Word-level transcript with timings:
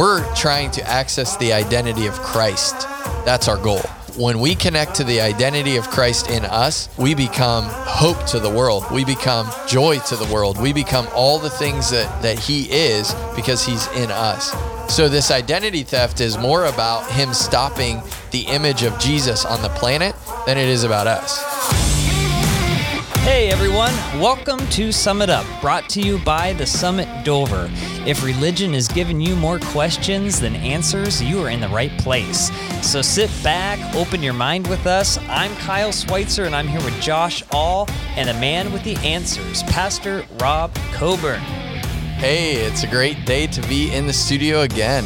we're 0.00 0.24
trying 0.34 0.70
to 0.70 0.82
access 0.88 1.36
the 1.36 1.52
identity 1.52 2.06
of 2.06 2.14
Christ. 2.14 2.88
That's 3.26 3.48
our 3.48 3.58
goal. 3.58 3.82
When 4.16 4.40
we 4.40 4.54
connect 4.54 4.94
to 4.94 5.04
the 5.04 5.20
identity 5.20 5.76
of 5.76 5.90
Christ 5.90 6.30
in 6.30 6.46
us, 6.46 6.88
we 6.96 7.14
become 7.14 7.64
hope 7.68 8.24
to 8.28 8.40
the 8.40 8.48
world. 8.48 8.90
We 8.90 9.04
become 9.04 9.50
joy 9.68 9.98
to 9.98 10.16
the 10.16 10.24
world. 10.32 10.58
We 10.58 10.72
become 10.72 11.06
all 11.14 11.38
the 11.38 11.50
things 11.50 11.90
that, 11.90 12.22
that 12.22 12.38
He 12.38 12.62
is 12.72 13.14
because 13.36 13.62
He's 13.62 13.88
in 13.88 14.10
us. 14.10 14.52
So, 14.90 15.10
this 15.10 15.30
identity 15.30 15.82
theft 15.82 16.22
is 16.22 16.38
more 16.38 16.64
about 16.64 17.04
Him 17.10 17.34
stopping 17.34 18.00
the 18.30 18.46
image 18.46 18.84
of 18.84 18.98
Jesus 18.98 19.44
on 19.44 19.60
the 19.60 19.68
planet 19.68 20.16
than 20.46 20.56
it 20.56 20.68
is 20.68 20.82
about 20.82 21.08
us. 21.08 21.79
Hey 23.30 23.48
everyone, 23.48 23.94
welcome 24.18 24.58
to 24.70 24.90
Summit 24.90 25.30
Up, 25.30 25.46
brought 25.60 25.88
to 25.90 26.02
you 26.02 26.18
by 26.18 26.52
the 26.54 26.66
Summit 26.66 27.06
Dover. 27.24 27.70
If 28.04 28.24
religion 28.24 28.74
is 28.74 28.88
giving 28.88 29.20
you 29.20 29.36
more 29.36 29.60
questions 29.60 30.40
than 30.40 30.56
answers, 30.56 31.22
you 31.22 31.40
are 31.40 31.48
in 31.48 31.60
the 31.60 31.68
right 31.68 31.96
place. 31.98 32.50
So 32.82 33.00
sit 33.00 33.30
back, 33.44 33.78
open 33.94 34.20
your 34.20 34.32
mind 34.32 34.66
with 34.66 34.84
us. 34.84 35.16
I'm 35.28 35.54
Kyle 35.58 35.92
Schweitzer, 35.92 36.42
and 36.42 36.56
I'm 36.56 36.66
here 36.66 36.84
with 36.84 37.00
Josh 37.00 37.44
All 37.52 37.88
and 38.16 38.28
a 38.28 38.34
man 38.34 38.72
with 38.72 38.82
the 38.82 38.96
answers, 38.96 39.62
Pastor 39.62 40.26
Rob 40.40 40.74
Coburn. 40.90 41.38
Hey, 42.18 42.54
it's 42.56 42.82
a 42.82 42.88
great 42.88 43.26
day 43.26 43.46
to 43.46 43.62
be 43.68 43.94
in 43.94 44.08
the 44.08 44.12
studio 44.12 44.62
again. 44.62 45.04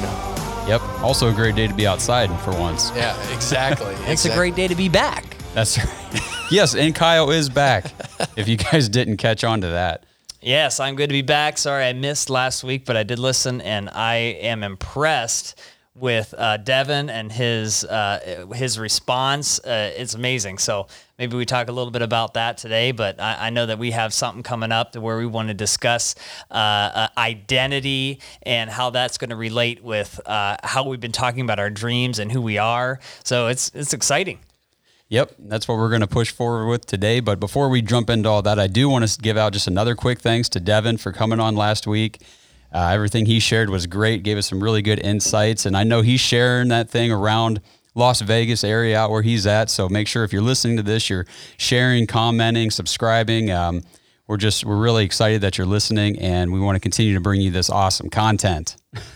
Yep. 0.66 0.80
Also 1.02 1.28
a 1.28 1.34
great 1.34 1.56
day 1.56 1.66
to 1.66 1.74
be 1.74 1.86
outside 1.86 2.30
for 2.40 2.52
once. 2.58 2.90
Yeah, 2.96 3.14
exactly. 3.34 3.94
It's 4.10 4.24
a 4.24 4.34
great 4.34 4.56
day 4.56 4.66
to 4.66 4.74
be 4.74 4.88
back. 4.88 5.36
That's 5.52 5.76
right. 5.84 6.33
Yes, 6.50 6.74
and 6.74 6.94
Kyle 6.94 7.30
is 7.30 7.48
back. 7.48 7.86
if 8.36 8.48
you 8.48 8.56
guys 8.56 8.88
didn't 8.88 9.16
catch 9.16 9.44
on 9.44 9.60
to 9.60 9.68
that. 9.68 10.04
Yes, 10.40 10.78
I'm 10.78 10.94
good 10.94 11.08
to 11.08 11.14
be 11.14 11.22
back. 11.22 11.56
Sorry 11.56 11.84
I 11.84 11.94
missed 11.94 12.28
last 12.28 12.64
week, 12.64 12.84
but 12.84 12.96
I 12.96 13.02
did 13.02 13.18
listen, 13.18 13.60
and 13.62 13.88
I 13.88 14.16
am 14.16 14.62
impressed 14.62 15.58
with 15.94 16.34
uh, 16.36 16.56
Devin 16.56 17.08
and 17.08 17.30
his 17.30 17.84
uh, 17.84 18.46
his 18.54 18.78
response. 18.78 19.58
Uh, 19.60 19.92
it's 19.96 20.14
amazing. 20.14 20.58
So 20.58 20.88
maybe 21.18 21.36
we 21.36 21.46
talk 21.46 21.68
a 21.68 21.72
little 21.72 21.92
bit 21.92 22.02
about 22.02 22.34
that 22.34 22.58
today. 22.58 22.92
But 22.92 23.20
I, 23.20 23.46
I 23.46 23.50
know 23.50 23.66
that 23.66 23.78
we 23.78 23.92
have 23.92 24.12
something 24.12 24.42
coming 24.42 24.72
up 24.72 24.96
where 24.96 25.16
we 25.16 25.26
want 25.26 25.48
to 25.48 25.54
discuss 25.54 26.14
uh, 26.50 26.54
uh, 26.54 27.08
identity 27.16 28.20
and 28.42 28.68
how 28.68 28.90
that's 28.90 29.18
going 29.18 29.30
to 29.30 29.36
relate 29.36 29.82
with 29.82 30.20
uh, 30.26 30.56
how 30.62 30.86
we've 30.86 31.00
been 31.00 31.12
talking 31.12 31.42
about 31.42 31.58
our 31.58 31.70
dreams 31.70 32.18
and 32.18 32.30
who 32.32 32.42
we 32.42 32.58
are. 32.58 32.98
So 33.22 33.46
it's 33.46 33.70
it's 33.74 33.94
exciting. 33.94 34.40
Yep, 35.14 35.36
that's 35.38 35.68
what 35.68 35.78
we're 35.78 35.90
going 35.90 36.00
to 36.00 36.08
push 36.08 36.32
forward 36.32 36.66
with 36.66 36.86
today. 36.86 37.20
But 37.20 37.38
before 37.38 37.68
we 37.68 37.82
jump 37.82 38.10
into 38.10 38.28
all 38.28 38.42
that, 38.42 38.58
I 38.58 38.66
do 38.66 38.88
want 38.88 39.08
to 39.08 39.20
give 39.20 39.36
out 39.36 39.52
just 39.52 39.68
another 39.68 39.94
quick 39.94 40.18
thanks 40.18 40.48
to 40.48 40.58
Devin 40.58 40.96
for 40.96 41.12
coming 41.12 41.38
on 41.38 41.54
last 41.54 41.86
week. 41.86 42.20
Uh, 42.72 42.88
everything 42.88 43.26
he 43.26 43.38
shared 43.38 43.70
was 43.70 43.86
great, 43.86 44.24
gave 44.24 44.38
us 44.38 44.48
some 44.48 44.60
really 44.60 44.82
good 44.82 44.98
insights. 44.98 45.66
And 45.66 45.76
I 45.76 45.84
know 45.84 46.00
he's 46.00 46.18
sharing 46.18 46.66
that 46.70 46.90
thing 46.90 47.12
around 47.12 47.60
Las 47.94 48.22
Vegas 48.22 48.64
area 48.64 48.98
out 48.98 49.12
where 49.12 49.22
he's 49.22 49.46
at. 49.46 49.70
So 49.70 49.88
make 49.88 50.08
sure 50.08 50.24
if 50.24 50.32
you're 50.32 50.42
listening 50.42 50.78
to 50.78 50.82
this, 50.82 51.08
you're 51.08 51.26
sharing, 51.58 52.08
commenting, 52.08 52.72
subscribing. 52.72 53.52
Um, 53.52 53.82
we're 54.26 54.36
just, 54.36 54.64
we're 54.64 54.74
really 54.74 55.04
excited 55.04 55.42
that 55.42 55.56
you're 55.58 55.66
listening 55.68 56.18
and 56.18 56.52
we 56.52 56.58
want 56.58 56.74
to 56.74 56.80
continue 56.80 57.14
to 57.14 57.20
bring 57.20 57.40
you 57.40 57.52
this 57.52 57.70
awesome 57.70 58.10
content. 58.10 58.74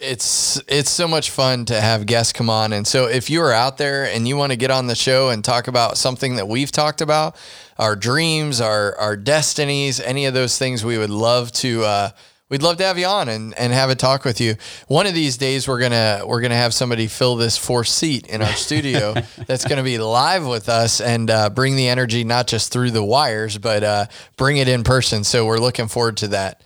it's 0.00 0.60
it's 0.68 0.90
so 0.90 1.08
much 1.08 1.30
fun 1.30 1.64
to 1.66 1.80
have 1.80 2.06
guests 2.06 2.32
come 2.32 2.50
on. 2.50 2.72
And 2.72 2.86
so 2.86 3.06
if 3.06 3.30
you 3.30 3.42
are 3.42 3.52
out 3.52 3.78
there 3.78 4.04
and 4.04 4.26
you 4.26 4.36
want 4.36 4.52
to 4.52 4.56
get 4.56 4.70
on 4.70 4.86
the 4.86 4.94
show 4.94 5.30
and 5.30 5.44
talk 5.44 5.68
about 5.68 5.96
something 5.96 6.36
that 6.36 6.48
we've 6.48 6.72
talked 6.72 7.00
about 7.00 7.36
our 7.78 7.96
dreams 7.96 8.60
our 8.60 8.96
our 8.98 9.16
destinies 9.16 9.98
any 9.98 10.26
of 10.26 10.34
those 10.34 10.58
things 10.58 10.84
we 10.84 10.98
would 10.98 11.10
love 11.10 11.50
to 11.52 11.82
uh, 11.82 12.10
we'd 12.52 12.62
love 12.62 12.76
to 12.76 12.84
have 12.84 12.98
you 12.98 13.06
on 13.06 13.30
and, 13.30 13.58
and 13.58 13.72
have 13.72 13.88
a 13.88 13.94
talk 13.94 14.24
with 14.26 14.38
you. 14.38 14.54
One 14.86 15.06
of 15.06 15.14
these 15.14 15.38
days 15.38 15.66
we're 15.66 15.80
gonna 15.80 16.22
we're 16.26 16.42
gonna 16.42 16.54
have 16.54 16.74
somebody 16.74 17.06
fill 17.06 17.36
this 17.36 17.56
fourth 17.56 17.88
seat 17.88 18.26
in 18.26 18.42
our 18.42 18.52
studio 18.52 19.14
that's 19.46 19.64
gonna 19.64 19.82
be 19.82 19.96
live 19.98 20.46
with 20.46 20.68
us 20.68 21.00
and 21.00 21.30
uh, 21.30 21.48
bring 21.48 21.76
the 21.76 21.88
energy 21.88 22.24
not 22.24 22.46
just 22.46 22.70
through 22.70 22.90
the 22.90 23.02
wires 23.02 23.56
but 23.56 23.82
uh, 23.82 24.06
bring 24.36 24.58
it 24.58 24.68
in 24.68 24.84
person. 24.84 25.24
So 25.24 25.46
we're 25.46 25.58
looking 25.58 25.88
forward 25.88 26.18
to 26.18 26.28
that 26.28 26.62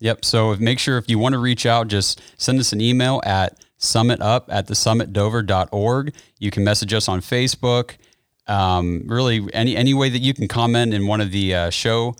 Yep. 0.00 0.24
So 0.24 0.54
make 0.56 0.78
sure 0.78 0.96
if 0.98 1.08
you 1.08 1.18
want 1.18 1.32
to 1.32 1.38
reach 1.38 1.66
out, 1.66 1.88
just 1.88 2.20
send 2.36 2.60
us 2.60 2.72
an 2.72 2.80
email 2.80 3.20
at 3.24 3.58
summitup 3.78 4.44
at 4.48 4.66
the 4.66 4.74
summitdover.org. 4.74 6.14
You 6.38 6.50
can 6.50 6.64
message 6.64 6.94
us 6.94 7.08
on 7.08 7.20
Facebook. 7.20 7.96
Um, 8.46 9.02
really, 9.06 9.46
any 9.52 9.76
any 9.76 9.92
way 9.92 10.08
that 10.08 10.20
you 10.20 10.32
can 10.32 10.48
comment 10.48 10.94
in 10.94 11.06
one 11.06 11.20
of 11.20 11.32
the 11.32 11.54
uh, 11.54 11.70
show 11.70 12.16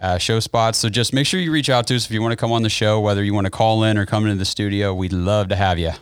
uh, 0.00 0.18
show 0.18 0.38
spots. 0.40 0.78
So 0.78 0.88
just 0.88 1.12
make 1.12 1.26
sure 1.26 1.40
you 1.40 1.50
reach 1.50 1.70
out 1.70 1.86
to 1.88 1.96
us 1.96 2.06
if 2.06 2.12
you 2.12 2.22
want 2.22 2.32
to 2.32 2.36
come 2.36 2.52
on 2.52 2.62
the 2.62 2.68
show, 2.68 3.00
whether 3.00 3.24
you 3.24 3.34
want 3.34 3.46
to 3.46 3.50
call 3.50 3.84
in 3.84 3.98
or 3.98 4.06
come 4.06 4.24
into 4.24 4.38
the 4.38 4.44
studio. 4.44 4.94
We'd 4.94 5.12
love 5.12 5.48
to 5.48 5.56
have 5.56 5.78
you. 5.78 5.92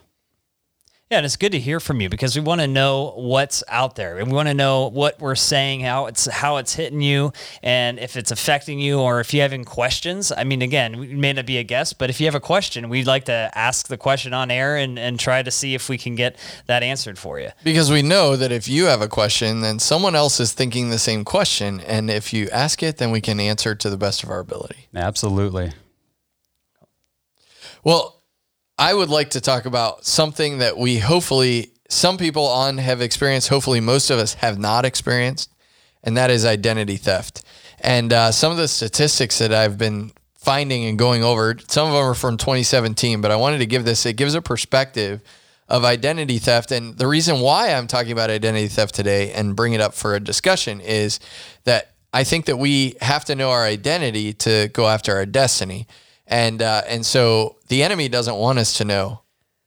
Yeah, 1.12 1.18
and 1.18 1.26
it's 1.26 1.36
good 1.36 1.52
to 1.52 1.58
hear 1.58 1.78
from 1.78 2.00
you 2.00 2.08
because 2.08 2.34
we 2.36 2.40
want 2.40 2.62
to 2.62 2.66
know 2.66 3.12
what's 3.16 3.62
out 3.68 3.96
there 3.96 4.16
and 4.16 4.28
we 4.28 4.34
want 4.34 4.48
to 4.48 4.54
know 4.54 4.88
what 4.88 5.20
we're 5.20 5.34
saying, 5.34 5.80
how 5.80 6.06
it's 6.06 6.24
how 6.24 6.56
it's 6.56 6.72
hitting 6.72 7.02
you, 7.02 7.34
and 7.62 7.98
if 7.98 8.16
it's 8.16 8.30
affecting 8.30 8.80
you, 8.80 8.98
or 8.98 9.20
if 9.20 9.34
you 9.34 9.42
have 9.42 9.52
any 9.52 9.62
questions. 9.62 10.32
I 10.34 10.44
mean, 10.44 10.62
again, 10.62 10.98
we 10.98 11.08
may 11.08 11.34
not 11.34 11.44
be 11.44 11.58
a 11.58 11.64
guest, 11.64 11.98
but 11.98 12.08
if 12.08 12.18
you 12.18 12.26
have 12.26 12.34
a 12.34 12.40
question, 12.40 12.88
we'd 12.88 13.06
like 13.06 13.26
to 13.26 13.50
ask 13.52 13.88
the 13.88 13.98
question 13.98 14.32
on 14.32 14.50
air 14.50 14.78
and, 14.78 14.98
and 14.98 15.20
try 15.20 15.42
to 15.42 15.50
see 15.50 15.74
if 15.74 15.90
we 15.90 15.98
can 15.98 16.14
get 16.14 16.38
that 16.64 16.82
answered 16.82 17.18
for 17.18 17.38
you. 17.38 17.50
Because 17.62 17.90
we 17.90 18.00
know 18.00 18.34
that 18.34 18.50
if 18.50 18.66
you 18.66 18.86
have 18.86 19.02
a 19.02 19.08
question, 19.08 19.60
then 19.60 19.80
someone 19.80 20.14
else 20.14 20.40
is 20.40 20.54
thinking 20.54 20.88
the 20.88 20.98
same 20.98 21.26
question, 21.26 21.80
and 21.80 22.08
if 22.08 22.32
you 22.32 22.48
ask 22.48 22.82
it, 22.82 22.96
then 22.96 23.10
we 23.10 23.20
can 23.20 23.38
answer 23.38 23.74
to 23.74 23.90
the 23.90 23.98
best 23.98 24.22
of 24.22 24.30
our 24.30 24.38
ability. 24.38 24.88
Absolutely. 24.94 25.72
Well, 27.84 28.22
I 28.82 28.93
would 28.93 29.10
like 29.10 29.31
to 29.31 29.41
talk 29.41 29.65
about 29.65 30.04
something 30.04 30.59
that 30.59 30.76
we 30.76 30.98
hopefully 30.98 31.70
some 31.88 32.19
people 32.19 32.48
on 32.48 32.78
have 32.78 33.00
experienced. 33.00 33.48
Hopefully, 33.48 33.78
most 33.78 34.10
of 34.10 34.19
us 34.19 34.34
have 34.34 34.59
not 34.59 34.84
experienced, 34.84 35.53
and 36.03 36.16
that 36.16 36.31
is 36.31 36.44
identity 36.44 36.97
theft. 36.97 37.44
And 37.78 38.12
uh, 38.12 38.32
some 38.32 38.50
of 38.50 38.59
the 38.59 38.66
statistics 38.66 39.38
that 39.38 39.54
I've 39.54 39.78
been 39.78 40.10
finding 40.34 40.84
and 40.87 40.98
going 40.98 41.22
over, 41.22 41.56
some 41.69 41.87
of 41.87 41.92
them 41.94 42.03
are 42.03 42.15
from 42.15 42.37
2017, 42.37 43.21
but 43.21 43.31
I 43.31 43.37
wanted 43.37 43.59
to 43.59 43.66
give 43.66 43.84
this. 43.84 44.04
It 44.04 44.15
gives 44.15 44.34
a 44.34 44.42
perspective 44.42 45.22
of 45.69 45.84
identity 45.84 46.38
theft, 46.38 46.72
and 46.72 46.98
the 46.98 47.06
reason 47.06 47.38
why 47.38 47.72
I'm 47.72 47.87
talking 47.87 48.10
about 48.10 48.31
identity 48.31 48.66
theft 48.66 48.97
today 48.97 49.32
and 49.32 49.54
bring 49.54 49.75
it 49.75 49.81
up 49.81 49.94
for 49.94 50.16
a 50.16 50.21
discussion 50.21 50.81
is 50.81 51.21
that 51.66 51.92
I 52.12 52.25
think 52.25 52.47
that 52.47 52.56
we 52.56 52.97
have 53.00 53.25
to 53.26 53.37
know 53.37 53.53
our 53.53 53.62
identity 53.62 54.32
to 54.32 54.71
go 54.72 54.88
after 54.88 55.15
our 55.15 55.25
destiny. 55.25 55.87
And 56.32 56.62
uh, 56.62 56.81
and 56.88 57.04
so 57.04 57.59
the 57.69 57.82
enemy 57.82 58.09
doesn't 58.09 58.37
want 58.37 58.59
us 58.59 58.78
to 58.78 58.87
know 58.87 59.20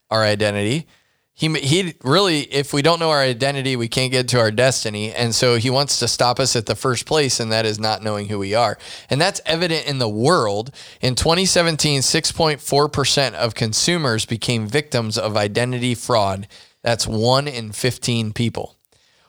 our 0.09 0.23
identity. 0.23 0.87
He 1.31 1.53
he 1.59 1.93
really, 2.01 2.39
if 2.41 2.73
we 2.73 2.81
don't 2.81 2.99
know 2.99 3.11
our 3.11 3.21
identity, 3.21 3.75
we 3.75 3.87
can't 3.87 4.11
get 4.11 4.27
to 4.29 4.39
our 4.39 4.49
destiny. 4.49 5.13
And 5.13 5.35
so 5.35 5.57
he 5.57 5.69
wants 5.69 5.99
to 5.99 6.07
stop 6.07 6.39
us 6.39 6.55
at 6.55 6.65
the 6.65 6.73
first 6.73 7.05
place, 7.05 7.39
and 7.39 7.51
that 7.51 7.67
is 7.67 7.77
not 7.77 8.01
knowing 8.01 8.29
who 8.29 8.39
we 8.39 8.55
are. 8.55 8.79
And 9.11 9.21
that's 9.21 9.41
evident 9.45 9.85
in 9.85 9.99
the 9.99 10.09
world. 10.09 10.71
In 11.01 11.13
2017, 11.13 12.01
6.4 12.01 12.91
percent 12.91 13.35
of 13.35 13.53
consumers 13.53 14.25
became 14.25 14.65
victims 14.65 15.19
of 15.19 15.37
identity 15.37 15.93
fraud. 15.93 16.47
That's 16.81 17.05
one 17.05 17.47
in 17.47 17.73
15 17.73 18.33
people. 18.33 18.75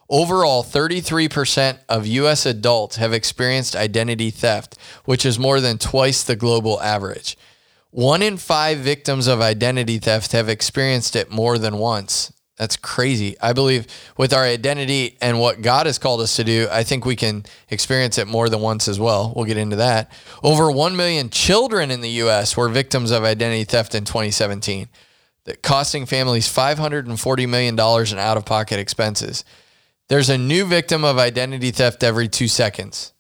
Overall, 0.09 0.63
33% 0.63 1.79
of 1.89 2.07
US 2.07 2.47
adults 2.47 2.97
have 2.97 3.13
experienced 3.13 3.75
identity 3.75 4.31
theft, 4.31 4.79
which 5.05 5.27
is 5.27 5.39
more 5.39 5.61
than 5.61 5.79
twice 5.79 6.23
the 6.23 6.37
global 6.37 6.81
average. 6.81 7.37
One 7.91 8.23
in 8.23 8.37
five 8.37 8.79
victims 8.79 9.27
of 9.27 9.41
identity 9.41 9.99
theft 9.99 10.33
have 10.33 10.49
experienced 10.49 11.17
it 11.17 11.31
more 11.31 11.59
than 11.59 11.79
once. 11.79 12.33
That's 12.57 12.77
crazy. 12.77 13.37
I 13.41 13.53
believe 13.53 13.87
with 14.17 14.33
our 14.33 14.45
identity 14.45 15.19
and 15.21 15.41
what 15.41 15.61
God 15.61 15.87
has 15.87 15.99
called 15.99 16.21
us 16.21 16.37
to 16.37 16.45
do, 16.45 16.69
I 16.71 16.85
think 16.85 17.05
we 17.05 17.17
can 17.17 17.45
experience 17.69 18.17
it 18.17 18.27
more 18.27 18.49
than 18.49 18.61
once 18.61 18.89
as 18.89 18.99
well. 18.99 19.33
We'll 19.37 19.45
get 19.45 19.59
into 19.59 19.77
that. 19.77 20.11
Over 20.43 20.71
1 20.71 20.97
million 20.97 21.29
children 21.29 21.91
in 21.91 22.01
the 22.01 22.09
US 22.23 22.57
were 22.57 22.69
victims 22.69 23.11
of 23.11 23.25
identity 23.25 23.65
theft 23.65 23.95
in 23.95 24.05
2017, 24.05 24.89
costing 25.63 26.07
families 26.07 26.49
$540 26.49 27.49
million 27.49 27.75
in 27.75 28.19
out 28.19 28.37
of 28.37 28.47
pocket 28.47 28.79
expenses. 28.79 29.45
There's 30.09 30.31
a 30.31 30.39
new 30.39 30.65
victim 30.65 31.05
of 31.05 31.19
identity 31.19 31.71
theft 31.71 32.05
every 32.05 32.29
two 32.29 32.49
seconds. 32.49 33.13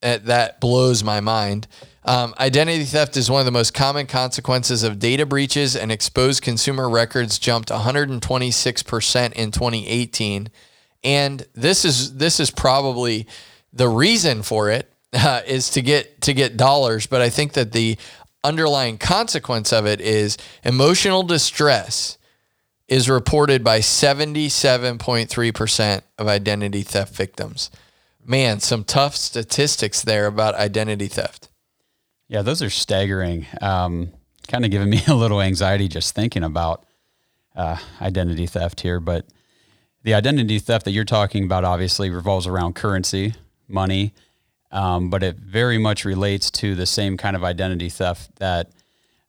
That 0.00 0.60
blows 0.60 1.04
my 1.04 1.20
mind. 1.20 1.68
Um, 2.04 2.34
identity 2.38 2.84
theft 2.84 3.16
is 3.16 3.30
one 3.30 3.40
of 3.40 3.44
the 3.44 3.52
most 3.52 3.72
common 3.72 4.06
consequences 4.06 4.82
of 4.82 4.98
data 4.98 5.24
breaches, 5.24 5.76
and 5.76 5.92
exposed 5.92 6.42
consumer 6.42 6.88
records 6.88 7.38
jumped 7.38 7.68
126% 7.68 9.32
in 9.32 9.50
2018. 9.52 10.48
And 11.04 11.46
this 11.54 11.84
is 11.84 12.16
this 12.16 12.40
is 12.40 12.50
probably 12.50 13.26
the 13.72 13.88
reason 13.88 14.42
for 14.42 14.70
it 14.70 14.92
uh, 15.12 15.42
is 15.46 15.70
to 15.70 15.82
get 15.82 16.20
to 16.22 16.34
get 16.34 16.56
dollars. 16.56 17.06
But 17.06 17.22
I 17.22 17.30
think 17.30 17.52
that 17.52 17.72
the 17.72 17.96
underlying 18.44 18.98
consequence 18.98 19.72
of 19.72 19.86
it 19.86 20.00
is 20.00 20.36
emotional 20.64 21.22
distress 21.22 22.18
is 22.88 23.08
reported 23.08 23.64
by 23.64 23.78
77.3% 23.78 26.02
of 26.18 26.28
identity 26.28 26.82
theft 26.82 27.14
victims. 27.14 27.70
Man, 28.24 28.60
some 28.60 28.84
tough 28.84 29.16
statistics 29.16 30.02
there 30.02 30.26
about 30.26 30.54
identity 30.54 31.08
theft. 31.08 31.48
Yeah, 32.28 32.42
those 32.42 32.62
are 32.62 32.70
staggering. 32.70 33.46
Um, 33.60 34.12
kind 34.48 34.64
of 34.64 34.70
giving 34.70 34.90
me 34.90 35.00
a 35.08 35.14
little 35.14 35.40
anxiety 35.40 35.88
just 35.88 36.14
thinking 36.14 36.44
about 36.44 36.84
uh, 37.56 37.78
identity 38.00 38.46
theft 38.46 38.80
here. 38.80 39.00
But 39.00 39.26
the 40.02 40.14
identity 40.14 40.58
theft 40.58 40.84
that 40.84 40.92
you're 40.92 41.04
talking 41.04 41.44
about 41.44 41.64
obviously 41.64 42.10
revolves 42.10 42.46
around 42.46 42.74
currency, 42.74 43.34
money, 43.68 44.14
um, 44.70 45.10
but 45.10 45.22
it 45.22 45.36
very 45.36 45.78
much 45.78 46.04
relates 46.04 46.50
to 46.50 46.74
the 46.74 46.86
same 46.86 47.16
kind 47.16 47.36
of 47.36 47.44
identity 47.44 47.88
theft 47.88 48.34
that 48.36 48.70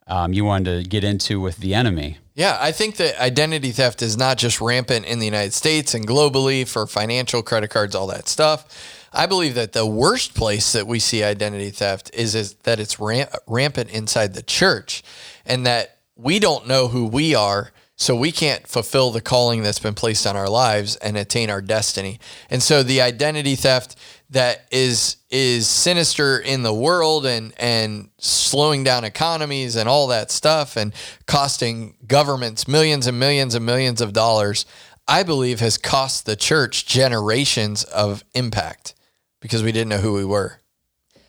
um, 0.08 0.34
you 0.34 0.46
wanted 0.46 0.84
to 0.84 0.90
get 0.90 1.04
into 1.04 1.40
with 1.40 1.58
the 1.58 1.74
enemy. 1.74 2.18
Yeah, 2.36 2.58
I 2.60 2.72
think 2.72 2.96
that 2.98 3.22
identity 3.22 3.72
theft 3.72 4.02
is 4.02 4.18
not 4.18 4.38
just 4.38 4.60
rampant 4.60 5.06
in 5.06 5.20
the 5.20 5.26
United 5.26 5.54
States 5.54 5.94
and 5.94 6.08
globally 6.08 6.68
for 6.68 6.88
financial 6.88 7.44
credit 7.44 7.70
cards, 7.70 7.94
all 7.94 8.08
that 8.08 8.28
stuff. 8.28 8.66
I 9.14 9.28
believe 9.28 9.54
that 9.56 9.74
the 9.74 9.86
worst 9.86 10.34
place 10.34 10.72
that 10.72 10.88
we 10.88 10.98
see 10.98 11.24
identity 11.24 11.70
theft 11.70 12.10
is, 12.14 12.34
is 12.34 12.56
that 12.64 12.80
it's 12.80 13.00
ramp, 13.00 13.30
rampant 13.46 13.92
inside 13.92 14.34
the 14.34 14.42
church 14.42 15.04
and 15.46 15.66
that 15.68 16.00
we 16.16 16.40
don't 16.40 16.68
know 16.68 16.88
who 16.88 17.06
we 17.06 17.36
are. 17.36 17.72
So 17.96 18.16
we 18.16 18.32
can't 18.32 18.68
fulfill 18.68 19.12
the 19.12 19.22
calling 19.22 19.62
that's 19.62 19.78
been 19.78 19.94
placed 19.94 20.26
on 20.26 20.36
our 20.36 20.50
lives 20.50 20.96
and 20.96 21.16
attain 21.16 21.52
our 21.52 21.62
destiny. 21.62 22.20
And 22.50 22.64
so 22.64 22.82
the 22.82 23.02
identity 23.02 23.56
theft 23.56 23.96
that 24.34 24.66
is 24.72 25.18
is 25.30 25.68
sinister 25.68 26.40
in 26.40 26.64
the 26.64 26.74
world 26.74 27.26
and 27.26 27.54
and 27.58 28.10
slowing 28.18 28.84
down 28.84 29.04
economies 29.04 29.76
and 29.76 29.88
all 29.88 30.08
that 30.08 30.32
stuff 30.32 30.76
and 30.76 30.94
costing 31.28 31.96
governments 32.06 32.68
millions 32.68 33.08
and 33.08 33.18
millions 33.20 33.56
and 33.56 33.66
millions 33.66 34.02
of 34.02 34.12
dollars, 34.12 34.66
I 35.08 35.24
believe 35.24 35.60
has 35.60 35.78
cost 35.78 36.26
the 36.26 36.36
church 36.36 36.86
generations 36.86 37.84
of 37.86 38.24
impact 38.34 38.96
because 39.40 39.64
we 39.64 39.72
didn't 39.72 39.90
know 39.90 39.98
who 39.98 40.14
we 40.14 40.26
were. 40.26 40.60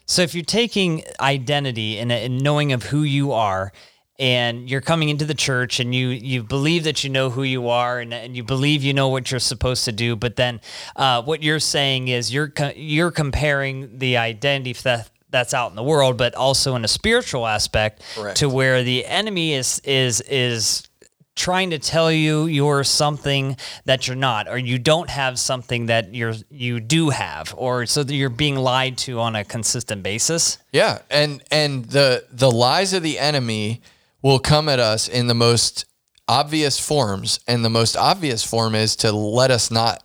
So 0.07 0.23
if 0.23 0.35
you're 0.35 0.45
taking 0.45 1.03
identity 1.21 1.99
and, 1.99 2.13
and 2.13 2.43
knowing 2.43 2.73
of 2.73 2.85
who 2.85 3.03
you 3.03 3.33
are, 3.33 3.73
and 4.19 4.71
you're 4.71 4.81
coming 4.81 5.09
into 5.09 5.25
the 5.25 5.35
church 5.35 5.81
and 5.81 5.95
you 5.95 6.09
you 6.09 6.43
believe 6.43 6.85
that 6.85 7.03
you 7.03 7.11
know 7.11 7.31
who 7.31 7.43
you 7.43 7.69
are 7.69 7.99
and, 7.99 8.15
and 8.15 8.37
you 8.37 8.45
believe 8.45 8.83
you 8.83 8.95
know 8.95 9.09
what 9.09 9.31
you're 9.31 9.41
supposed 9.41 9.85
to 9.85 9.93
do 9.93 10.15
but 10.15 10.37
then 10.37 10.61
uh, 10.97 11.23
what 11.23 11.43
you're 11.43 11.59
saying 11.59 12.09
is 12.09 12.33
you're 12.33 12.53
you're 12.77 13.11
comparing 13.11 13.99
the 13.99 14.17
identity 14.17 14.73
theft 14.73 15.11
that's 15.31 15.53
out 15.53 15.71
in 15.71 15.77
the 15.77 15.83
world 15.83 16.17
but 16.17 16.35
also 16.35 16.77
in 16.77 16.85
a 16.85 16.89
spiritual 16.89 17.47
aspect 17.47 18.03
Correct. 18.15 18.37
to 18.37 18.49
where 18.49 18.83
the 18.85 19.05
enemy 19.05 19.53
is 19.55 19.81
is 19.81 20.21
is 20.23 20.89
trying 21.35 21.71
to 21.71 21.81
tell 21.81 22.13
you 22.13 22.47
you're 22.47 22.85
something 22.85 23.57
that 23.87 24.07
you're 24.07 24.17
not 24.17 24.47
or 24.47 24.57
you 24.57 24.79
don't 24.79 25.11
have 25.11 25.37
something 25.37 25.87
that 25.87 26.15
you're 26.15 26.35
you 26.51 26.79
do 26.79 27.11
have 27.11 27.53
or 27.57 27.85
so 27.87 28.05
that 28.05 28.15
you're 28.15 28.31
being 28.31 28.55
lied 28.55 28.97
to 28.97 29.19
on 29.19 29.35
a 29.35 29.45
consistent 29.45 30.05
basis 30.05 30.59
yeah 30.71 31.01
and 31.11 31.43
and 31.51 31.87
the 31.87 32.25
the 32.31 32.49
lies 32.49 32.93
of 32.93 33.03
the 33.03 33.19
enemy 33.19 33.83
will 34.25 34.39
come 34.39 34.71
at 34.71 34.81
us 34.81 35.07
in 35.07 35.27
the 35.27 35.35
most 35.35 35.85
obvious 36.27 36.81
forms. 36.81 37.39
And 37.47 37.63
the 37.63 37.71
most 37.71 37.95
obvious 37.95 38.43
form 38.43 38.75
is 38.75 38.97
to 38.97 39.13
let 39.13 39.51
us 39.51 39.71
not 39.71 40.03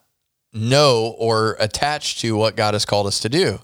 know 0.51 1.15
or 1.17 1.55
attach 1.57 2.19
to 2.21 2.35
what 2.35 2.57
God 2.57 2.73
has 2.73 2.83
called 2.83 3.07
us 3.07 3.21
to 3.21 3.29
do. 3.29 3.59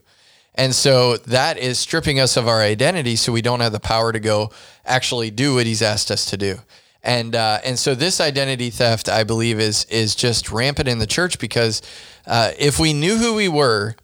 And 0.55 0.73
so 0.73 1.17
that 1.17 1.57
is 1.57 1.77
stripping 1.77 2.21
us 2.21 2.37
of 2.37 2.47
our 2.47 2.61
identity 2.61 3.17
so 3.17 3.33
we 3.33 3.41
don't 3.41 3.59
have 3.59 3.73
the 3.73 3.81
power 3.81 4.13
to 4.13 4.19
go 4.21 4.51
actually 4.85 5.29
do 5.29 5.55
what 5.55 5.65
he's 5.65 5.81
asked 5.81 6.09
us 6.09 6.29
to 6.29 6.37
do. 6.37 6.59
And 7.03 7.35
uh, 7.35 7.59
and 7.65 7.77
so 7.77 7.93
this 7.93 8.21
identity 8.21 8.69
theft, 8.69 9.09
I 9.09 9.25
believe, 9.25 9.59
is 9.59 9.83
is 9.85 10.15
just 10.15 10.51
rampant 10.51 10.87
in 10.87 10.99
the 10.99 11.05
church 11.05 11.37
because 11.37 11.81
uh, 12.25 12.51
if 12.57 12.79
we 12.79 12.93
knew 12.93 13.17
who 13.17 13.35
we 13.35 13.49
were, 13.49 13.95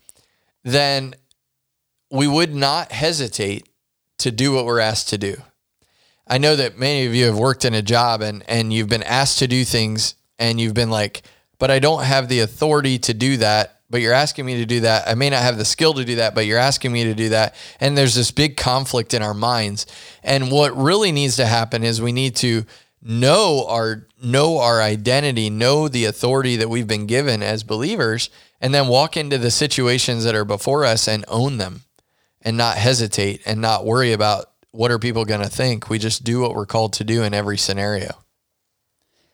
then 0.63 1.15
we 2.11 2.27
would 2.27 2.53
not 2.53 2.91
hesitate 2.91 3.67
to 4.19 4.29
do 4.29 4.51
what 4.51 4.65
we're 4.65 4.79
asked 4.79 5.09
to 5.09 5.17
do. 5.17 5.37
I 6.31 6.37
know 6.37 6.55
that 6.55 6.79
many 6.79 7.05
of 7.05 7.13
you 7.13 7.25
have 7.25 7.37
worked 7.37 7.65
in 7.65 7.73
a 7.73 7.81
job 7.81 8.21
and 8.21 8.41
and 8.47 8.71
you've 8.71 8.87
been 8.87 9.03
asked 9.03 9.39
to 9.39 9.47
do 9.47 9.65
things 9.65 10.15
and 10.39 10.61
you've 10.61 10.73
been 10.73 10.89
like, 10.89 11.23
but 11.59 11.69
I 11.69 11.79
don't 11.79 12.05
have 12.05 12.29
the 12.29 12.39
authority 12.39 12.97
to 12.99 13.13
do 13.13 13.35
that. 13.37 13.81
But 13.89 13.99
you're 13.99 14.13
asking 14.13 14.45
me 14.45 14.55
to 14.55 14.65
do 14.65 14.79
that. 14.79 15.09
I 15.09 15.15
may 15.15 15.29
not 15.29 15.41
have 15.41 15.57
the 15.57 15.65
skill 15.65 15.93
to 15.95 16.05
do 16.05 16.15
that, 16.15 16.33
but 16.33 16.45
you're 16.45 16.57
asking 16.57 16.93
me 16.93 17.03
to 17.03 17.13
do 17.13 17.27
that. 17.29 17.53
And 17.81 17.97
there's 17.97 18.15
this 18.15 18.31
big 18.31 18.55
conflict 18.55 19.13
in 19.13 19.21
our 19.21 19.33
minds. 19.33 19.85
And 20.23 20.49
what 20.49 20.73
really 20.77 21.11
needs 21.11 21.35
to 21.35 21.45
happen 21.45 21.83
is 21.83 22.01
we 22.01 22.13
need 22.13 22.37
to 22.37 22.63
know 23.01 23.65
our 23.67 24.07
know 24.23 24.59
our 24.59 24.81
identity, 24.81 25.49
know 25.49 25.89
the 25.89 26.05
authority 26.05 26.55
that 26.55 26.69
we've 26.69 26.87
been 26.87 27.07
given 27.07 27.43
as 27.43 27.63
believers, 27.63 28.29
and 28.61 28.73
then 28.73 28.87
walk 28.87 29.17
into 29.17 29.37
the 29.37 29.51
situations 29.51 30.23
that 30.23 30.35
are 30.35 30.45
before 30.45 30.85
us 30.85 31.09
and 31.09 31.25
own 31.27 31.57
them 31.57 31.81
and 32.41 32.55
not 32.55 32.77
hesitate 32.77 33.41
and 33.45 33.59
not 33.59 33.85
worry 33.85 34.13
about 34.13 34.50
what 34.71 34.91
are 34.91 34.99
people 34.99 35.25
going 35.25 35.41
to 35.41 35.49
think. 35.49 35.89
We 35.89 35.99
just 35.99 36.23
do 36.23 36.39
what 36.41 36.55
we're 36.55 36.65
called 36.65 36.93
to 36.93 37.03
do 37.03 37.23
in 37.23 37.33
every 37.33 37.57
scenario. 37.57 38.23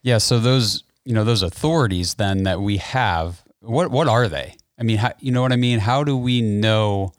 Yeah, 0.01 0.17
so 0.17 0.39
those, 0.39 0.83
you 1.05 1.13
know, 1.13 1.23
those 1.23 1.43
authorities 1.43 2.15
then 2.15 2.43
that 2.43 2.61
we 2.61 2.77
have, 2.77 3.43
what 3.59 3.91
what 3.91 4.07
are 4.07 4.27
they? 4.27 4.55
I 4.79 4.83
mean, 4.83 4.97
how, 4.97 5.13
you 5.19 5.31
know 5.31 5.41
what 5.41 5.51
I 5.51 5.57
mean? 5.57 5.79
How 5.79 6.03
do 6.03 6.15
we 6.15 6.41
know 6.41 7.13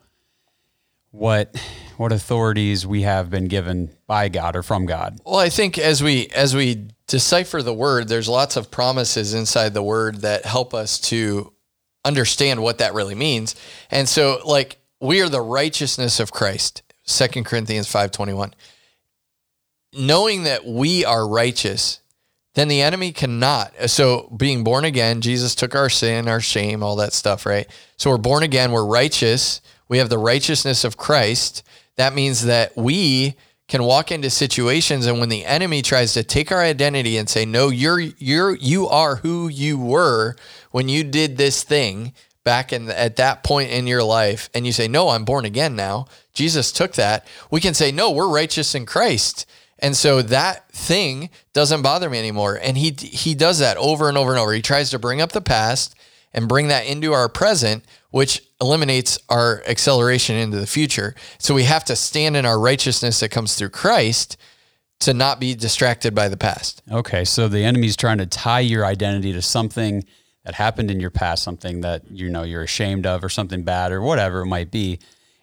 what 1.10 1.56
what 1.96 2.12
authorities 2.12 2.86
we 2.86 3.02
have 3.02 3.28
been 3.28 3.46
given 3.46 3.90
by 4.06 4.28
God 4.28 4.54
or 4.54 4.62
from 4.62 4.86
God. 4.86 5.18
Well, 5.24 5.38
I 5.38 5.48
think 5.48 5.78
as 5.78 6.02
we 6.02 6.28
as 6.28 6.54
we 6.54 6.88
decipher 7.06 7.62
the 7.62 7.74
word, 7.74 8.08
there's 8.08 8.28
lots 8.28 8.56
of 8.56 8.70
promises 8.70 9.34
inside 9.34 9.74
the 9.74 9.82
word 9.82 10.20
that 10.20 10.44
help 10.44 10.74
us 10.74 11.00
to 11.00 11.52
understand 12.04 12.62
what 12.62 12.78
that 12.78 12.94
really 12.94 13.16
means. 13.16 13.56
And 13.90 14.08
so 14.08 14.40
like 14.44 14.78
we 15.00 15.20
are 15.20 15.28
the 15.28 15.40
righteousness 15.40 16.20
of 16.20 16.30
Christ. 16.30 16.82
2 17.08 17.44
Corinthians 17.44 17.86
5:21. 17.86 18.54
Knowing 19.92 20.42
that 20.44 20.66
we 20.66 21.04
are 21.04 21.26
righteous, 21.26 22.00
then 22.54 22.68
the 22.68 22.82
enemy 22.82 23.12
cannot. 23.12 23.72
So 23.86 24.32
being 24.36 24.64
born 24.64 24.84
again, 24.84 25.20
Jesus 25.20 25.54
took 25.54 25.74
our 25.74 25.88
sin, 25.88 26.28
our 26.28 26.40
shame, 26.40 26.82
all 26.82 26.96
that 26.96 27.12
stuff, 27.12 27.46
right? 27.46 27.66
So 27.96 28.10
we're 28.10 28.18
born 28.18 28.42
again, 28.42 28.72
we're 28.72 28.84
righteous. 28.84 29.60
We 29.88 29.98
have 29.98 30.10
the 30.10 30.18
righteousness 30.18 30.84
of 30.84 30.96
Christ 30.96 31.62
that 31.98 32.14
means 32.14 32.44
that 32.44 32.74
we 32.76 33.34
can 33.66 33.82
walk 33.82 34.10
into 34.10 34.30
situations 34.30 35.04
and 35.04 35.20
when 35.20 35.28
the 35.28 35.44
enemy 35.44 35.82
tries 35.82 36.14
to 36.14 36.22
take 36.22 36.50
our 36.50 36.62
identity 36.62 37.18
and 37.18 37.28
say 37.28 37.44
no 37.44 37.68
you're 37.68 38.00
you're 38.00 38.56
you 38.56 38.88
are 38.88 39.16
who 39.16 39.48
you 39.48 39.78
were 39.78 40.34
when 40.70 40.88
you 40.88 41.04
did 41.04 41.36
this 41.36 41.62
thing 41.62 42.14
back 42.44 42.72
in 42.72 42.86
the, 42.86 42.98
at 42.98 43.16
that 43.16 43.44
point 43.44 43.70
in 43.70 43.86
your 43.86 44.02
life 44.02 44.48
and 44.54 44.64
you 44.66 44.72
say 44.72 44.88
no 44.88 45.10
I'm 45.10 45.24
born 45.24 45.44
again 45.44 45.76
now. 45.76 46.06
Jesus 46.32 46.72
took 46.72 46.94
that. 46.94 47.26
We 47.50 47.60
can 47.60 47.74
say 47.74 47.92
no 47.92 48.10
we're 48.10 48.28
righteous 48.28 48.74
in 48.74 48.86
Christ. 48.86 49.46
And 49.80 49.96
so 49.96 50.22
that 50.22 50.68
thing 50.72 51.30
doesn't 51.52 51.82
bother 51.82 52.10
me 52.10 52.18
anymore. 52.18 52.58
And 52.60 52.76
he 52.76 52.90
he 52.98 53.34
does 53.34 53.58
that 53.58 53.76
over 53.76 54.08
and 54.08 54.18
over 54.18 54.30
and 54.30 54.40
over. 54.40 54.52
He 54.52 54.62
tries 54.62 54.90
to 54.90 54.98
bring 54.98 55.20
up 55.20 55.32
the 55.32 55.40
past 55.40 55.94
and 56.32 56.48
bring 56.48 56.68
that 56.68 56.86
into 56.86 57.12
our 57.12 57.28
present 57.28 57.84
which 58.10 58.42
eliminates 58.60 59.18
our 59.28 59.62
acceleration 59.66 60.36
into 60.36 60.58
the 60.58 60.66
future. 60.66 61.14
So 61.38 61.54
we 61.54 61.64
have 61.64 61.84
to 61.84 61.96
stand 61.96 62.36
in 62.36 62.46
our 62.46 62.58
righteousness 62.58 63.20
that 63.20 63.30
comes 63.30 63.54
through 63.54 63.70
Christ 63.70 64.36
to 65.00 65.14
not 65.14 65.38
be 65.38 65.54
distracted 65.54 66.14
by 66.14 66.28
the 66.28 66.36
past. 66.36 66.82
Okay, 66.90 67.24
so 67.24 67.48
the 67.48 67.64
enemy's 67.64 67.96
trying 67.96 68.18
to 68.18 68.26
tie 68.26 68.60
your 68.60 68.84
identity 68.84 69.32
to 69.32 69.42
something 69.42 70.04
that 70.44 70.54
happened 70.54 70.90
in 70.90 71.00
your 71.00 71.10
past, 71.10 71.42
something 71.42 71.80
that 71.82 72.10
you 72.10 72.28
know 72.30 72.42
you're 72.42 72.62
ashamed 72.62 73.06
of 73.06 73.22
or 73.22 73.28
something 73.28 73.62
bad 73.62 73.92
or 73.92 74.00
whatever 74.00 74.40
it 74.40 74.46
might 74.46 74.70
be. 74.70 74.98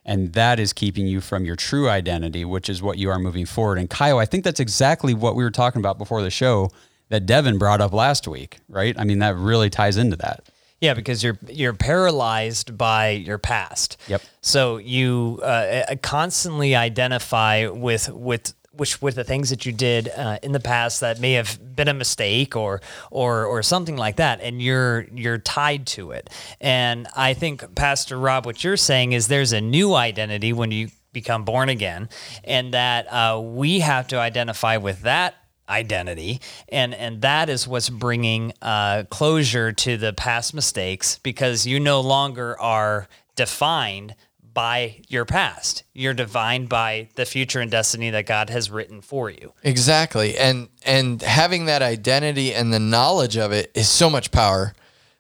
And 0.08 0.34
that 0.34 0.60
is 0.60 0.72
keeping 0.72 1.08
you 1.08 1.20
from 1.20 1.46
your 1.46 1.56
true 1.56 1.90
identity, 1.90 2.46
which 2.46 2.70
is 2.70 2.82
what 2.82 3.00
you 3.00 3.10
are 3.10 3.18
moving 3.18 3.46
forward. 3.46 3.80
And 3.80 3.90
Kyle, 3.90 4.20
I 4.20 4.26
think 4.26 4.44
that's 4.44 4.60
exactly 4.60 5.16
what 5.16 5.36
we 5.36 5.44
were 5.44 5.52
talking 5.52 5.80
about 5.80 5.98
before 5.98 6.22
the 6.22 6.30
show 6.30 6.70
that 7.10 7.26
Devin 7.26 7.58
brought 7.58 7.82
up 7.82 7.92
last 7.92 8.28
week, 8.28 8.58
right? 8.70 8.96
I 9.00 9.04
mean, 9.04 9.20
that 9.20 9.36
really 9.36 9.70
ties 9.70 9.98
into 9.98 10.16
that. 10.18 10.44
Yeah, 10.82 10.94
because 10.94 11.24
you're 11.24 11.40
you're 11.48 11.74
paralyzed 11.74 12.78
by 12.78 13.10
your 13.10 13.38
past. 13.38 13.98
Yep. 14.08 14.22
So 14.42 14.78
you 14.78 15.40
uh, 15.42 15.96
constantly 16.02 16.76
identify 16.76 17.68
with 17.68 18.10
with 18.10 18.54
which 18.78 19.02
with 19.02 19.16
the 19.16 19.24
things 19.24 19.50
that 19.50 19.66
you 19.66 19.72
did 19.72 20.10
uh, 20.10 20.38
in 20.44 20.52
the 20.52 20.60
past 20.60 21.00
that 21.02 21.20
may 21.20 21.34
have 21.34 21.76
been 21.76 21.88
a 21.88 21.94
mistake 21.94 22.56
or 22.56 22.82
or 23.12 23.46
or 23.46 23.64
something 23.64 23.98
like 23.98 24.18
that, 24.18 24.42
and 24.42 24.62
you're 24.62 25.08
you're 25.14 25.38
tied 25.38 25.88
to 25.88 26.12
it. 26.12 26.30
And 26.62 27.08
I 27.16 27.34
think 27.34 27.76
Pastor 27.76 28.18
Rob, 28.18 28.46
what 28.46 28.64
you're 28.64 28.78
saying 28.78 29.14
is 29.14 29.28
there's 29.28 29.54
a 29.54 29.62
new 29.62 29.94
identity 29.94 30.54
when 30.54 30.72
you 30.72 30.90
become 31.14 31.46
born 31.46 31.70
again, 31.70 32.10
and 32.44 32.74
that 32.74 33.08
uh, 33.12 33.40
we 33.40 33.80
have 33.80 34.08
to 34.10 34.20
identify 34.20 34.78
with 34.78 35.02
that 35.02 35.36
identity 35.68 36.40
and 36.70 36.94
and 36.94 37.22
that 37.22 37.50
is 37.50 37.68
what's 37.68 37.90
bringing 37.90 38.54
uh, 38.62 39.04
closure 39.10 39.72
to 39.72 39.98
the 39.98 40.14
past 40.14 40.54
mistakes 40.54 41.20
because 41.24 41.66
you 41.66 41.80
no 41.80 42.02
longer 42.02 42.60
are 42.60 43.08
defined 43.36 44.16
by 44.56 45.02
your 45.08 45.26
past. 45.26 45.84
You're 45.94 46.16
defined 46.16 46.70
by 46.70 47.10
the 47.14 47.26
future 47.26 47.60
and 47.60 47.70
destiny 47.70 48.10
that 48.10 48.26
god 48.26 48.50
has 48.50 48.72
written 48.72 49.02
for 49.02 49.30
you. 49.30 49.54
Exactly. 49.62 50.36
And 50.36 50.70
and 50.84 51.22
having 51.22 51.66
that 51.66 51.84
identity 51.84 52.56
and 52.56 52.74
the 52.74 52.80
knowledge 52.80 53.38
of 53.38 53.52
it 53.52 53.70
is 53.76 53.88
so 53.88 54.10
much 54.10 54.32
power. 54.32 54.74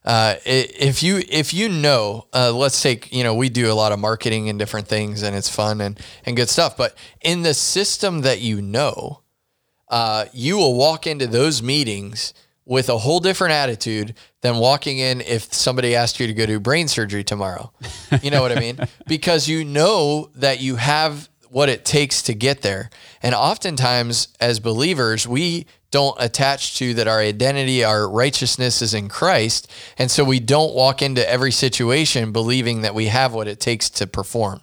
Uh, 0.03 0.35
if 0.45 1.03
you 1.03 1.21
if 1.29 1.53
you 1.53 1.69
know, 1.69 2.27
uh, 2.33 2.51
let's 2.51 2.81
take 2.81 3.11
you 3.13 3.23
know 3.23 3.35
we 3.35 3.49
do 3.49 3.71
a 3.71 3.73
lot 3.73 3.91
of 3.91 3.99
marketing 3.99 4.49
and 4.49 4.57
different 4.57 4.87
things, 4.87 5.21
and 5.21 5.35
it's 5.35 5.49
fun 5.49 5.81
and 5.81 5.99
and 6.25 6.35
good 6.35 6.49
stuff. 6.49 6.77
But 6.77 6.95
in 7.21 7.43
the 7.43 7.53
system 7.53 8.21
that 8.21 8.39
you 8.39 8.61
know, 8.61 9.21
uh, 9.89 10.25
you 10.33 10.57
will 10.57 10.75
walk 10.75 11.05
into 11.05 11.27
those 11.27 11.61
meetings 11.61 12.33
with 12.65 12.89
a 12.89 12.97
whole 12.97 13.19
different 13.19 13.53
attitude 13.53 14.15
than 14.41 14.57
walking 14.57 14.97
in 14.97 15.21
if 15.21 15.53
somebody 15.53 15.95
asked 15.95 16.19
you 16.19 16.27
to 16.27 16.33
go 16.33 16.45
do 16.45 16.59
brain 16.59 16.87
surgery 16.87 17.23
tomorrow. 17.23 17.71
You 18.23 18.31
know 18.31 18.41
what 18.41 18.51
I 18.51 18.59
mean? 18.59 18.79
Because 19.07 19.47
you 19.47 19.63
know 19.63 20.31
that 20.35 20.61
you 20.61 20.77
have 20.77 21.29
what 21.49 21.69
it 21.69 21.85
takes 21.85 22.23
to 22.23 22.33
get 22.33 22.61
there. 22.63 22.89
And 23.21 23.35
oftentimes, 23.35 24.29
as 24.39 24.59
believers, 24.59 25.27
we 25.27 25.67
don't 25.91 26.17
attach 26.19 26.77
to 26.79 26.93
that 26.95 27.07
our 27.07 27.19
identity, 27.19 27.83
our 27.83 28.09
righteousness 28.09 28.81
is 28.81 28.93
in 28.93 29.07
Christ. 29.07 29.71
And 29.97 30.09
so 30.09 30.23
we 30.23 30.39
don't 30.39 30.73
walk 30.73 31.01
into 31.01 31.27
every 31.29 31.51
situation 31.51 32.31
believing 32.31 32.81
that 32.81 32.95
we 32.95 33.05
have 33.05 33.33
what 33.33 33.47
it 33.47 33.59
takes 33.59 33.89
to 33.91 34.07
perform. 34.07 34.61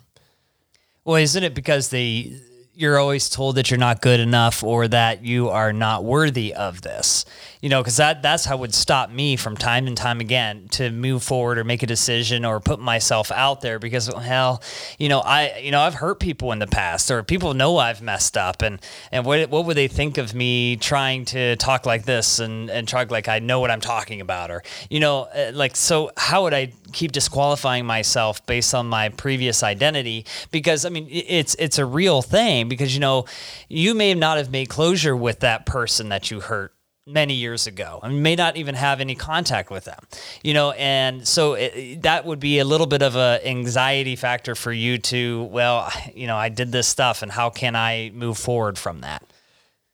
Well, 1.05 1.17
isn't 1.17 1.43
it 1.43 1.55
because 1.55 1.89
they 1.89 2.39
you're 2.75 2.99
always 2.99 3.29
told 3.29 3.57
that 3.57 3.71
you're 3.71 3.79
not 3.79 4.01
good 4.01 4.19
enough 4.19 4.63
or 4.65 4.89
that 4.89 5.23
you 5.23 5.51
are 5.51 5.73
not 5.73 6.05
worthy 6.05 6.55
of 6.55 6.81
this? 6.81 7.27
You 7.61 7.69
know, 7.69 7.81
because 7.81 7.99
that 7.99 8.23
that's 8.23 8.45
how 8.47 8.57
would 8.57 8.75
stop 8.75 9.11
me 9.11 9.37
from 9.37 9.57
time 9.57 9.87
and 9.87 9.97
time 9.97 10.21
again 10.21 10.69
to 10.73 10.91
move 10.91 11.23
forward 11.23 11.59
or 11.59 11.65
make 11.65 11.83
a 11.83 11.87
decision 11.87 12.45
or 12.45 12.61
put 12.61 12.81
myself 12.81 13.31
out 13.31 13.61
there 13.61 13.79
because 13.79 14.09
hell, 14.09 14.63
you 14.99 15.09
know, 15.09 15.21
I 15.21 15.59
you 15.59 15.71
know 15.71 15.81
I've 15.81 15.95
hurt 15.95 16.19
people 16.19 16.51
in 16.53 16.59
the 16.59 16.67
past 16.67 17.11
or 17.11 17.23
people 17.23 17.55
know 17.55 17.77
I've 17.77 18.01
messed 18.01 18.37
up 18.37 18.63
and 18.63 18.81
and 19.13 19.27
what 19.27 19.51
what 19.51 19.67
would 19.67 19.77
they 19.77 19.89
think 19.89 20.17
of 20.17 20.35
me 20.35 20.77
trying 20.77 21.27
to 21.27 21.57
talk 21.57 21.85
like 21.87 22.05
this 22.05 22.39
and 22.39 22.71
and 22.71 22.89
talk 22.89 23.11
like 23.11 23.29
I 23.29 23.39
know 23.39 23.61
what 23.61 23.71
I'm 23.71 23.83
talking 23.83 24.21
about 24.21 24.51
or 24.51 24.63
you 24.89 24.99
know 24.99 25.29
uh, 25.35 25.53
like 25.55 25.77
so 25.77 26.11
how 26.17 26.45
would 26.45 26.55
I 26.55 26.73
keep 26.93 27.13
disqualifying 27.13 27.87
myself 27.87 28.45
based 28.47 28.75
on 28.75 28.87
my 28.87 29.09
previous 29.09 29.63
identity 29.63 30.25
because 30.51 30.85
I 30.85 30.89
mean 30.89 31.09
it's 31.11 31.55
it's 31.59 31.79
a 31.79 31.87
real 31.87 32.23
thing 32.23 32.69
because 32.69 32.95
you 32.95 33.01
know 33.01 33.25
you 33.69 33.95
may 33.95 34.15
not 34.15 34.39
have 34.39 34.51
made 34.51 34.69
closure 34.69 35.17
with 35.17 35.41
that 35.41 35.67
person 35.67 36.11
that 36.11 36.31
you 36.31 36.41
hurt 36.41 36.75
many 37.05 37.35
years 37.35 37.67
ago 37.67 37.99
and 38.03 38.23
may 38.23 38.37
not 38.37 38.57
even 38.57 38.77
have 38.77 39.01
any 39.01 39.17
contact 39.17 39.71
with 39.71 39.85
them 39.85 39.99
you 40.45 40.55
know 40.55 40.71
and 40.73 41.27
so 41.27 41.55
it, 41.55 42.03
that 42.03 42.25
would 42.25 42.39
be 42.39 42.61
a 42.61 42.65
little 42.65 42.87
bit 42.87 43.03
of 43.03 43.17
a 43.17 43.41
anxiety 43.45 44.15
factor 44.15 44.55
for 44.55 44.73
you 44.73 44.99
to 44.99 45.43
well 45.45 45.91
you 46.15 46.27
know 46.27 46.37
I 46.37 46.49
did 46.49 46.71
this 46.71 46.87
stuff 46.87 47.23
and 47.23 47.33
how 47.33 47.51
can 47.51 47.75
I 47.75 48.13
move 48.15 48.39
forward 48.39 48.79
from 48.79 49.01
that 49.01 49.25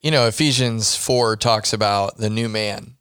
you 0.00 0.12
know, 0.12 0.28
Ephesians 0.28 0.95
4 0.95 1.37
talks 1.37 1.73
about 1.73 2.19
the 2.19 2.31
new 2.31 2.49
man. 2.49 2.98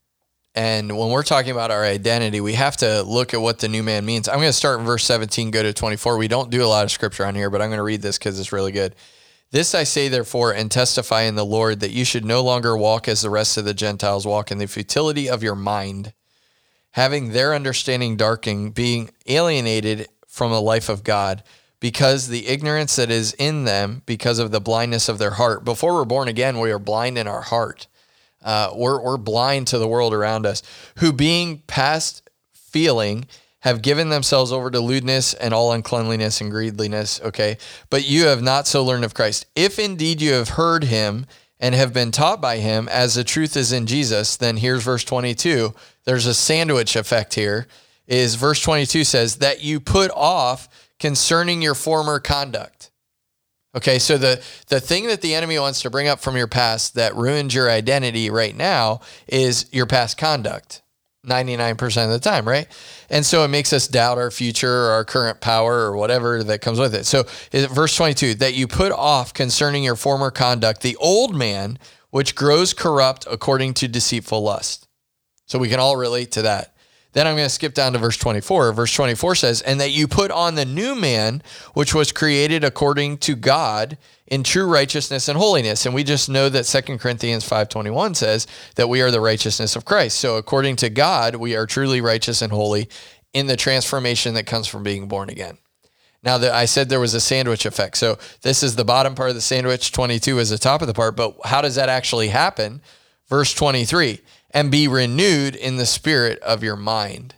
And 0.58 0.98
when 0.98 1.12
we're 1.12 1.22
talking 1.22 1.52
about 1.52 1.70
our 1.70 1.84
identity, 1.84 2.42
we 2.42 2.54
have 2.54 2.78
to 2.78 3.04
look 3.04 3.36
at 3.36 3.40
what 3.40 3.60
the 3.60 3.68
new 3.68 3.84
man 3.84 4.04
means. 4.08 4.28
I'm 4.28 4.38
going 4.38 4.50
to 4.50 4.54
start 4.54 4.80
in 4.80 4.88
verse 4.88 5.04
17, 5.04 5.52
go 5.52 5.62
to 5.62 5.72
24. 5.72 6.18
We 6.18 6.28
don't 6.28 6.50
do 6.50 6.64
a 6.64 6.66
lot 6.66 6.84
of 6.84 6.90
scripture 6.90 7.28
on 7.28 7.36
here, 7.36 7.52
but 7.52 7.62
I'm 7.62 7.70
going 7.70 7.78
to 7.78 7.84
read 7.84 8.02
this 8.02 8.18
because 8.18 8.40
it's 8.40 8.52
really 8.52 8.72
good. 8.72 8.96
This 9.52 9.76
I 9.76 9.84
say, 9.84 10.08
therefore, 10.08 10.56
and 10.56 10.72
testify 10.72 11.22
in 11.22 11.36
the 11.36 11.46
Lord 11.46 11.82
that 11.82 11.92
you 11.92 12.04
should 12.04 12.26
no 12.26 12.42
longer 12.42 12.76
walk 12.76 13.08
as 13.08 13.22
the 13.22 13.30
rest 13.30 13.58
of 13.58 13.66
the 13.66 13.76
Gentiles 13.76 14.26
walk 14.26 14.50
in 14.50 14.58
the 14.58 14.66
futility 14.66 15.30
of 15.30 15.44
your 15.44 15.54
mind, 15.54 16.14
having 16.94 17.34
their 17.34 17.54
understanding 17.54 18.18
darkened, 18.18 18.74
being 18.74 19.12
alienated 19.28 20.08
from 20.28 20.52
the 20.52 20.60
life 20.60 20.90
of 20.90 21.04
God 21.04 21.44
because 21.80 22.30
the 22.30 22.48
ignorance 22.48 22.96
that 22.96 23.12
is 23.12 23.34
in 23.34 23.66
them 23.66 24.02
because 24.08 24.40
of 24.40 24.50
the 24.50 24.60
blindness 24.60 25.08
of 25.08 25.20
their 25.20 25.30
heart. 25.30 25.64
Before 25.64 25.94
we're 25.94 26.06
born 26.06 26.28
again, 26.28 26.60
we 26.60 26.72
are 26.72 26.80
blind 26.80 27.20
in 27.20 27.28
our 27.28 27.44
heart. 27.44 27.86
Uh, 28.44 28.72
we're, 28.76 29.02
we're 29.02 29.18
blind 29.18 29.68
to 29.68 29.78
the 29.78 29.88
world 29.88 30.14
around 30.14 30.46
us, 30.46 30.64
who 30.98 31.12
being 31.12 31.60
past 31.68 32.30
feeling 32.54 33.26
have 33.62 33.82
given 33.82 34.10
themselves 34.10 34.52
over 34.52 34.70
to 34.70 34.80
lewdness 34.80 35.34
and 35.34 35.54
all 35.54 35.72
uncleanliness 35.74 36.40
and 36.42 36.52
greediness. 36.52 37.20
Okay. 37.22 37.58
But 37.90 38.08
you 38.08 38.26
have 38.26 38.42
not 38.42 38.68
so 38.68 38.84
learned 38.84 39.04
of 39.04 39.14
Christ. 39.14 39.46
If 39.56 39.80
indeed 39.80 40.22
you 40.22 40.34
have 40.34 40.50
heard 40.50 40.86
him 40.86 41.26
and 41.60 41.74
have 41.74 41.92
been 41.92 42.12
taught 42.12 42.40
by 42.40 42.58
him 42.58 42.88
as 42.90 43.16
the 43.16 43.24
truth 43.24 43.58
is 43.58 43.72
in 43.72 43.88
Jesus, 43.88 44.38
then 44.38 44.58
here's 44.58 44.84
verse 44.84 45.04
22. 45.04 45.74
There's 46.06 46.28
a 46.28 46.34
sandwich 46.34 46.96
effect 46.96 47.34
here. 47.34 47.68
Is 48.08 48.36
verse 48.36 48.62
22 48.62 49.04
says 49.04 49.38
that 49.38 49.62
you 49.62 49.82
put 49.82 50.12
off 50.12 50.70
concerning 50.98 51.62
your 51.62 51.76
former 51.76 52.20
conduct. 52.20 52.77
Okay, 53.76 54.00
so 54.00 54.18
the 54.18 54.42
the 54.70 54.80
thing 54.80 55.08
that 55.08 55.22
the 55.22 55.36
enemy 55.36 55.60
wants 55.60 55.82
to 55.82 55.90
bring 55.90 56.08
up 56.08 56.20
from 56.20 56.38
your 56.38 56.48
past 56.48 56.96
that 56.96 57.16
ruins 57.16 57.54
your 57.54 57.70
identity 57.70 58.30
right 58.30 58.56
now 58.56 59.02
is 59.28 59.68
your 59.72 59.86
past 59.86 60.18
conduct. 60.18 60.82
99% 61.26 62.06
of 62.06 62.12
the 62.12 62.20
time, 62.20 62.48
right? 62.48 62.68
And 63.10 63.26
so 63.26 63.44
it 63.44 63.50
makes 63.50 63.74
us 63.74 63.88
doubt 63.88 64.18
our 64.18 64.32
future 64.32 64.86
or 64.86 64.92
our 64.92 65.04
current 65.04 65.42
power 65.42 65.80
or 65.80 65.98
whatever 65.98 66.42
that 66.44 66.62
comes 66.62 66.80
with 66.80 66.96
it. 66.96 67.06
So 67.06 67.24
verse 67.52 67.96
22 67.96 68.36
that 68.36 68.54
you 68.54 68.66
put 68.66 68.94
off 68.94 69.34
concerning 69.34 69.84
your 69.84 69.98
former 69.98 70.32
conduct 70.32 70.82
the 70.82 70.96
old 70.98 71.36
man 71.36 71.80
which 72.12 72.36
grows 72.36 72.74
corrupt 72.74 73.28
according 73.30 73.74
to 73.76 73.88
deceitful 73.88 74.42
lust. 74.42 74.88
So 75.46 75.60
we 75.60 75.70
can 75.70 75.80
all 75.80 75.98
relate 75.98 76.32
to 76.34 76.42
that. 76.44 76.77
Then 77.14 77.26
I'm 77.26 77.36
going 77.36 77.48
to 77.48 77.54
skip 77.54 77.74
down 77.74 77.94
to 77.94 78.00
verse 78.00 78.18
24. 78.18 78.74
Verse 78.74 78.94
24 78.94 79.36
says, 79.36 79.62
And 79.62 79.80
that 79.80 79.92
you 79.92 80.08
put 80.08 80.30
on 80.30 80.56
the 80.56 80.66
new 80.66 80.94
man, 80.94 81.42
which 81.74 81.94
was 81.94 82.12
created 82.12 82.64
according 82.64 83.18
to 83.20 83.36
God 83.36 83.98
in 84.28 84.44
true 84.44 84.68
righteousness 84.68 85.28
and 85.28 85.38
holiness. 85.38 85.86
And 85.86 85.96
we 85.96 86.04
just 86.04 86.30
know 86.30 86.50
that 86.50 86.66
2 86.66 86.98
Corinthians 86.98 87.48
5.21 87.48 88.16
says 88.16 88.46
that 88.76 88.90
we 88.90 89.02
are 89.02 89.12
the 89.12 89.22
righteousness 89.22 89.76
of 89.76 89.86
Christ. 89.86 90.20
So 90.20 90.36
according 90.38 90.76
to 90.78 90.90
God, 90.90 91.36
we 91.36 91.56
are 91.56 91.66
truly 91.66 92.02
righteous 92.02 92.42
and 92.42 92.52
holy 92.52 92.90
in 93.34 93.48
the 93.48 93.58
transformation 93.58 94.34
that 94.34 94.46
comes 94.46 94.68
from 94.68 94.84
being 94.84 95.08
born 95.08 95.30
again. 95.30 95.58
Now 96.24 96.38
that 96.40 96.54
I 96.54 96.66
said 96.66 96.90
there 96.90 97.00
was 97.00 97.14
a 97.14 97.22
sandwich 97.22 97.66
effect. 97.66 97.98
So 97.98 98.18
this 98.42 98.64
is 98.64 98.76
the 98.76 98.84
bottom 98.84 99.16
part 99.16 99.30
of 99.30 99.36
the 99.36 99.42
sandwich, 99.42 99.92
22 99.92 100.40
is 100.40 100.50
the 100.50 100.58
top 100.58 100.82
of 100.82 100.88
the 100.88 100.94
part, 100.94 101.16
but 101.16 101.38
how 101.46 101.62
does 101.62 101.76
that 101.76 101.90
actually 101.90 102.30
happen? 102.30 102.82
Verse 103.30 103.54
23, 103.54 104.22
and 104.52 104.72
be 104.72 104.88
renewed 104.88 105.56
in 105.56 105.78
the 105.78 105.86
spirit 105.86 106.40
of 106.40 106.64
your 106.64 106.76
mind. 106.76 107.36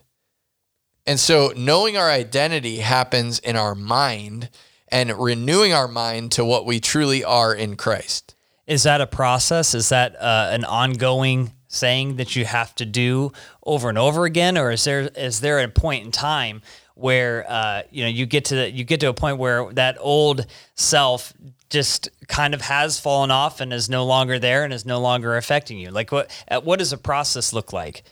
And 1.06 1.20
so 1.20 1.54
knowing 1.56 1.98
our 1.98 2.10
identity 2.10 2.78
happens 2.78 3.40
in 3.40 3.56
our 3.56 3.74
mind 3.74 4.50
and 4.90 5.12
renewing 5.18 5.74
our 5.74 5.88
mind 5.88 6.32
to 6.34 6.46
what 6.46 6.66
we 6.66 6.80
truly 6.80 7.24
are 7.24 7.54
in 7.54 7.76
Christ. 7.76 8.36
Is 8.68 8.84
that 8.84 9.02
a 9.02 9.08
process? 9.08 9.74
Is 9.74 9.90
that 9.90 10.16
uh, 10.22 10.50
an 10.52 10.64
ongoing 10.66 11.54
thing 11.70 12.18
that 12.18 12.36
you 12.36 12.46
have 12.46 12.74
to 12.76 12.86
do 12.86 13.32
over 13.64 13.90
and 13.90 13.98
over 13.98 14.26
again, 14.26 14.58
or 14.58 14.72
is 14.72 14.84
there 14.84 15.10
is 15.16 15.42
there 15.42 15.60
a 15.60 15.68
point 15.68 16.06
in 16.06 16.12
time 16.12 16.62
where 16.96 17.46
uh, 17.50 17.84
you 17.90 18.04
know 18.04 18.10
you 18.10 18.26
get 18.26 18.46
to 18.46 18.56
the, 18.56 18.72
you 18.72 18.84
get 18.84 19.00
to 19.00 19.10
a 19.10 19.14
point 19.14 19.38
where 19.38 19.72
that 19.74 19.98
old 20.00 20.46
self 20.76 21.34
just 21.70 22.10
kind 22.28 22.54
of 22.54 22.62
has 22.62 23.00
fallen 23.00 23.32
off 23.32 23.62
and 23.62 23.72
is 23.72 23.90
no 23.90 24.06
longer 24.06 24.40
there 24.40 24.64
and 24.64 24.74
is 24.74 24.86
no 24.86 25.00
longer 25.00 25.38
affecting 25.38 25.78
you? 25.78 25.92
Like 25.92 26.12
what 26.12 26.30
uh, 26.50 26.62
what 26.62 26.80
does 26.80 26.94
a 26.94 26.98
process 26.98 27.54
look 27.54 27.74
like? 27.74 28.04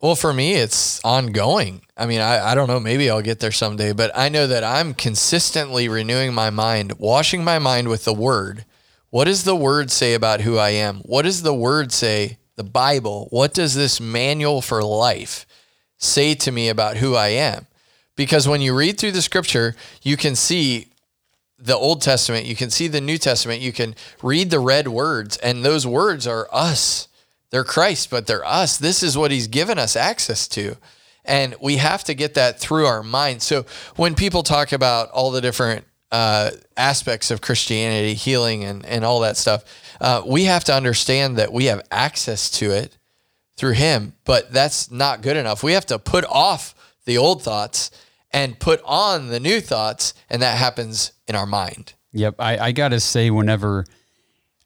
Well, 0.00 0.14
for 0.14 0.34
me, 0.34 0.54
it's 0.54 1.02
ongoing. 1.04 1.80
I 1.96 2.04
mean, 2.04 2.20
I, 2.20 2.50
I 2.50 2.54
don't 2.54 2.68
know. 2.68 2.78
Maybe 2.78 3.08
I'll 3.08 3.22
get 3.22 3.40
there 3.40 3.50
someday, 3.50 3.92
but 3.94 4.10
I 4.14 4.28
know 4.28 4.46
that 4.46 4.62
I'm 4.62 4.92
consistently 4.92 5.88
renewing 5.88 6.34
my 6.34 6.50
mind, 6.50 6.98
washing 6.98 7.42
my 7.42 7.58
mind 7.58 7.88
with 7.88 8.04
the 8.04 8.12
word. 8.12 8.66
What 9.08 9.24
does 9.24 9.44
the 9.44 9.56
word 9.56 9.90
say 9.90 10.12
about 10.12 10.42
who 10.42 10.58
I 10.58 10.70
am? 10.70 10.98
What 10.98 11.22
does 11.22 11.42
the 11.42 11.54
word 11.54 11.92
say, 11.92 12.36
the 12.56 12.64
Bible? 12.64 13.28
What 13.30 13.54
does 13.54 13.74
this 13.74 13.98
manual 13.98 14.60
for 14.60 14.82
life 14.82 15.46
say 15.96 16.34
to 16.34 16.52
me 16.52 16.68
about 16.68 16.98
who 16.98 17.14
I 17.14 17.28
am? 17.28 17.66
Because 18.16 18.46
when 18.46 18.60
you 18.60 18.76
read 18.76 18.98
through 18.98 19.12
the 19.12 19.22
scripture, 19.22 19.74
you 20.02 20.18
can 20.18 20.34
see 20.34 20.88
the 21.66 21.76
Old 21.76 22.00
Testament, 22.00 22.46
you 22.46 22.54
can 22.54 22.70
see 22.70 22.86
the 22.86 23.00
New 23.00 23.18
Testament, 23.18 23.60
you 23.60 23.72
can 23.72 23.96
read 24.22 24.50
the 24.50 24.60
red 24.60 24.86
words, 24.86 25.36
and 25.38 25.64
those 25.64 25.86
words 25.86 26.26
are 26.26 26.48
us. 26.52 27.08
They're 27.50 27.64
Christ, 27.64 28.08
but 28.08 28.26
they're 28.26 28.44
us. 28.44 28.78
This 28.78 29.02
is 29.02 29.18
what 29.18 29.32
He's 29.32 29.48
given 29.48 29.78
us 29.78 29.96
access 29.96 30.46
to. 30.48 30.76
And 31.24 31.56
we 31.60 31.78
have 31.78 32.04
to 32.04 32.14
get 32.14 32.34
that 32.34 32.60
through 32.60 32.86
our 32.86 33.02
mind. 33.02 33.42
So 33.42 33.66
when 33.96 34.14
people 34.14 34.44
talk 34.44 34.70
about 34.70 35.10
all 35.10 35.32
the 35.32 35.40
different 35.40 35.84
uh, 36.12 36.52
aspects 36.76 37.32
of 37.32 37.40
Christianity, 37.40 38.14
healing, 38.14 38.62
and, 38.62 38.86
and 38.86 39.04
all 39.04 39.20
that 39.20 39.36
stuff, 39.36 39.64
uh, 40.00 40.22
we 40.24 40.44
have 40.44 40.62
to 40.64 40.74
understand 40.74 41.36
that 41.36 41.52
we 41.52 41.64
have 41.64 41.82
access 41.90 42.48
to 42.50 42.70
it 42.70 42.96
through 43.56 43.72
Him, 43.72 44.12
but 44.24 44.52
that's 44.52 44.90
not 44.92 45.20
good 45.20 45.36
enough. 45.36 45.64
We 45.64 45.72
have 45.72 45.86
to 45.86 45.98
put 45.98 46.24
off 46.26 46.76
the 47.06 47.18
old 47.18 47.42
thoughts 47.42 47.90
and 48.30 48.60
put 48.60 48.80
on 48.84 49.28
the 49.28 49.40
new 49.40 49.60
thoughts, 49.60 50.14
and 50.30 50.42
that 50.42 50.58
happens 50.58 51.12
in 51.28 51.34
our 51.34 51.46
mind. 51.46 51.94
Yep. 52.12 52.36
I, 52.38 52.58
I 52.58 52.72
got 52.72 52.88
to 52.88 53.00
say, 53.00 53.30
whenever, 53.30 53.84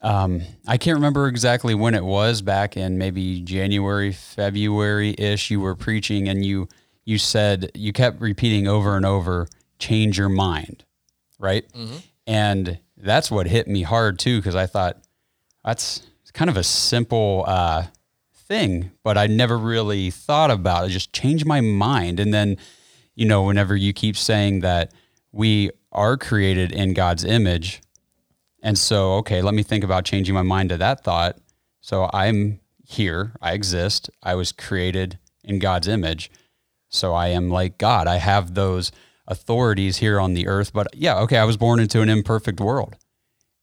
um, 0.02 0.42
I 0.66 0.76
can't 0.76 0.96
remember 0.96 1.26
exactly 1.26 1.74
when 1.74 1.94
it 1.94 2.04
was 2.04 2.42
back 2.42 2.76
in 2.76 2.98
maybe 2.98 3.40
January, 3.40 4.12
February 4.12 5.14
ish, 5.18 5.50
you 5.50 5.60
were 5.60 5.74
preaching 5.74 6.28
and 6.28 6.44
you, 6.44 6.68
you 7.04 7.18
said, 7.18 7.70
you 7.74 7.92
kept 7.92 8.20
repeating 8.20 8.68
over 8.68 8.96
and 8.96 9.04
over, 9.04 9.48
change 9.78 10.18
your 10.18 10.28
mind. 10.28 10.84
Right. 11.38 11.64
And 12.26 12.78
that's 12.96 13.30
what 13.30 13.46
hit 13.46 13.66
me 13.66 13.82
hard 13.82 14.18
too. 14.18 14.40
Cause 14.42 14.54
I 14.54 14.66
thought 14.66 14.98
that's 15.64 16.02
kind 16.32 16.50
of 16.50 16.56
a 16.56 16.62
simple, 16.62 17.44
uh, 17.46 17.86
thing, 18.34 18.90
but 19.04 19.16
I 19.16 19.28
never 19.28 19.56
really 19.56 20.10
thought 20.10 20.50
about 20.50 20.86
it. 20.86 20.88
Just 20.88 21.12
change 21.12 21.44
my 21.44 21.60
mind. 21.60 22.18
And 22.18 22.34
then, 22.34 22.56
you 23.14 23.24
know, 23.24 23.44
whenever 23.44 23.76
you 23.76 23.92
keep 23.92 24.16
saying 24.16 24.60
that 24.60 24.92
we 25.30 25.70
are 25.92 26.16
created 26.16 26.72
in 26.72 26.94
God's 26.94 27.24
image, 27.24 27.80
and 28.62 28.78
so, 28.78 29.14
okay, 29.14 29.42
let 29.42 29.54
me 29.54 29.62
think 29.62 29.84
about 29.84 30.04
changing 30.04 30.34
my 30.34 30.42
mind 30.42 30.68
to 30.68 30.76
that 30.78 31.02
thought. 31.02 31.38
So 31.80 32.10
I'm 32.12 32.60
here, 32.86 33.32
I 33.40 33.52
exist, 33.52 34.10
I 34.22 34.34
was 34.34 34.52
created 34.52 35.18
in 35.42 35.58
God's 35.58 35.88
image. 35.88 36.30
So 36.90 37.14
I 37.14 37.28
am 37.28 37.48
like 37.48 37.78
God. 37.78 38.06
I 38.06 38.16
have 38.16 38.54
those 38.54 38.92
authorities 39.26 39.98
here 39.98 40.20
on 40.20 40.34
the 40.34 40.48
earth. 40.48 40.72
But 40.72 40.88
yeah, 40.92 41.18
okay, 41.20 41.38
I 41.38 41.44
was 41.44 41.56
born 41.56 41.80
into 41.80 42.02
an 42.02 42.08
imperfect 42.08 42.60
world 42.60 42.96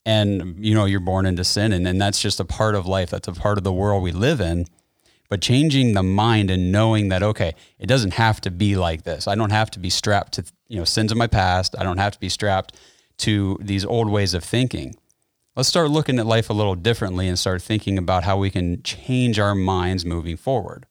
and 0.08 0.56
you 0.58 0.74
know 0.74 0.86
you're 0.86 1.02
born 1.02 1.26
into 1.26 1.44
sin 1.44 1.74
and, 1.74 1.86
and 1.86 2.02
that's 2.02 2.22
just 2.22 2.40
a 2.40 2.46
part 2.46 2.74
of 2.74 2.88
life 2.88 3.10
that's 3.10 3.28
a 3.28 3.34
part 3.34 3.58
of 3.58 3.66
the 3.66 3.74
world 3.74 4.02
we 4.02 4.14
live 4.14 4.40
in 4.40 4.66
but 5.30 5.42
changing 5.42 5.94
the 5.94 6.04
mind 6.04 6.50
and 6.50 6.72
knowing 6.72 7.10
that 7.10 7.24
okay 7.24 7.54
it 7.80 7.88
doesn't 7.88 8.14
have 8.14 8.40
to 8.42 8.52
be 8.52 8.76
like 8.76 9.04
this 9.04 9.28
i 9.28 9.36
don't 9.36 9.52
have 9.52 9.72
to 9.72 9.80
be 9.80 9.90
strapped 9.90 10.34
to 10.34 10.44
you 10.68 10.78
know 10.78 10.86
sins 10.86 11.12
of 11.12 11.18
my 11.18 11.28
past 11.28 11.76
i 11.78 11.84
don't 11.84 11.98
have 11.98 12.14
to 12.14 12.20
be 12.20 12.30
strapped 12.30 12.76
to 13.18 13.58
these 13.62 13.86
old 13.86 14.10
ways 14.10 14.34
of 14.34 14.44
thinking 14.44 14.96
let's 15.56 15.70
start 15.70 15.90
looking 15.90 16.20
at 16.20 16.26
life 16.26 16.50
a 16.50 16.54
little 16.54 16.76
differently 16.76 17.28
and 17.28 17.38
start 17.40 17.62
thinking 17.62 17.98
about 17.98 18.24
how 18.24 18.38
we 18.38 18.50
can 18.50 18.82
change 18.84 19.40
our 19.40 19.56
minds 19.56 20.06
moving 20.06 20.38
forward 20.38 20.86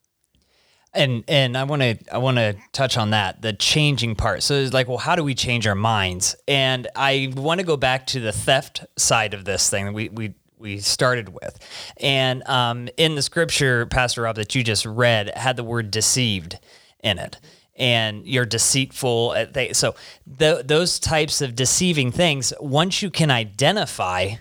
and 0.96 1.24
and 1.28 1.56
I 1.56 1.64
want 1.64 1.82
to 1.82 1.98
I 2.10 2.18
want 2.18 2.38
to 2.38 2.56
touch 2.72 2.96
on 2.96 3.10
that 3.10 3.42
the 3.42 3.52
changing 3.52 4.16
part. 4.16 4.42
So 4.42 4.54
it's 4.54 4.72
like, 4.72 4.88
well, 4.88 4.98
how 4.98 5.14
do 5.14 5.22
we 5.22 5.34
change 5.34 5.66
our 5.66 5.74
minds? 5.74 6.34
And 6.48 6.88
I 6.96 7.32
want 7.36 7.60
to 7.60 7.66
go 7.66 7.76
back 7.76 8.06
to 8.08 8.20
the 8.20 8.32
theft 8.32 8.84
side 8.96 9.34
of 9.34 9.44
this 9.44 9.70
thing 9.70 9.92
we 9.92 10.08
we 10.08 10.34
we 10.58 10.78
started 10.78 11.28
with, 11.30 11.58
and 11.98 12.46
um, 12.48 12.88
in 12.96 13.14
the 13.14 13.22
scripture, 13.22 13.86
Pastor 13.86 14.22
Rob, 14.22 14.36
that 14.36 14.54
you 14.54 14.64
just 14.64 14.86
read, 14.86 15.36
had 15.36 15.56
the 15.56 15.64
word 15.64 15.90
deceived 15.90 16.58
in 17.02 17.18
it. 17.18 17.38
And 17.78 18.26
you're 18.26 18.46
deceitful. 18.46 19.36
So 19.72 19.94
the, 20.26 20.62
those 20.64 20.98
types 20.98 21.42
of 21.42 21.54
deceiving 21.54 22.10
things, 22.10 22.54
once 22.58 23.02
you 23.02 23.10
can 23.10 23.30
identify 23.30 24.36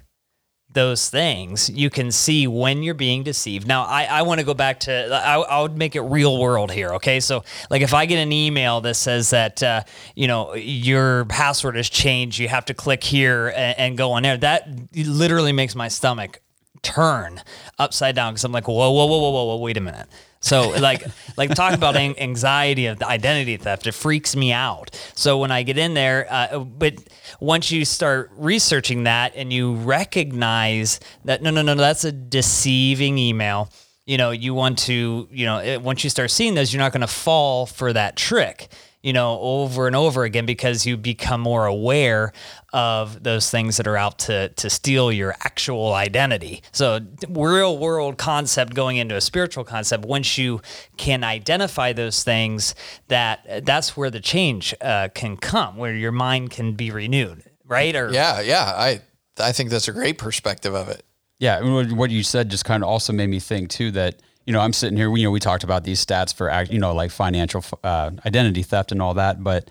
those 0.75 1.10
things, 1.10 1.70
you 1.72 1.89
can 1.89 2.12
see 2.12 2.46
when 2.46 2.84
you're 2.84 2.94
being 2.94 3.24
deceived. 3.24 3.67
Now, 3.67 3.84
I, 3.84 4.03
I 4.03 4.22
want 4.22 4.39
to 4.39 4.46
go 4.46 4.53
back 4.53 4.82
to, 4.82 5.10
I, 5.12 5.38
I 5.39 5.62
would 5.62 5.75
make 5.75 5.96
it 5.96 6.01
real 6.01 6.39
world 6.39 6.72
here. 6.72 6.94
Okay. 6.96 7.20
So, 7.20 7.44
like, 7.72 7.82
if 7.82 7.94
I 7.94 8.05
get 8.05 8.17
an 8.17 8.32
email 8.32 8.82
that 8.82 8.94
says 8.94 9.32
that, 9.32 9.63
uh, 9.63 9.82
you 10.13 10.27
know, 10.27 10.53
your 10.53 11.25
password 11.25 11.75
has 11.75 11.89
changed, 11.89 12.38
you 12.38 12.48
have 12.48 12.65
to 12.65 12.75
click 12.75 13.03
here 13.03 13.48
and, 13.55 13.79
and 13.79 13.98
go 13.98 14.12
on 14.12 14.22
there, 14.22 14.38
that 14.38 14.70
literally 14.94 15.51
makes 15.51 15.74
my 15.74 15.88
stomach 15.88 16.41
turn 16.86 17.42
upside 17.80 18.15
down 18.15 18.34
because 18.34 18.44
I'm 18.44 18.51
like, 18.51 18.68
whoa, 18.68 18.92
whoa, 18.92 19.06
whoa, 19.06 19.18
whoa, 19.18 19.30
whoa, 19.32 19.44
whoa, 19.46 19.58
wait 19.58 19.75
a 19.75 19.82
minute. 19.82 20.08
So 20.39 20.70
like 20.70 21.04
like 21.38 21.54
talk 21.56 21.74
about 21.74 21.96
anxiety 21.96 22.86
of 22.86 23.00
the 23.00 23.08
identity 23.08 23.58
theft. 23.58 23.88
It 23.88 23.94
freaks 23.94 24.36
me 24.36 24.54
out. 24.54 24.96
So 25.15 25.39
when 25.39 25.51
I 25.51 25.63
get 25.63 25.77
in 25.77 25.96
there, 25.96 26.27
uh, 26.30 26.60
but 26.60 26.94
once 27.39 27.72
you 27.72 27.84
start 27.84 28.32
researching 28.38 29.04
that 29.06 29.34
and 29.36 29.51
you 29.51 29.75
recognize 29.75 31.00
that 31.25 31.42
no 31.42 31.50
no 31.50 31.63
no 31.63 31.75
that's 31.75 32.04
a 32.04 32.12
deceiving 32.12 33.18
email. 33.18 33.70
You 34.06 34.20
know 34.20 34.30
you 34.30 34.54
want 34.54 34.77
to 34.80 35.27
you 35.32 35.46
know 35.48 35.80
once 35.80 36.04
you 36.04 36.12
start 36.12 36.30
seeing 36.30 36.54
those, 36.54 36.72
you're 36.72 36.82
not 36.82 36.92
going 36.92 37.01
to 37.01 37.08
fall 37.08 37.65
for 37.65 37.92
that 37.92 38.15
trick 38.15 38.70
you 39.06 39.14
know, 39.14 39.40
over 39.40 39.86
and 39.86 39.96
over 39.96 40.24
again 40.24 40.48
because 40.48 40.84
you 40.88 40.98
become 40.98 41.40
more 41.40 41.68
aware 41.68 42.34
of 42.74 43.22
those 43.22 43.52
things 43.52 43.78
that 43.78 43.86
are 43.86 43.96
out 43.96 44.18
to 44.18 44.50
to 44.50 44.68
steal 44.68 45.12
your 45.12 45.36
actual 45.42 45.94
identity. 45.94 46.64
So 46.72 47.02
real 47.30 47.78
world 47.78 48.18
concept 48.18 48.74
going 48.74 48.98
into 48.98 49.16
a 49.16 49.22
spiritual 49.22 49.64
concept. 49.64 50.06
Once 50.06 50.40
you 50.40 50.60
can 50.98 51.24
identify 51.24 51.94
those 51.94 52.24
things, 52.24 52.74
that 53.08 53.64
that's 53.64 53.96
where 53.96 54.10
the 54.10 54.20
change 54.20 54.74
uh, 54.82 55.10
can 55.14 55.38
come, 55.38 55.77
where 55.77 55.94
your 55.94 56.12
mind 56.12 56.50
can 56.50 56.74
be 56.74 56.90
renewed, 56.90 57.44
right? 57.64 57.96
Or 57.96 58.12
yeah, 58.12 58.42
yeah, 58.42 58.74
I 58.75 59.01
I 59.40 59.51
think 59.51 59.70
that's 59.70 59.88
a 59.88 59.94
great 59.94 60.18
perspective 60.18 60.74
of 60.74 60.90
it. 60.90 61.06
Yeah, 61.38 61.62
what 61.94 62.10
you 62.10 62.24
said 62.24 62.50
just 62.50 62.66
kind 62.66 62.82
of 62.82 62.90
also 62.90 63.14
made 63.14 63.27
me 63.27 63.40
think 63.40 63.70
too 63.70 63.92
that 63.92 64.16
you 64.46 64.53
know, 64.53 64.60
I'm 64.60 64.74
sitting 64.74 64.98
here, 64.98 65.14
you 65.16 65.24
know, 65.24 65.31
we 65.31 65.40
talked 65.40 65.64
about 65.64 65.84
these 65.84 66.05
stats 66.05 66.34
for, 66.34 66.51
you 66.70 66.79
know, 66.79 66.94
like 66.94 67.12
financial 67.12 67.64
uh, 67.84 68.12
identity 68.25 68.64
theft 68.64 68.92
and 68.92 69.01
all 69.01 69.16
that. 69.16 69.44
But 69.44 69.70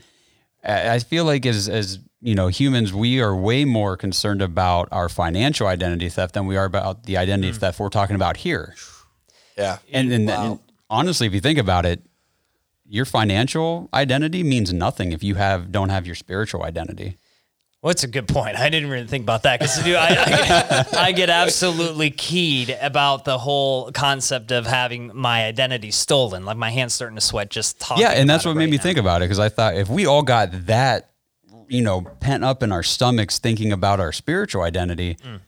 I 0.65 0.99
feel 0.99 1.25
like 1.25 1.47
as, 1.47 1.69
as, 1.69 2.01
you 2.21 2.35
know, 2.35 2.49
humans, 2.49 2.93
we 2.93 3.21
are 3.21 3.37
way 3.37 3.65
more 3.65 3.97
concerned 3.97 4.43
about 4.43 4.89
our 4.91 5.09
financial 5.09 5.67
identity 5.67 6.09
theft 6.09 6.35
than 6.35 6.47
we 6.47 6.57
are 6.57 6.65
about 6.65 7.05
the 7.05 7.17
identity 7.17 7.53
mm. 7.53 7.57
theft 7.57 7.79
we're 7.79 7.89
talking 7.89 8.17
about 8.17 8.39
here. 8.39 8.75
Yeah. 9.57 9.79
And, 9.93 10.13
and, 10.13 10.27
wow. 10.27 10.45
and 10.45 10.61
honestly, 10.91 11.27
if 11.27 11.35
you 11.35 11.41
think 11.41 11.59
about 11.59 11.85
it, 11.85 12.03
your 12.87 13.05
financial 13.05 13.89
identity 13.95 14.43
means 14.43 14.73
nothing 14.73 15.13
if 15.13 15.23
you 15.23 15.37
have 15.37 15.71
don't 15.71 15.89
have 15.89 16.07
your 16.07 16.15
spiritual 16.15 16.63
identity. 16.65 17.17
Well, 17.85 17.91
that's 17.91 18.03
a 18.03 18.09
good 18.09 18.29
point. 18.29 18.59
I 18.59 18.71
didn't 18.71 18.89
really 18.89 19.07
think 19.07 19.25
about 19.25 19.43
that 19.43 19.61
because 19.61 19.79
I, 19.79 20.87
I, 20.97 21.09
I, 21.09 21.13
get 21.13 21.29
absolutely 21.29 22.11
keyed 22.11 22.75
about 22.81 23.27
the 23.27 23.37
whole 23.37 23.93
concept 23.93 24.53
of 24.53 24.67
having 24.67 25.11
my 25.15 25.45
identity 25.45 25.91
stolen. 25.91 26.47
Like 26.47 26.57
my 26.57 26.71
hands 26.71 26.95
starting 26.95 27.17
to 27.17 27.21
sweat 27.21 27.51
just 27.51 27.79
talking. 27.79 28.01
Yeah, 28.01 28.13
and 28.13 28.29
that's 28.29 28.47
what 28.47 28.57
made 28.57 28.63
right 28.63 28.71
me 28.71 28.79
now. 28.79 28.83
think 28.83 28.97
about 28.97 29.21
it 29.21 29.27
because 29.27 29.39
I 29.39 29.51
thought 29.51 29.77
if 29.77 29.91
we 29.91 30.07
all 30.07 30.23
got 30.23 30.49
that, 30.65 31.11
you 31.69 31.83
know, 31.83 32.01
pent 32.21 32.43
up 32.43 32.63
in 32.63 32.73
our 32.73 32.83
stomachs 32.83 33.39
thinking 33.39 33.71
about 33.71 34.01
our 34.01 34.13
spiritual 34.13 34.63
identity, 34.63 35.17
mm. 35.17 35.41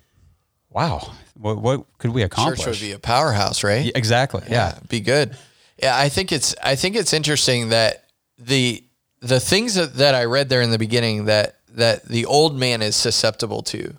wow, 0.68 1.14
what, 1.38 1.56
what 1.56 1.86
could 1.96 2.10
we 2.10 2.20
accomplish? 2.20 2.58
Church 2.58 2.66
would 2.66 2.80
be 2.80 2.92
a 2.92 2.98
powerhouse, 2.98 3.64
right? 3.64 3.86
Yeah, 3.86 3.92
exactly. 3.94 4.42
Yeah. 4.44 4.74
yeah, 4.74 4.78
be 4.90 5.00
good. 5.00 5.38
Yeah, 5.82 5.96
I 5.96 6.10
think 6.10 6.32
it's 6.32 6.54
I 6.62 6.76
think 6.76 6.96
it's 6.96 7.14
interesting 7.14 7.70
that 7.70 8.04
the 8.36 8.84
the 9.22 9.40
things 9.40 9.76
that, 9.76 9.94
that 9.94 10.14
I 10.14 10.26
read 10.26 10.50
there 10.50 10.60
in 10.60 10.70
the 10.70 10.78
beginning 10.78 11.24
that 11.24 11.55
that 11.76 12.08
the 12.08 12.26
old 12.26 12.56
man 12.56 12.82
is 12.82 12.96
susceptible 12.96 13.62
to 13.62 13.96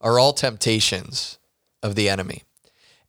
are 0.00 0.18
all 0.18 0.32
temptations 0.32 1.38
of 1.82 1.94
the 1.94 2.08
enemy. 2.08 2.42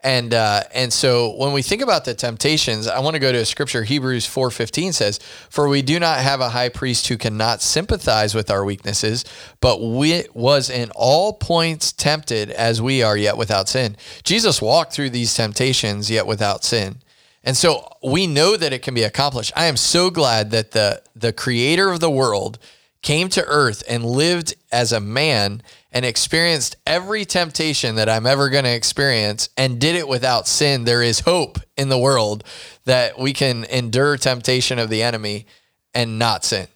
And 0.01 0.33
uh, 0.33 0.63
and 0.73 0.93
so 0.93 1.35
when 1.35 1.51
we 1.51 1.61
think 1.61 1.81
about 1.81 2.05
the 2.05 2.13
temptations, 2.13 2.87
I 2.87 2.99
want 2.99 3.15
to 3.15 3.19
go 3.19 3.33
to 3.33 3.39
a 3.39 3.45
scripture. 3.45 3.83
Hebrews 3.83 4.25
four 4.25 4.49
fifteen 4.49 4.93
says, 4.93 5.19
"For 5.49 5.67
we 5.67 5.81
do 5.81 5.99
not 5.99 6.19
have 6.19 6.39
a 6.39 6.49
high 6.49 6.69
priest 6.69 7.09
who 7.09 7.17
cannot 7.17 7.61
sympathize 7.61 8.33
with 8.33 8.49
our 8.49 8.63
weaknesses, 8.63 9.25
but 9.59 9.81
we 9.81 10.23
was 10.33 10.69
in 10.69 10.89
all 10.95 11.33
points 11.33 11.91
tempted 11.91 12.49
as 12.49 12.81
we 12.81 13.03
are, 13.03 13.17
yet 13.17 13.35
without 13.35 13.67
sin." 13.67 13.97
Jesus 14.23 14.61
walked 14.61 14.93
through 14.93 15.09
these 15.09 15.33
temptations, 15.33 16.09
yet 16.09 16.25
without 16.25 16.63
sin. 16.63 17.01
And 17.43 17.57
so 17.57 17.91
we 18.01 18.25
know 18.25 18.55
that 18.55 18.71
it 18.71 18.81
can 18.81 18.93
be 18.93 19.03
accomplished. 19.03 19.51
I 19.53 19.65
am 19.65 19.75
so 19.75 20.09
glad 20.09 20.51
that 20.51 20.71
the 20.71 21.01
the 21.13 21.33
Creator 21.33 21.91
of 21.91 21.99
the 21.99 22.09
world 22.09 22.57
came 23.01 23.29
to 23.29 23.45
earth 23.45 23.83
and 23.87 24.03
lived 24.03 24.55
as 24.71 24.91
a 24.91 24.99
man 24.99 25.61
and 25.91 26.05
experienced 26.05 26.75
every 26.85 27.25
temptation 27.25 27.95
that 27.95 28.09
I'm 28.09 28.25
ever 28.27 28.49
going 28.49 28.65
to 28.65 28.73
experience 28.73 29.49
and 29.57 29.79
did 29.79 29.95
it 29.95 30.07
without 30.07 30.47
sin, 30.47 30.83
there 30.83 31.01
is 31.01 31.21
hope 31.21 31.59
in 31.77 31.89
the 31.89 31.97
world 31.97 32.43
that 32.85 33.17
we 33.17 33.33
can 33.33 33.63
endure 33.65 34.17
temptation 34.17 34.79
of 34.79 34.89
the 34.89 35.01
enemy 35.01 35.45
and 35.93 36.19
not 36.19 36.43
sin. 36.43 36.67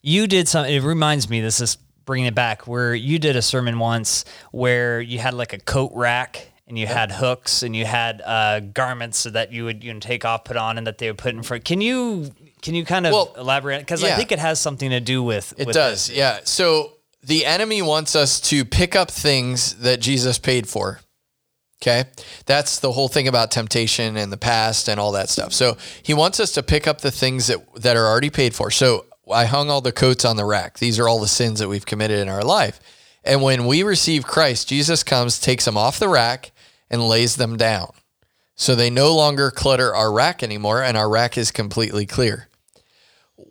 You 0.00 0.26
did 0.26 0.48
something, 0.48 0.74
it 0.74 0.82
reminds 0.82 1.28
me, 1.28 1.40
this 1.40 1.60
is 1.60 1.76
bringing 2.04 2.26
it 2.26 2.34
back, 2.34 2.66
where 2.66 2.94
you 2.94 3.18
did 3.18 3.36
a 3.36 3.42
sermon 3.42 3.78
once 3.78 4.24
where 4.50 5.00
you 5.00 5.18
had 5.18 5.34
like 5.34 5.52
a 5.52 5.58
coat 5.58 5.92
rack 5.94 6.52
and 6.66 6.78
you 6.78 6.86
had 6.86 7.12
hooks 7.12 7.62
and 7.62 7.76
you 7.76 7.84
had 7.84 8.22
uh, 8.24 8.60
garments 8.60 9.18
so 9.18 9.30
that 9.30 9.52
you 9.52 9.64
would 9.64 9.84
you 9.84 9.92
know, 9.92 10.00
take 10.00 10.24
off, 10.24 10.44
put 10.44 10.56
on, 10.56 10.78
and 10.78 10.86
that 10.86 10.98
they 10.98 11.08
would 11.08 11.18
put 11.18 11.34
in 11.34 11.42
front. 11.42 11.64
Can 11.64 11.80
you 11.80 12.30
can 12.62 12.76
you 12.76 12.84
kind 12.84 13.06
of 13.06 13.12
well, 13.12 13.34
elaborate? 13.36 13.80
Because 13.80 14.02
yeah. 14.02 14.14
I 14.14 14.16
think 14.16 14.32
it 14.32 14.38
has 14.38 14.60
something 14.60 14.90
to 14.90 15.00
do 15.00 15.22
with. 15.22 15.52
It 15.58 15.66
with 15.66 15.74
does, 15.74 16.08
yeah. 16.08 16.40
So 16.44 16.92
the 17.22 17.44
enemy 17.44 17.82
wants 17.82 18.16
us 18.16 18.40
to 18.40 18.64
pick 18.64 18.96
up 18.96 19.10
things 19.10 19.74
that 19.80 20.00
Jesus 20.00 20.38
paid 20.38 20.68
for. 20.68 21.00
Okay. 21.82 22.04
That's 22.46 22.78
the 22.78 22.92
whole 22.92 23.08
thing 23.08 23.26
about 23.26 23.50
temptation 23.50 24.16
and 24.16 24.32
the 24.32 24.36
past 24.36 24.88
and 24.88 25.00
all 25.00 25.12
that 25.12 25.28
stuff. 25.28 25.52
So 25.52 25.76
he 26.00 26.14
wants 26.14 26.38
us 26.38 26.52
to 26.52 26.62
pick 26.62 26.86
up 26.86 27.00
the 27.00 27.10
things 27.10 27.48
that, 27.48 27.58
that 27.74 27.96
are 27.96 28.06
already 28.06 28.30
paid 28.30 28.54
for. 28.54 28.70
So 28.70 29.06
I 29.32 29.46
hung 29.46 29.68
all 29.68 29.80
the 29.80 29.90
coats 29.90 30.24
on 30.24 30.36
the 30.36 30.44
rack. 30.44 30.78
These 30.78 31.00
are 31.00 31.08
all 31.08 31.18
the 31.18 31.26
sins 31.26 31.58
that 31.58 31.68
we've 31.68 31.84
committed 31.84 32.20
in 32.20 32.28
our 32.28 32.44
life. 32.44 32.78
And 33.24 33.42
when 33.42 33.66
we 33.66 33.82
receive 33.82 34.24
Christ, 34.24 34.68
Jesus 34.68 35.02
comes, 35.02 35.40
takes 35.40 35.64
them 35.64 35.76
off 35.76 35.98
the 35.98 36.08
rack, 36.08 36.52
and 36.88 37.08
lays 37.08 37.36
them 37.36 37.56
down. 37.56 37.92
So 38.54 38.74
they 38.74 38.90
no 38.90 39.14
longer 39.14 39.50
clutter 39.50 39.94
our 39.94 40.12
rack 40.12 40.42
anymore, 40.42 40.82
and 40.82 40.96
our 40.96 41.08
rack 41.08 41.38
is 41.38 41.50
completely 41.50 42.06
clear 42.06 42.48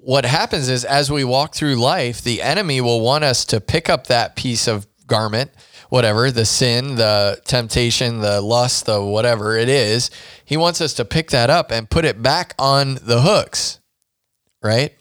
what 0.02 0.26
happens 0.26 0.70
is 0.70 0.86
as 0.86 1.12
we 1.12 1.24
walk 1.24 1.54
through 1.54 1.76
life, 1.76 2.22
the 2.22 2.42
enemy 2.42 2.82
will 2.82 3.02
want 3.02 3.24
us 3.24 3.46
to 3.46 3.60
pick 3.62 3.90
up 3.90 4.08
that 4.08 4.36
piece 4.36 4.68
of 4.68 4.88
garment, 5.08 5.52
whatever 5.90 6.32
the 6.32 6.46
sin, 6.46 6.96
the 6.96 7.42
temptation, 7.46 8.20
the 8.20 8.42
lust, 8.42 8.86
the 8.86 9.04
whatever 9.04 9.58
it 9.58 9.70
is. 9.70 10.10
He 10.46 10.58
wants 10.58 10.82
us 10.82 10.94
to 10.96 11.06
pick 11.06 11.32
that 11.32 11.50
up 11.50 11.72
and 11.72 11.90
put 11.90 12.06
it 12.06 12.22
back 12.22 12.54
on 12.58 12.96
the 13.02 13.22
hooks, 13.22 13.80
right? 14.64 14.94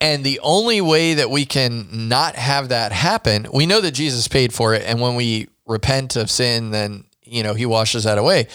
And 0.00 0.24
the 0.24 0.40
only 0.42 0.80
way 0.80 1.14
that 1.14 1.30
we 1.30 1.44
can 1.44 2.08
not 2.08 2.36
have 2.36 2.68
that 2.68 2.92
happen, 2.92 3.46
we 3.52 3.66
know 3.66 3.80
that 3.80 3.92
Jesus 3.92 4.28
paid 4.28 4.52
for 4.52 4.74
it. 4.74 4.82
And 4.84 5.00
when 5.00 5.14
we 5.14 5.48
repent 5.66 6.16
of 6.16 6.30
sin, 6.30 6.70
then 6.70 7.04
you 7.24 7.42
know, 7.42 7.54
he 7.54 7.66
washes 7.66 8.04
that 8.04 8.18
away. 8.18 8.46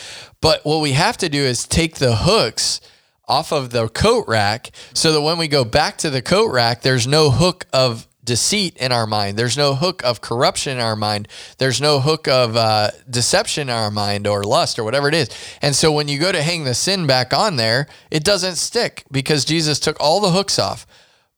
But 0.42 0.66
what 0.66 0.82
we 0.82 0.94
have 0.94 1.18
to 1.18 1.30
do 1.30 1.42
is 1.42 1.68
take 1.68 1.96
the 1.96 2.16
hooks 2.16 2.82
off 3.30 3.54
of 3.54 3.70
the 3.70 3.88
coat 3.90 4.28
rack 4.28 4.72
so 4.94 5.14
that 5.14 5.22
when 5.22 5.38
we 5.38 5.48
go 5.48 5.64
back 5.64 5.98
to 6.00 6.10
the 6.10 6.22
coat 6.22 6.52
rack, 6.52 6.82
there's 6.82 7.08
no 7.08 7.30
hook 7.30 7.66
of 7.72 8.08
deceit 8.26 8.78
in 8.78 8.92
our 8.92 9.08
mind. 9.08 9.38
There's 9.38 9.58
no 9.58 9.74
hook 9.74 10.04
of 10.04 10.22
corruption 10.22 10.78
in 10.78 10.84
our 10.84 10.96
mind. 10.96 11.28
There's 11.58 11.82
no 11.82 12.00
hook 12.00 12.28
of 12.28 12.56
uh, 12.56 12.92
deception 13.10 13.70
in 13.70 13.76
our 13.76 13.90
mind 13.90 14.28
or 14.28 14.44
lust 14.44 14.78
or 14.78 14.84
whatever 14.84 15.08
it 15.08 15.16
is. 15.16 15.30
And 15.62 15.76
so 15.76 15.92
when 15.92 16.08
you 16.08 16.20
go 16.20 16.32
to 16.32 16.42
hang 16.42 16.64
the 16.64 16.76
sin 16.76 17.08
back 17.08 17.34
on 17.34 17.56
there, 17.56 17.88
it 18.12 18.24
doesn't 18.24 18.58
stick 18.58 19.04
because 19.12 19.46
Jesus 19.46 19.80
took 19.80 20.00
all 20.00 20.20
the 20.20 20.32
hooks 20.32 20.60
off. 20.60 20.86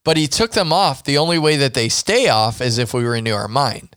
But 0.03 0.17
he 0.17 0.27
took 0.27 0.51
them 0.51 0.73
off. 0.73 1.03
The 1.03 1.17
only 1.17 1.37
way 1.37 1.57
that 1.57 1.75
they 1.75 1.87
stay 1.87 2.27
off 2.27 2.59
is 2.59 2.77
if 2.77 2.93
we 2.93 3.05
renew 3.05 3.35
our 3.35 3.47
mind 3.47 3.95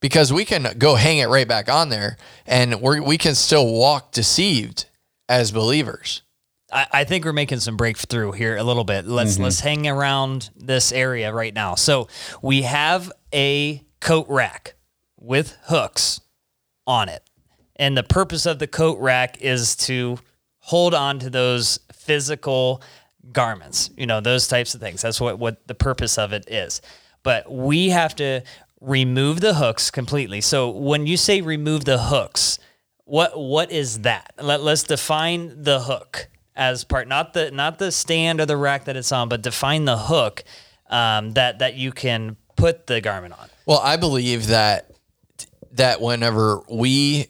because 0.00 0.32
we 0.32 0.44
can 0.44 0.74
go 0.78 0.94
hang 0.94 1.18
it 1.18 1.28
right 1.28 1.48
back 1.48 1.68
on 1.68 1.88
there 1.88 2.16
and 2.46 2.80
we 2.80 3.00
we 3.00 3.18
can 3.18 3.34
still 3.34 3.66
walk 3.72 4.12
deceived 4.12 4.86
as 5.28 5.50
believers. 5.50 6.22
I, 6.72 6.86
I 6.92 7.04
think 7.04 7.24
we're 7.24 7.32
making 7.32 7.60
some 7.60 7.76
breakthrough 7.76 8.32
here 8.32 8.56
a 8.56 8.62
little 8.62 8.84
bit. 8.84 9.06
Let's 9.06 9.34
Mm-hmm. 9.34 9.42
let's 9.44 9.60
hang 9.60 9.86
around 9.86 10.50
this 10.56 10.92
area 10.92 11.32
right 11.32 11.54
now. 11.54 11.74
So 11.74 12.08
we 12.42 12.62
have 12.62 13.10
a 13.32 13.82
coat 14.00 14.26
rack 14.28 14.74
with 15.18 15.56
hooks 15.64 16.20
on 16.86 17.08
it. 17.08 17.22
And 17.76 17.96
the 17.96 18.02
purpose 18.02 18.46
of 18.46 18.58
the 18.58 18.66
coat 18.66 18.98
rack 18.98 19.40
is 19.40 19.76
to 19.76 20.18
hold 20.58 20.94
on 20.94 21.18
to 21.20 21.30
those 21.30 21.78
physical 21.92 22.82
garments, 23.32 23.90
you 23.96 24.06
know, 24.06 24.20
those 24.20 24.48
types 24.48 24.74
of 24.74 24.80
things. 24.80 25.02
That's 25.02 25.20
what, 25.20 25.38
what 25.38 25.66
the 25.66 25.74
purpose 25.74 26.18
of 26.18 26.32
it 26.32 26.44
is. 26.50 26.80
But 27.22 27.50
we 27.50 27.90
have 27.90 28.16
to 28.16 28.42
remove 28.80 29.40
the 29.40 29.54
hooks 29.54 29.90
completely. 29.90 30.40
So 30.40 30.70
when 30.70 31.06
you 31.06 31.16
say 31.16 31.40
remove 31.40 31.84
the 31.84 31.98
hooks, 31.98 32.58
what 33.04 33.38
what 33.38 33.72
is 33.72 34.00
that? 34.02 34.34
Let, 34.40 34.62
let's 34.62 34.82
define 34.82 35.62
the 35.62 35.80
hook 35.80 36.28
as 36.58 36.82
part, 36.82 37.06
not 37.06 37.32
the 37.32 37.50
not 37.52 37.78
the 37.78 37.90
stand 37.90 38.40
or 38.40 38.46
the 38.46 38.56
rack 38.56 38.84
that 38.84 38.96
it's 38.96 39.12
on, 39.12 39.28
but 39.28 39.40
define 39.40 39.84
the 39.84 39.96
hook 39.96 40.42
um, 40.90 41.30
that 41.32 41.60
that 41.60 41.76
you 41.76 41.92
can 41.92 42.36
put 42.56 42.88
the 42.88 43.00
garment 43.00 43.32
on. 43.38 43.48
Well, 43.64 43.80
I 43.82 43.96
believe 43.96 44.48
that 44.48 44.90
that 45.72 46.00
whenever 46.00 46.60
we 46.68 47.28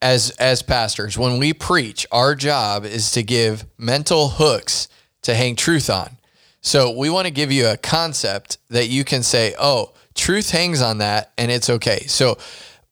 as 0.00 0.30
as 0.30 0.62
pastors, 0.62 1.18
when 1.18 1.38
we 1.38 1.52
preach, 1.52 2.06
our 2.10 2.34
job 2.34 2.84
is 2.84 3.12
to 3.12 3.22
give 3.22 3.66
mental 3.76 4.30
hooks 4.30 4.88
to 5.20 5.34
hang 5.34 5.54
truth 5.54 5.90
on. 5.90 6.16
So 6.62 6.96
we 6.96 7.10
want 7.10 7.26
to 7.26 7.32
give 7.32 7.52
you 7.52 7.66
a 7.66 7.76
concept 7.76 8.56
that 8.70 8.88
you 8.88 9.04
can 9.04 9.22
say, 9.22 9.54
"Oh, 9.58 9.92
truth 10.14 10.50
hangs 10.50 10.80
on 10.80 10.98
that 10.98 11.32
and 11.36 11.50
it's 11.50 11.68
okay." 11.68 12.06
So 12.06 12.38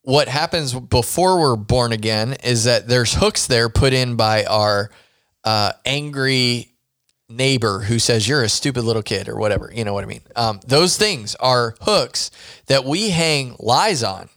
what 0.02 0.28
happens 0.28 0.74
before 0.74 1.40
we're 1.40 1.56
born 1.56 1.92
again 1.92 2.34
is 2.44 2.64
that 2.64 2.86
there's 2.86 3.14
hooks 3.14 3.46
there 3.46 3.68
put 3.70 3.92
in 3.94 4.16
by 4.16 4.44
our 4.44 4.90
uh, 5.44 5.72
angry 5.84 6.70
neighbor 7.28 7.80
who 7.80 7.98
says 7.98 8.26
you're 8.26 8.42
a 8.42 8.48
stupid 8.48 8.82
little 8.82 9.02
kid 9.02 9.28
or 9.28 9.36
whatever. 9.36 9.70
You 9.72 9.84
know 9.84 9.94
what 9.94 10.04
I 10.04 10.06
mean? 10.06 10.22
Um, 10.36 10.60
those 10.66 10.96
things 10.96 11.34
are 11.36 11.74
hooks 11.80 12.30
that 12.66 12.84
we 12.84 13.10
hang 13.10 13.56
lies 13.58 14.02
on. 14.02 14.28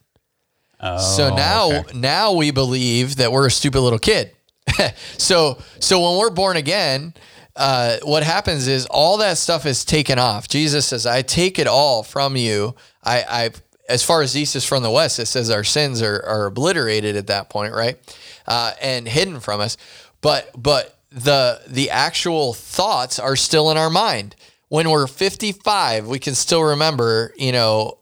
so 1.00 1.34
now, 1.36 1.72
okay. 1.72 1.98
now 1.98 2.34
we 2.34 2.52
believe 2.52 3.16
that 3.16 3.32
we're 3.32 3.48
a 3.48 3.52
stupid 3.52 3.82
little 3.82 4.00
kid. 4.00 4.32
so, 5.18 5.58
so 5.80 6.02
when 6.02 6.20
we're 6.20 6.30
born 6.30 6.58
again, 6.58 7.14
uh, 7.56 7.98
what 8.04 8.24
happens 8.24 8.68
is 8.68 8.86
all 8.88 9.18
that 9.18 9.38
stuff 9.38 9.66
is 9.66 9.86
taken 9.86 10.18
off. 10.18 10.48
Jesus 10.48 10.88
says, 10.88 11.06
"I 11.06 11.22
take 11.22 11.60
it 11.60 11.68
all 11.68 12.02
from 12.02 12.36
you." 12.36 12.76
I, 13.04 13.24
I, 13.30 13.52
as 13.88 14.04
far 14.04 14.22
as 14.22 14.36
east 14.36 14.56
is 14.56 14.66
from 14.66 14.82
the 14.82 14.90
west, 14.90 15.20
it 15.20 15.28
says 15.28 15.52
our 15.52 15.64
sins 15.64 16.02
are, 16.02 16.24
are 16.26 16.48
obliterated 16.48 17.16
at 17.16 17.28
that 17.28 17.50
point, 17.50 17.74
right, 17.74 18.00
uh, 18.48 18.72
and 18.82 19.08
hidden 19.08 19.40
from 19.40 19.62
us. 19.62 19.78
But, 20.24 20.50
but 20.58 20.98
the 21.14 21.62
the 21.68 21.92
actual 21.92 22.54
thoughts 22.54 23.20
are 23.20 23.36
still 23.36 23.70
in 23.70 23.78
our 23.78 23.90
mind. 23.90 24.36
When 24.70 24.90
we're 24.90 25.06
55, 25.06 26.08
we 26.08 26.18
can 26.18 26.34
still 26.34 26.64
remember, 26.64 27.34
you 27.38 27.52
know, 27.52 28.00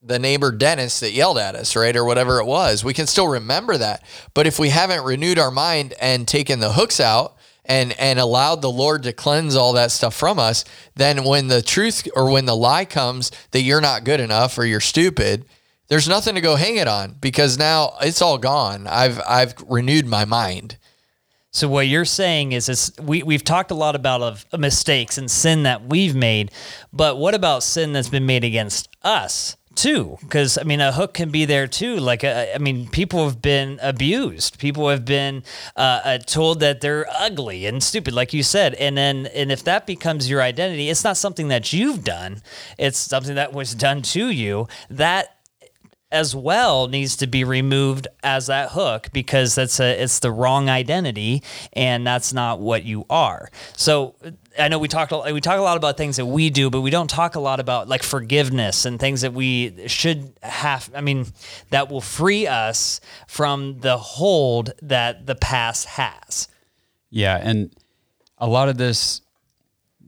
the 0.00 0.20
neighbor 0.20 0.52
Dennis 0.52 1.00
that 1.00 1.12
yelled 1.12 1.38
at 1.38 1.56
us, 1.56 1.74
right? 1.74 1.96
Or 1.96 2.04
whatever 2.04 2.38
it 2.38 2.44
was. 2.44 2.84
We 2.84 2.94
can 2.94 3.06
still 3.08 3.26
remember 3.26 3.76
that. 3.76 4.04
But 4.34 4.46
if 4.46 4.58
we 4.58 4.68
haven't 4.68 5.04
renewed 5.04 5.38
our 5.38 5.50
mind 5.50 5.94
and 6.00 6.28
taken 6.28 6.60
the 6.60 6.72
hooks 6.72 7.00
out 7.00 7.36
and 7.64 7.98
and 7.98 8.20
allowed 8.20 8.62
the 8.62 8.70
Lord 8.70 9.02
to 9.04 9.12
cleanse 9.12 9.56
all 9.56 9.72
that 9.72 9.90
stuff 9.90 10.14
from 10.14 10.38
us, 10.38 10.64
then 10.94 11.24
when 11.24 11.48
the 11.48 11.62
truth 11.62 12.06
or 12.14 12.30
when 12.30 12.44
the 12.44 12.56
lie 12.56 12.84
comes 12.84 13.32
that 13.50 13.62
you're 13.62 13.80
not 13.80 14.04
good 14.04 14.20
enough 14.20 14.56
or 14.56 14.64
you're 14.64 14.78
stupid, 14.78 15.46
there's 15.88 16.08
nothing 16.08 16.36
to 16.36 16.40
go 16.40 16.54
hang 16.54 16.76
it 16.76 16.86
on 16.86 17.16
because 17.20 17.58
now 17.58 17.94
it's 18.00 18.22
all 18.22 18.38
gone. 18.38 18.86
I've 18.86 19.20
I've 19.26 19.54
renewed 19.66 20.06
my 20.06 20.24
mind. 20.24 20.76
So 21.54 21.68
what 21.68 21.86
you're 21.86 22.04
saying 22.04 22.50
is, 22.50 22.68
is 22.68 22.92
we 23.00 23.22
we've 23.22 23.44
talked 23.44 23.70
a 23.70 23.74
lot 23.76 23.94
about 23.94 24.22
of 24.22 24.44
mistakes 24.58 25.18
and 25.18 25.30
sin 25.30 25.62
that 25.62 25.84
we've 25.84 26.14
made, 26.14 26.50
but 26.92 27.16
what 27.16 27.32
about 27.32 27.62
sin 27.62 27.92
that's 27.92 28.08
been 28.08 28.26
made 28.26 28.42
against 28.42 28.88
us 29.04 29.56
too? 29.76 30.18
Because 30.20 30.58
I 30.58 30.64
mean, 30.64 30.80
a 30.80 30.90
hook 30.90 31.14
can 31.14 31.30
be 31.30 31.44
there 31.44 31.68
too. 31.68 31.98
Like 31.98 32.24
uh, 32.24 32.46
I 32.52 32.58
mean, 32.58 32.88
people 32.88 33.24
have 33.24 33.40
been 33.40 33.78
abused. 33.80 34.58
People 34.58 34.88
have 34.88 35.04
been 35.04 35.44
uh, 35.76 36.00
uh, 36.04 36.18
told 36.18 36.58
that 36.58 36.80
they're 36.80 37.06
ugly 37.20 37.66
and 37.66 37.80
stupid, 37.80 38.14
like 38.14 38.32
you 38.32 38.42
said. 38.42 38.74
And 38.74 38.98
then 38.98 39.26
and 39.26 39.52
if 39.52 39.62
that 39.62 39.86
becomes 39.86 40.28
your 40.28 40.42
identity, 40.42 40.90
it's 40.90 41.04
not 41.04 41.16
something 41.16 41.46
that 41.48 41.72
you've 41.72 42.02
done. 42.02 42.42
It's 42.78 42.98
something 42.98 43.36
that 43.36 43.52
was 43.52 43.76
done 43.76 44.02
to 44.02 44.28
you. 44.28 44.66
That 44.90 45.33
as 46.14 46.34
well 46.34 46.86
needs 46.86 47.16
to 47.16 47.26
be 47.26 47.42
removed 47.42 48.06
as 48.22 48.46
that 48.46 48.70
hook 48.70 49.08
because 49.12 49.56
that's 49.56 49.80
a 49.80 50.02
it's 50.02 50.20
the 50.20 50.30
wrong 50.30 50.70
identity 50.70 51.42
and 51.72 52.06
that's 52.06 52.32
not 52.32 52.60
what 52.60 52.84
you 52.84 53.04
are. 53.10 53.50
So 53.76 54.14
I 54.58 54.68
know 54.68 54.78
we 54.78 54.88
talk 54.88 55.10
we 55.10 55.40
talk 55.40 55.58
a 55.58 55.62
lot 55.62 55.76
about 55.76 55.96
things 55.96 56.16
that 56.16 56.26
we 56.26 56.50
do, 56.50 56.70
but 56.70 56.80
we 56.82 56.90
don't 56.90 57.10
talk 57.10 57.34
a 57.34 57.40
lot 57.40 57.58
about 57.58 57.88
like 57.88 58.04
forgiveness 58.04 58.84
and 58.84 59.00
things 59.00 59.22
that 59.22 59.32
we 59.32 59.88
should 59.88 60.32
have. 60.42 60.88
I 60.94 61.00
mean, 61.00 61.26
that 61.70 61.90
will 61.90 62.00
free 62.00 62.46
us 62.46 63.00
from 63.26 63.80
the 63.80 63.98
hold 63.98 64.72
that 64.82 65.26
the 65.26 65.34
past 65.34 65.86
has. 65.86 66.48
Yeah, 67.10 67.38
and 67.42 67.74
a 68.38 68.46
lot 68.46 68.68
of 68.68 68.78
this, 68.78 69.20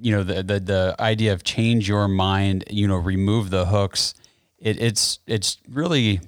you 0.00 0.12
know, 0.12 0.22
the 0.22 0.42
the 0.42 0.60
the 0.60 0.96
idea 1.00 1.32
of 1.32 1.42
change 1.42 1.88
your 1.88 2.06
mind, 2.06 2.64
you 2.70 2.86
know, 2.86 2.96
remove 2.96 3.50
the 3.50 3.66
hooks. 3.66 4.14
It, 4.58 4.80
it's 4.80 5.18
it's 5.26 5.58
really 5.68 6.20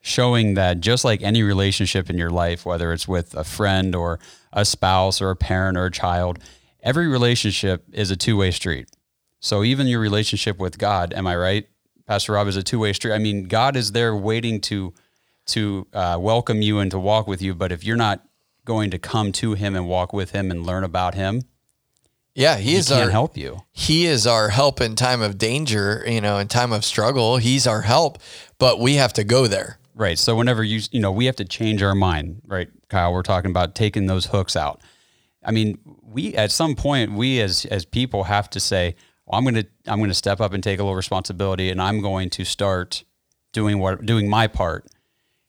showing 0.00 0.54
that 0.54 0.80
just 0.80 1.04
like 1.04 1.22
any 1.22 1.42
relationship 1.42 2.10
in 2.10 2.18
your 2.18 2.30
life, 2.30 2.66
whether 2.66 2.92
it's 2.92 3.06
with 3.06 3.34
a 3.34 3.44
friend 3.44 3.94
or 3.94 4.18
a 4.52 4.64
spouse 4.64 5.20
or 5.20 5.30
a 5.30 5.36
parent 5.36 5.78
or 5.78 5.86
a 5.86 5.90
child, 5.90 6.38
every 6.82 7.06
relationship 7.06 7.84
is 7.92 8.10
a 8.10 8.16
two 8.16 8.36
way 8.36 8.50
street. 8.50 8.88
So 9.40 9.64
even 9.64 9.86
your 9.86 10.00
relationship 10.00 10.58
with 10.58 10.78
God, 10.78 11.12
am 11.12 11.26
I 11.26 11.36
right, 11.36 11.68
Pastor 12.06 12.32
Rob, 12.32 12.46
is 12.48 12.56
a 12.56 12.62
two 12.62 12.78
way 12.78 12.92
street. 12.92 13.12
I 13.12 13.18
mean, 13.18 13.44
God 13.44 13.76
is 13.76 13.92
there 13.92 14.14
waiting 14.14 14.60
to 14.62 14.92
to 15.46 15.86
uh, 15.92 16.18
welcome 16.20 16.62
you 16.62 16.78
and 16.78 16.90
to 16.90 16.98
walk 16.98 17.26
with 17.26 17.42
you. 17.42 17.54
But 17.54 17.72
if 17.72 17.84
you're 17.84 17.96
not 17.96 18.24
going 18.64 18.90
to 18.90 18.98
come 18.98 19.32
to 19.32 19.54
Him 19.54 19.74
and 19.74 19.88
walk 19.88 20.12
with 20.12 20.30
Him 20.30 20.50
and 20.50 20.64
learn 20.64 20.84
about 20.84 21.14
Him, 21.14 21.42
Yeah, 22.34 22.56
he 22.56 22.70
He 22.70 22.76
is 22.76 22.90
our 22.90 23.10
help 23.10 23.36
you. 23.36 23.62
he 23.72 24.06
is 24.06 24.26
our 24.26 24.48
help 24.48 24.80
in 24.80 24.96
time 24.96 25.20
of 25.20 25.36
danger, 25.36 26.02
you 26.06 26.20
know, 26.20 26.38
in 26.38 26.48
time 26.48 26.72
of 26.72 26.84
struggle. 26.84 27.36
He's 27.36 27.66
our 27.66 27.82
help, 27.82 28.18
but 28.58 28.80
we 28.80 28.94
have 28.94 29.12
to 29.14 29.24
go 29.24 29.46
there. 29.46 29.78
Right. 29.94 30.18
So 30.18 30.34
whenever 30.34 30.64
you 30.64 30.80
you 30.90 31.00
know 31.00 31.12
we 31.12 31.26
have 31.26 31.36
to 31.36 31.44
change 31.44 31.82
our 31.82 31.94
mind, 31.94 32.40
right, 32.46 32.68
Kyle? 32.88 33.12
We're 33.12 33.22
talking 33.22 33.50
about 33.50 33.74
taking 33.74 34.06
those 34.06 34.26
hooks 34.26 34.56
out. 34.56 34.80
I 35.44 35.50
mean, 35.50 35.78
we 36.02 36.34
at 36.34 36.50
some 36.50 36.74
point 36.74 37.12
we 37.12 37.40
as 37.40 37.66
as 37.66 37.84
people 37.84 38.24
have 38.24 38.48
to 38.50 38.60
say, 38.60 38.96
well, 39.26 39.38
I'm 39.38 39.44
going 39.44 39.56
to 39.56 39.66
I'm 39.86 40.02
to 40.02 40.14
step 40.14 40.40
up 40.40 40.54
and 40.54 40.62
take 40.62 40.78
a 40.78 40.82
little 40.82 40.96
responsibility, 40.96 41.68
and 41.68 41.82
I'm 41.82 42.00
going 42.00 42.30
to 42.30 42.44
start 42.44 43.04
doing 43.52 43.78
what 43.78 44.06
doing 44.06 44.28
my 44.28 44.46
part 44.46 44.86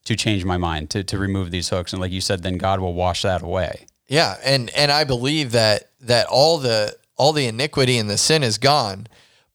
to 0.04 0.16
change 0.16 0.44
my 0.44 0.58
mind 0.58 0.90
to 0.90 1.02
to 1.04 1.16
remove 1.16 1.50
these 1.50 1.70
hooks. 1.70 1.94
And 1.94 2.02
like 2.02 2.12
you 2.12 2.20
said, 2.20 2.42
then 2.42 2.58
God 2.58 2.80
will 2.80 2.92
wash 2.92 3.22
that 3.22 3.40
away. 3.42 3.86
Yeah, 4.06 4.36
and 4.44 4.70
and 4.70 4.92
I 4.92 5.04
believe 5.04 5.52
that 5.52 5.90
that 6.00 6.26
all 6.26 6.58
the 6.58 6.96
all 7.16 7.32
the 7.32 7.46
iniquity 7.46 7.98
and 7.98 8.10
the 8.10 8.18
sin 8.18 8.42
is 8.42 8.58
gone, 8.58 9.06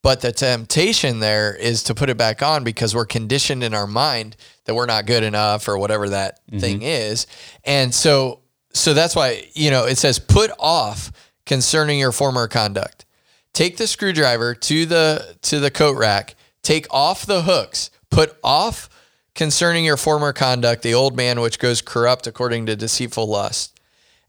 but 0.01 0.21
the 0.21 0.31
temptation 0.31 1.19
there 1.19 1.53
is 1.53 1.83
to 1.83 1.95
put 1.95 2.09
it 2.09 2.17
back 2.17 2.41
on 2.41 2.63
because 2.63 2.95
we're 2.95 3.05
conditioned 3.05 3.63
in 3.63 3.73
our 3.73 3.87
mind 3.87 4.35
that 4.65 4.75
we're 4.75 4.85
not 4.85 5.05
good 5.05 5.23
enough 5.23 5.67
or 5.67 5.77
whatever 5.77 6.09
that 6.09 6.39
mm-hmm. 6.47 6.59
thing 6.59 6.81
is. 6.81 7.27
And 7.63 7.93
so 7.93 8.39
so 8.73 8.93
that's 8.93 9.15
why, 9.15 9.45
you 9.53 9.71
know, 9.71 9.85
it 9.85 9.97
says 9.97 10.19
put 10.19 10.51
off 10.59 11.11
concerning 11.45 11.99
your 11.99 12.11
former 12.11 12.47
conduct. 12.47 13.05
Take 13.53 13.77
the 13.77 13.87
screwdriver 13.87 14.55
to 14.55 14.85
the 14.85 15.37
to 15.43 15.59
the 15.59 15.71
coat 15.71 15.97
rack, 15.97 16.35
take 16.63 16.87
off 16.91 17.25
the 17.25 17.43
hooks, 17.43 17.89
put 18.09 18.37
off 18.43 18.89
concerning 19.35 19.85
your 19.85 19.97
former 19.97 20.33
conduct 20.33 20.81
the 20.81 20.93
old 20.93 21.15
man 21.15 21.39
which 21.39 21.59
goes 21.59 21.81
corrupt 21.81 22.27
according 22.27 22.65
to 22.65 22.75
deceitful 22.75 23.25
lust 23.25 23.78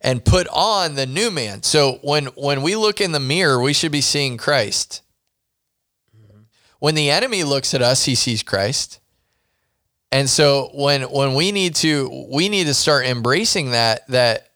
and 0.00 0.24
put 0.24 0.48
on 0.48 0.94
the 0.94 1.06
new 1.06 1.30
man. 1.30 1.62
So 1.62 1.98
when 2.02 2.26
when 2.26 2.62
we 2.62 2.76
look 2.76 3.00
in 3.00 3.12
the 3.12 3.20
mirror, 3.20 3.60
we 3.60 3.72
should 3.72 3.92
be 3.92 4.00
seeing 4.00 4.36
Christ. 4.36 5.02
When 6.78 6.94
the 6.94 7.10
enemy 7.10 7.44
looks 7.44 7.74
at 7.74 7.82
us, 7.82 8.06
he 8.06 8.14
sees 8.14 8.42
Christ. 8.42 9.00
And 10.10 10.28
so 10.28 10.70
when 10.74 11.02
when 11.02 11.34
we 11.34 11.52
need 11.52 11.74
to 11.76 12.26
we 12.30 12.48
need 12.48 12.64
to 12.64 12.74
start 12.74 13.06
embracing 13.06 13.72
that 13.72 14.06
that 14.08 14.48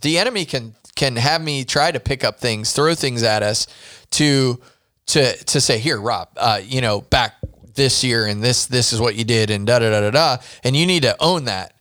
the 0.00 0.18
enemy 0.18 0.44
can 0.44 0.74
can 0.94 1.16
have 1.16 1.42
me 1.42 1.64
try 1.64 1.90
to 1.90 2.00
pick 2.00 2.22
up 2.22 2.38
things, 2.38 2.72
throw 2.72 2.94
things 2.94 3.22
at 3.22 3.42
us 3.42 3.66
to 4.12 4.60
to 5.06 5.36
to 5.44 5.60
say 5.60 5.78
here, 5.78 6.00
Rob, 6.00 6.28
uh, 6.36 6.60
you 6.62 6.80
know, 6.80 7.00
back 7.00 7.34
this 7.74 8.04
year 8.04 8.26
and 8.26 8.42
this 8.42 8.66
this 8.66 8.92
is 8.92 9.00
what 9.00 9.16
you 9.16 9.24
did 9.24 9.50
and 9.50 9.66
da 9.66 9.80
da 9.80 9.90
da 9.90 10.00
da 10.00 10.10
da, 10.10 10.36
and 10.62 10.76
you 10.76 10.86
need 10.86 11.02
to 11.02 11.16
own 11.20 11.46
that. 11.46 11.74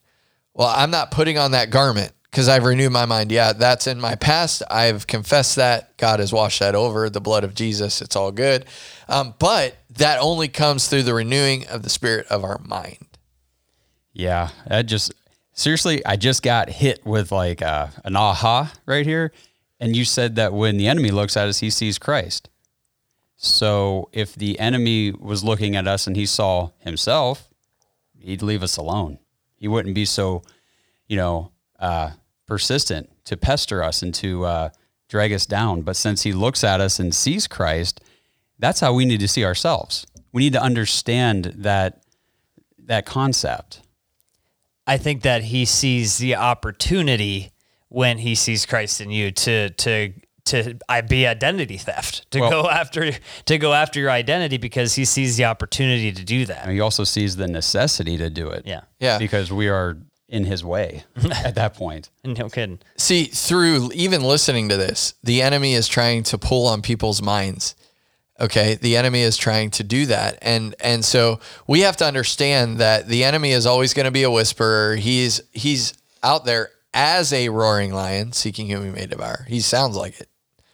Well, 0.54 0.74
I'm 0.76 0.92
not 0.92 1.12
putting 1.12 1.38
on 1.38 1.52
that 1.52 1.70
garment 1.70 2.12
because 2.32 2.48
I've 2.48 2.64
renewed 2.64 2.92
my 2.92 3.06
mind. 3.06 3.32
Yeah, 3.32 3.54
that's 3.54 3.88
in 3.88 4.00
my 4.00 4.16
past. 4.16 4.64
I've 4.72 5.06
confessed 5.06 5.58
that. 5.58 5.98
God 5.98 6.20
has 6.22 6.32
washed 6.32 6.60
that 6.60 6.76
over. 6.76 7.10
The 7.10 7.22
blood 7.22 7.44
of 7.44 7.54
Jesus. 7.54 8.02
It's 8.02 8.16
all 8.16 8.32
good. 8.32 8.66
Um, 9.10 9.36
but 9.38 9.76
that 9.98 10.20
only 10.20 10.48
comes 10.48 10.88
through 10.88 11.04
the 11.04 11.14
renewing 11.14 11.68
of 11.68 11.84
the 11.84 11.90
spirit 11.90 12.28
of 12.28 12.44
our 12.44 12.60
mind. 12.60 13.06
Yeah, 14.14 14.50
that 14.68 14.86
just 14.86 15.14
seriously, 15.54 16.06
I 16.06 16.16
just 16.16 16.42
got 16.42 16.70
hit 16.70 17.06
with 17.06 17.32
like 17.32 17.62
uh, 17.62 17.88
an 18.06 18.16
aha 18.16 18.72
right 18.86 19.06
here. 19.06 19.32
And 19.80 19.96
you 19.96 20.06
said 20.06 20.36
that 20.36 20.54
when 20.54 20.78
the 20.78 20.88
enemy 20.88 21.12
looks 21.12 21.36
at 21.36 21.48
us, 21.48 21.60
he 21.60 21.70
sees 21.70 21.98
Christ. 21.98 22.50
So 23.36 24.10
if 24.14 24.36
the 24.36 24.60
enemy 24.60 25.12
was 25.12 25.44
looking 25.44 25.76
at 25.76 25.88
us 25.88 26.06
and 26.06 26.16
he 26.16 26.28
saw 26.28 26.70
himself, 26.80 27.50
he'd 28.20 28.44
leave 28.44 28.62
us 28.62 28.78
alone. 28.78 29.18
He 29.56 29.68
wouldn't 29.68 29.96
be 29.96 30.06
so, 30.06 30.44
you 31.08 31.18
know, 31.18 31.52
uh, 31.80 32.12
persistent 32.52 33.10
to 33.24 33.38
pester 33.38 33.82
us 33.82 34.02
and 34.02 34.14
to 34.14 34.44
uh, 34.44 34.70
drag 35.08 35.32
us 35.32 35.46
down. 35.46 35.84
But 35.84 35.96
since 35.96 36.24
he 36.24 36.34
looks 36.34 36.66
at 36.66 36.82
us 36.82 37.00
and 37.00 37.16
sees 37.16 37.48
Christ, 37.48 38.02
that's 38.60 38.82
how 38.82 38.92
we 38.92 39.06
need 39.06 39.22
to 39.22 39.28
see 39.30 39.46
ourselves. 39.46 40.06
We 40.34 40.42
need 40.44 40.52
to 40.52 40.62
understand 40.62 41.46
that 41.60 42.04
that 42.88 43.06
concept. 43.06 43.84
I 44.86 44.98
think 44.98 45.22
that 45.22 45.46
he 45.46 45.64
sees 45.64 46.18
the 46.18 46.36
opportunity 46.36 47.54
when 47.88 48.18
he 48.18 48.36
sees 48.36 48.66
Christ 48.66 49.00
in 49.00 49.12
you 49.12 49.32
to 49.32 49.70
to 49.70 50.12
to 50.44 50.78
I 50.90 51.00
be 51.00 51.26
identity 51.26 51.78
theft 51.78 52.30
to 52.32 52.42
Well- 52.42 52.52
go 52.64 52.70
after 52.70 53.14
to 53.46 53.58
go 53.58 53.72
after 53.72 53.98
your 54.02 54.12
identity 54.12 54.58
because 54.58 54.96
he 54.96 55.06
sees 55.06 55.38
the 55.38 55.46
opportunity 55.46 56.12
to 56.12 56.24
do 56.26 56.46
that. 56.48 56.64
And 56.64 56.74
he 56.74 56.82
also 56.82 57.06
sees 57.06 57.38
the 57.38 57.48
necessity 57.48 58.18
to 58.18 58.30
do 58.30 58.50
it. 58.50 58.64
Yeah, 58.66 58.82
Yeah. 59.00 59.20
Because 59.20 59.54
we 59.54 59.70
are 59.70 59.96
in 60.32 60.46
his 60.46 60.64
way 60.64 61.04
at 61.44 61.56
that 61.56 61.76
point. 61.76 62.10
no 62.24 62.50
kidding. 62.50 62.80
See, 62.98 63.26
through 63.26 63.92
even 63.94 64.24
listening 64.24 64.70
to 64.70 64.78
this, 64.78 65.14
the 65.22 65.42
enemy 65.42 65.74
is 65.74 65.88
trying 65.88 66.24
to 66.24 66.38
pull 66.38 66.66
on 66.68 66.82
people's 66.82 67.22
minds. 67.22 67.76
Okay, 68.40 68.74
the 68.76 68.98
enemy 68.98 69.22
is 69.22 69.38
trying 69.38 69.70
to 69.72 69.84
do 69.84 70.08
that, 70.08 70.40
and 70.42 70.74
and 70.80 71.06
so 71.06 71.40
we 71.68 71.82
have 71.82 71.98
to 71.98 72.06
understand 72.06 72.80
that 72.80 73.08
the 73.08 73.24
enemy 73.24 73.52
is 73.52 73.68
always 73.68 73.94
going 73.94 74.06
to 74.06 74.12
be 74.12 74.24
a 74.24 74.32
whisperer. 74.32 74.96
He's 74.96 75.42
he's 75.52 75.94
out 76.24 76.46
there 76.46 76.72
as 76.92 77.32
a 77.34 77.50
roaring 77.50 77.94
lion, 77.94 78.32
seeking 78.32 78.68
whom 78.70 78.84
he 78.86 78.90
may 78.90 79.06
devour. 79.06 79.46
He 79.48 79.60
sounds 79.60 79.96
like 79.96 80.20
it, 80.20 80.28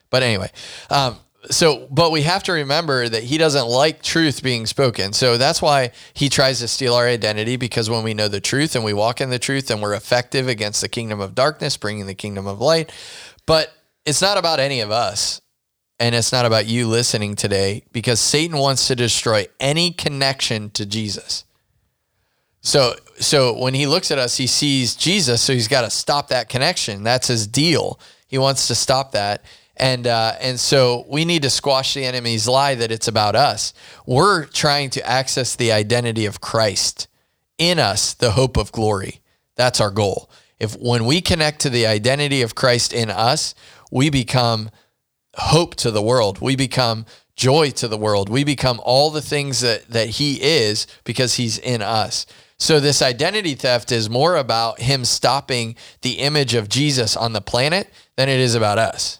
but 0.09 0.23
anyway. 0.23 0.49
Um, 0.89 1.17
so, 1.49 1.87
but 1.89 2.11
we 2.11 2.23
have 2.23 2.43
to 2.43 2.51
remember 2.51 3.07
that 3.07 3.23
he 3.23 3.37
doesn't 3.37 3.67
like 3.67 4.01
truth 4.01 4.43
being 4.43 4.65
spoken. 4.65 5.13
So 5.13 5.37
that's 5.37 5.61
why 5.61 5.91
he 6.13 6.29
tries 6.29 6.59
to 6.59 6.67
steal 6.67 6.93
our 6.93 7.07
identity 7.07 7.55
because 7.57 7.89
when 7.89 8.03
we 8.03 8.13
know 8.13 8.27
the 8.27 8.41
truth 8.41 8.75
and 8.75 8.83
we 8.83 8.93
walk 8.93 9.21
in 9.21 9.29
the 9.29 9.39
truth 9.39 9.71
and 9.71 9.81
we're 9.81 9.93
effective 9.93 10.47
against 10.47 10.81
the 10.81 10.89
kingdom 10.89 11.19
of 11.19 11.35
darkness, 11.35 11.77
bringing 11.77 12.05
the 12.05 12.15
kingdom 12.15 12.47
of 12.47 12.59
light. 12.59 12.91
But 13.45 13.73
it's 14.05 14.21
not 14.21 14.37
about 14.37 14.59
any 14.59 14.81
of 14.81 14.91
us. 14.91 15.41
And 15.99 16.13
it's 16.13 16.31
not 16.31 16.45
about 16.45 16.67
you 16.67 16.87
listening 16.87 17.35
today 17.35 17.83
because 17.91 18.19
Satan 18.19 18.57
wants 18.57 18.87
to 18.87 18.95
destroy 18.95 19.47
any 19.59 19.91
connection 19.91 20.69
to 20.71 20.85
Jesus. 20.85 21.43
So 22.61 22.95
so 23.19 23.57
when 23.57 23.73
he 23.73 23.87
looks 23.87 24.11
at 24.11 24.19
us, 24.19 24.37
he 24.37 24.45
sees 24.45 24.95
Jesus, 24.95 25.41
so 25.41 25.53
he's 25.53 25.67
got 25.67 25.81
to 25.81 25.89
stop 25.89 26.27
that 26.27 26.49
connection. 26.49 27.03
That's 27.03 27.27
his 27.27 27.47
deal. 27.47 27.99
He 28.27 28.37
wants 28.37 28.67
to 28.67 28.75
stop 28.75 29.13
that. 29.13 29.43
And 29.77 30.07
uh, 30.07 30.33
and 30.41 30.59
so 30.59 31.05
we 31.07 31.23
need 31.23 31.43
to 31.43 31.49
squash 31.49 31.93
the 31.93 32.03
enemy's 32.05 32.47
lie 32.47 32.75
that 32.75 32.91
it's 32.91 33.07
about 33.07 33.35
us. 33.35 33.73
We're 34.05 34.45
trying 34.45 34.89
to 34.91 35.07
access 35.07 35.55
the 35.55 35.71
identity 35.71 36.25
of 36.25 36.41
Christ 36.41 37.07
in 37.57 37.79
us, 37.79 38.13
the 38.13 38.31
hope 38.31 38.57
of 38.57 38.71
glory. 38.71 39.21
That's 39.55 39.79
our 39.79 39.91
goal. 39.91 40.29
If 40.59 40.75
when 40.75 41.05
we 41.05 41.21
connect 41.21 41.61
to 41.61 41.69
the 41.69 41.85
identity 41.85 42.41
of 42.41 42.55
Christ 42.55 42.91
in 42.91 43.11
us, 43.11 43.53
we 43.91 44.09
become 44.09 44.71
hope 45.35 45.75
to 45.75 45.91
the 45.91 46.01
world. 46.01 46.39
We 46.41 46.55
become 46.55 47.05
joy 47.35 47.69
to 47.71 47.87
the 47.87 47.97
world. 47.97 48.29
We 48.29 48.43
become 48.43 48.81
all 48.83 49.11
the 49.11 49.21
things 49.21 49.59
that 49.61 49.87
that 49.89 50.09
he 50.09 50.41
is 50.41 50.87
because 51.03 51.35
he's 51.35 51.59
in 51.59 51.83
us. 51.83 52.25
So 52.59 52.79
this 52.79 53.03
identity 53.03 53.53
theft 53.53 53.91
is 53.91 54.09
more 54.09 54.35
about 54.35 54.79
him 54.79 55.05
stopping 55.05 55.75
the 56.01 56.13
image 56.13 56.55
of 56.55 56.69
Jesus 56.69 57.15
on 57.15 57.33
the 57.33 57.41
planet 57.41 57.91
than 58.15 58.29
it 58.29 58.39
is 58.39 58.55
about 58.55 58.79
us. 58.79 59.19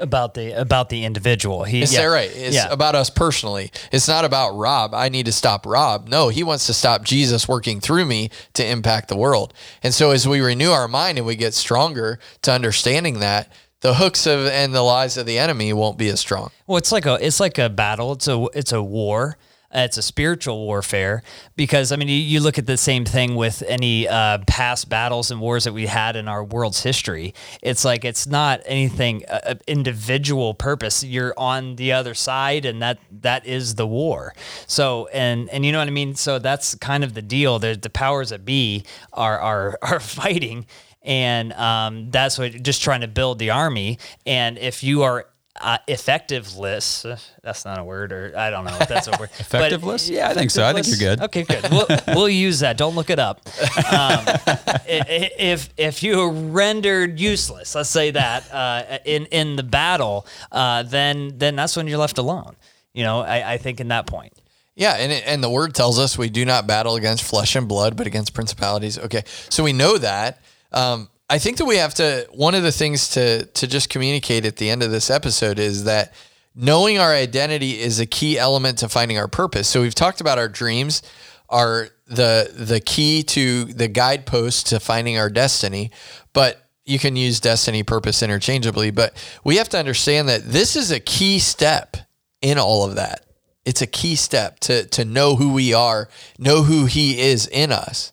About 0.00 0.34
the 0.34 0.52
about 0.52 0.90
the 0.90 1.04
individual. 1.04 1.64
He 1.64 1.82
Is 1.82 1.92
yeah. 1.92 2.02
that 2.02 2.06
right? 2.06 2.30
It's 2.32 2.54
yeah. 2.54 2.68
about 2.70 2.94
us 2.94 3.10
personally. 3.10 3.72
It's 3.90 4.06
not 4.06 4.24
about 4.24 4.52
Rob. 4.52 4.94
I 4.94 5.08
need 5.08 5.26
to 5.26 5.32
stop 5.32 5.66
Rob. 5.66 6.06
No, 6.06 6.28
he 6.28 6.44
wants 6.44 6.66
to 6.66 6.74
stop 6.74 7.02
Jesus 7.02 7.48
working 7.48 7.80
through 7.80 8.04
me 8.04 8.30
to 8.54 8.64
impact 8.64 9.08
the 9.08 9.16
world. 9.16 9.52
And 9.82 9.92
so 9.92 10.12
as 10.12 10.28
we 10.28 10.40
renew 10.40 10.70
our 10.70 10.86
mind 10.86 11.18
and 11.18 11.26
we 11.26 11.34
get 11.34 11.52
stronger 11.52 12.20
to 12.42 12.52
understanding 12.52 13.18
that, 13.18 13.52
the 13.80 13.94
hooks 13.94 14.26
of 14.26 14.46
and 14.46 14.74
the 14.74 14.82
lies 14.82 15.16
of 15.16 15.26
the 15.26 15.38
enemy 15.38 15.72
won't 15.72 15.98
be 15.98 16.08
as 16.08 16.20
strong. 16.20 16.50
Well, 16.66 16.78
it's 16.78 16.92
like 16.92 17.06
a 17.06 17.18
it's 17.24 17.40
like 17.40 17.58
a 17.58 17.68
battle. 17.68 18.12
It's 18.12 18.28
a 18.28 18.46
it's 18.54 18.72
a 18.72 18.82
war. 18.82 19.36
Uh, 19.74 19.80
it's 19.80 19.98
a 19.98 20.02
spiritual 20.02 20.64
warfare 20.64 21.22
because 21.54 21.92
I 21.92 21.96
mean 21.96 22.08
you, 22.08 22.14
you 22.14 22.40
look 22.40 22.58
at 22.58 22.66
the 22.66 22.78
same 22.78 23.04
thing 23.04 23.34
with 23.34 23.62
any 23.68 24.08
uh, 24.08 24.38
past 24.46 24.88
battles 24.88 25.30
and 25.30 25.40
wars 25.40 25.64
that 25.64 25.74
we 25.74 25.86
had 25.86 26.16
in 26.16 26.26
our 26.26 26.42
world's 26.42 26.82
history. 26.82 27.34
It's 27.60 27.84
like 27.84 28.04
it's 28.04 28.26
not 28.26 28.62
anything 28.64 29.24
uh, 29.28 29.40
uh, 29.44 29.54
individual 29.66 30.54
purpose. 30.54 31.04
You're 31.04 31.34
on 31.36 31.76
the 31.76 31.92
other 31.92 32.14
side, 32.14 32.64
and 32.64 32.80
that 32.80 32.98
that 33.20 33.46
is 33.46 33.74
the 33.74 33.86
war. 33.86 34.34
So 34.66 35.08
and 35.08 35.50
and 35.50 35.66
you 35.66 35.72
know 35.72 35.80
what 35.80 35.88
I 35.88 35.92
mean. 35.92 36.14
So 36.14 36.38
that's 36.38 36.74
kind 36.76 37.04
of 37.04 37.12
the 37.12 37.22
deal. 37.22 37.58
The 37.58 37.78
the 37.80 37.90
powers 37.90 38.30
that 38.30 38.46
be 38.46 38.84
are 39.12 39.38
are 39.38 39.78
are 39.82 40.00
fighting 40.00 40.66
and 41.02 41.52
um, 41.54 42.10
that's 42.10 42.38
what 42.38 42.62
just 42.62 42.82
trying 42.82 43.00
to 43.02 43.08
build 43.08 43.38
the 43.38 43.50
army. 43.50 43.98
And 44.26 44.58
if 44.58 44.82
you 44.82 45.02
are 45.02 45.26
uh, 45.60 45.78
effectiveless, 45.88 47.04
that's 47.42 47.64
not 47.64 47.78
a 47.78 47.84
word, 47.84 48.12
or 48.12 48.32
I 48.36 48.50
don't 48.50 48.64
know 48.64 48.76
if 48.80 48.88
that's 48.88 49.06
a 49.08 49.12
word. 49.18 49.30
But- 49.50 49.72
Effectiveless? 49.72 50.10
Yeah, 50.10 50.28
I 50.28 50.34
think 50.34 50.50
so. 50.50 50.64
I 50.64 50.72
think 50.72 50.86
you're 50.88 50.96
good. 50.96 51.20
Okay, 51.22 51.42
good. 51.44 51.68
We'll, 51.70 51.86
we'll 52.08 52.28
use 52.28 52.60
that. 52.60 52.76
Don't 52.76 52.94
look 52.94 53.10
it 53.10 53.18
up. 53.18 53.40
Um, 53.46 53.52
i- 54.26 54.80
i- 54.88 55.30
if 55.38 55.68
if 55.76 56.02
you 56.02 56.20
are 56.20 56.30
rendered 56.30 57.18
useless, 57.20 57.74
let's 57.74 57.88
say 57.90 58.10
that 58.12 58.52
uh, 58.52 58.98
in 59.04 59.26
in 59.26 59.56
the 59.56 59.62
battle, 59.62 60.26
uh, 60.52 60.82
then 60.84 61.32
then 61.38 61.56
that's 61.56 61.76
when 61.76 61.86
you're 61.86 61.98
left 61.98 62.18
alone. 62.18 62.56
You 62.94 63.04
know, 63.04 63.20
I, 63.20 63.54
I 63.54 63.58
think 63.58 63.80
in 63.80 63.88
that 63.88 64.06
point. 64.06 64.32
Yeah, 64.74 64.92
and 64.94 65.10
it, 65.12 65.24
and 65.26 65.42
the 65.42 65.50
word 65.50 65.74
tells 65.74 65.98
us 65.98 66.16
we 66.16 66.28
do 66.28 66.44
not 66.44 66.66
battle 66.66 66.94
against 66.96 67.24
flesh 67.24 67.56
and 67.56 67.66
blood, 67.66 67.96
but 67.96 68.06
against 68.06 68.32
principalities. 68.32 68.98
Okay, 68.98 69.22
so 69.48 69.64
we 69.64 69.72
know 69.72 69.98
that. 69.98 70.40
Um, 70.72 71.08
I 71.30 71.38
think 71.38 71.58
that 71.58 71.66
we 71.66 71.76
have 71.76 71.94
to. 71.94 72.26
One 72.32 72.54
of 72.54 72.62
the 72.62 72.72
things 72.72 73.08
to 73.10 73.44
to 73.44 73.66
just 73.66 73.90
communicate 73.90 74.46
at 74.46 74.56
the 74.56 74.70
end 74.70 74.82
of 74.82 74.90
this 74.90 75.10
episode 75.10 75.58
is 75.58 75.84
that 75.84 76.14
knowing 76.54 76.98
our 76.98 77.12
identity 77.12 77.78
is 77.78 78.00
a 78.00 78.06
key 78.06 78.38
element 78.38 78.78
to 78.78 78.88
finding 78.88 79.18
our 79.18 79.28
purpose. 79.28 79.68
So 79.68 79.82
we've 79.82 79.94
talked 79.94 80.20
about 80.20 80.38
our 80.38 80.48
dreams 80.48 81.02
are 81.48 81.88
the 82.06 82.50
the 82.54 82.80
key 82.80 83.22
to 83.22 83.64
the 83.66 83.88
guidepost 83.88 84.68
to 84.68 84.80
finding 84.80 85.18
our 85.18 85.28
destiny, 85.28 85.90
but 86.32 86.64
you 86.86 86.98
can 86.98 87.16
use 87.16 87.40
destiny 87.40 87.82
purpose 87.82 88.22
interchangeably, 88.22 88.90
but 88.90 89.14
we 89.44 89.56
have 89.56 89.68
to 89.68 89.78
understand 89.78 90.28
that 90.30 90.42
this 90.44 90.74
is 90.74 90.90
a 90.90 91.00
key 91.00 91.38
step 91.38 91.98
in 92.40 92.58
all 92.58 92.84
of 92.84 92.94
that. 92.94 93.26
It's 93.66 93.82
a 93.82 93.86
key 93.86 94.16
step 94.16 94.60
to 94.60 94.86
to 94.86 95.04
know 95.04 95.36
who 95.36 95.52
we 95.52 95.74
are, 95.74 96.08
know 96.38 96.62
who 96.62 96.86
he 96.86 97.20
is 97.20 97.46
in 97.46 97.70
us 97.70 98.12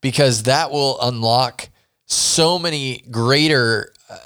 because 0.00 0.44
that 0.44 0.70
will 0.70 0.98
unlock 1.02 1.68
so 2.06 2.58
many 2.58 3.02
greater 3.10 3.92
uh, 4.08 4.18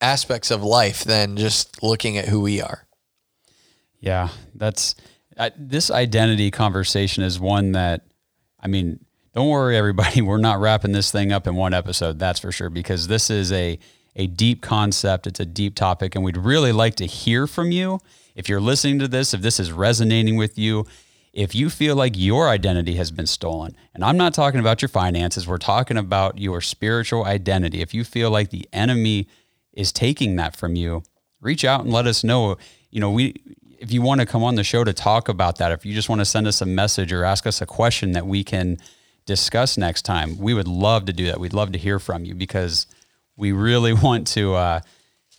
aspects 0.00 0.50
of 0.50 0.62
life 0.62 1.04
than 1.04 1.36
just 1.36 1.82
looking 1.82 2.18
at 2.18 2.28
who 2.28 2.40
we 2.40 2.60
are. 2.60 2.86
Yeah, 4.00 4.28
that's 4.54 4.94
this 5.56 5.90
identity 5.90 6.50
conversation 6.50 7.22
is 7.22 7.38
one 7.38 7.72
that, 7.72 8.02
I 8.58 8.66
mean, 8.66 9.04
don't 9.34 9.48
worry, 9.48 9.76
everybody. 9.76 10.20
We're 10.22 10.38
not 10.38 10.60
wrapping 10.60 10.92
this 10.92 11.10
thing 11.10 11.32
up 11.32 11.46
in 11.46 11.54
one 11.54 11.74
episode. 11.74 12.18
That's 12.18 12.40
for 12.40 12.52
sure, 12.52 12.70
because 12.70 13.06
this 13.06 13.30
is 13.30 13.52
a 13.52 13.78
a 14.16 14.26
deep 14.26 14.60
concept. 14.60 15.26
It's 15.26 15.40
a 15.40 15.46
deep 15.46 15.76
topic, 15.76 16.14
and 16.14 16.24
we'd 16.24 16.36
really 16.36 16.72
like 16.72 16.96
to 16.96 17.06
hear 17.06 17.46
from 17.46 17.70
you. 17.70 18.00
If 18.34 18.48
you're 18.48 18.60
listening 18.60 18.98
to 18.98 19.08
this, 19.08 19.32
if 19.32 19.40
this 19.40 19.60
is 19.60 19.70
resonating 19.70 20.36
with 20.36 20.58
you, 20.58 20.86
if 21.32 21.54
you 21.54 21.70
feel 21.70 21.94
like 21.94 22.14
your 22.16 22.48
identity 22.48 22.94
has 22.94 23.10
been 23.10 23.26
stolen, 23.26 23.76
and 23.94 24.04
I'm 24.04 24.16
not 24.16 24.34
talking 24.34 24.60
about 24.60 24.82
your 24.82 24.88
finances, 24.88 25.46
we're 25.46 25.58
talking 25.58 25.96
about 25.96 26.38
your 26.38 26.60
spiritual 26.60 27.24
identity. 27.24 27.80
If 27.80 27.94
you 27.94 28.04
feel 28.04 28.30
like 28.30 28.50
the 28.50 28.68
enemy 28.72 29.28
is 29.72 29.92
taking 29.92 30.36
that 30.36 30.56
from 30.56 30.74
you, 30.74 31.02
reach 31.40 31.64
out 31.64 31.82
and 31.82 31.92
let 31.92 32.06
us 32.06 32.24
know. 32.24 32.56
You 32.90 33.00
know, 33.00 33.10
we 33.10 33.34
if 33.78 33.92
you 33.92 34.02
want 34.02 34.20
to 34.20 34.26
come 34.26 34.42
on 34.42 34.56
the 34.56 34.64
show 34.64 34.84
to 34.84 34.92
talk 34.92 35.28
about 35.28 35.56
that, 35.56 35.72
if 35.72 35.86
you 35.86 35.94
just 35.94 36.08
want 36.08 36.20
to 36.20 36.24
send 36.24 36.46
us 36.46 36.60
a 36.60 36.66
message 36.66 37.12
or 37.12 37.24
ask 37.24 37.46
us 37.46 37.62
a 37.62 37.66
question 37.66 38.12
that 38.12 38.26
we 38.26 38.44
can 38.44 38.76
discuss 39.24 39.78
next 39.78 40.02
time, 40.02 40.36
we 40.36 40.52
would 40.52 40.68
love 40.68 41.06
to 41.06 41.12
do 41.12 41.26
that. 41.26 41.40
We'd 41.40 41.54
love 41.54 41.72
to 41.72 41.78
hear 41.78 41.98
from 41.98 42.24
you 42.24 42.34
because 42.34 42.86
we 43.36 43.52
really 43.52 43.92
want 44.06 44.26
to 44.28 44.54
uh, 44.54 44.80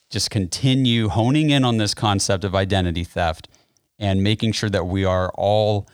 just 0.09 0.31
continue 0.31 1.09
honing 1.09 1.51
in 1.51 1.63
on 1.63 1.77
this 1.77 1.93
concept 1.93 2.43
of 2.43 2.55
identity 2.55 3.03
theft 3.03 3.47
and 4.01 4.23
making 4.23 4.51
sure 4.51 4.69
that 4.69 4.87
we 4.87 5.05
are 5.05 5.31
all 5.35 5.87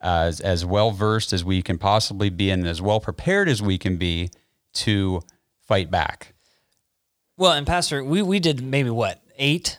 as, 0.00 0.40
as 0.40 0.64
well 0.64 0.92
versed 0.92 1.32
as 1.32 1.44
we 1.44 1.60
can 1.60 1.76
possibly 1.76 2.30
be 2.30 2.50
and 2.50 2.66
as 2.66 2.80
well 2.80 3.00
prepared 3.00 3.48
as 3.48 3.60
we 3.60 3.76
can 3.76 3.96
be 3.96 4.30
to 4.72 5.20
fight 5.66 5.90
back. 5.90 6.34
Well, 7.36 7.52
and 7.52 7.66
Pastor, 7.66 8.02
we, 8.02 8.22
we 8.22 8.38
did 8.40 8.62
maybe 8.62 8.90
what, 8.90 9.20
eight 9.36 9.78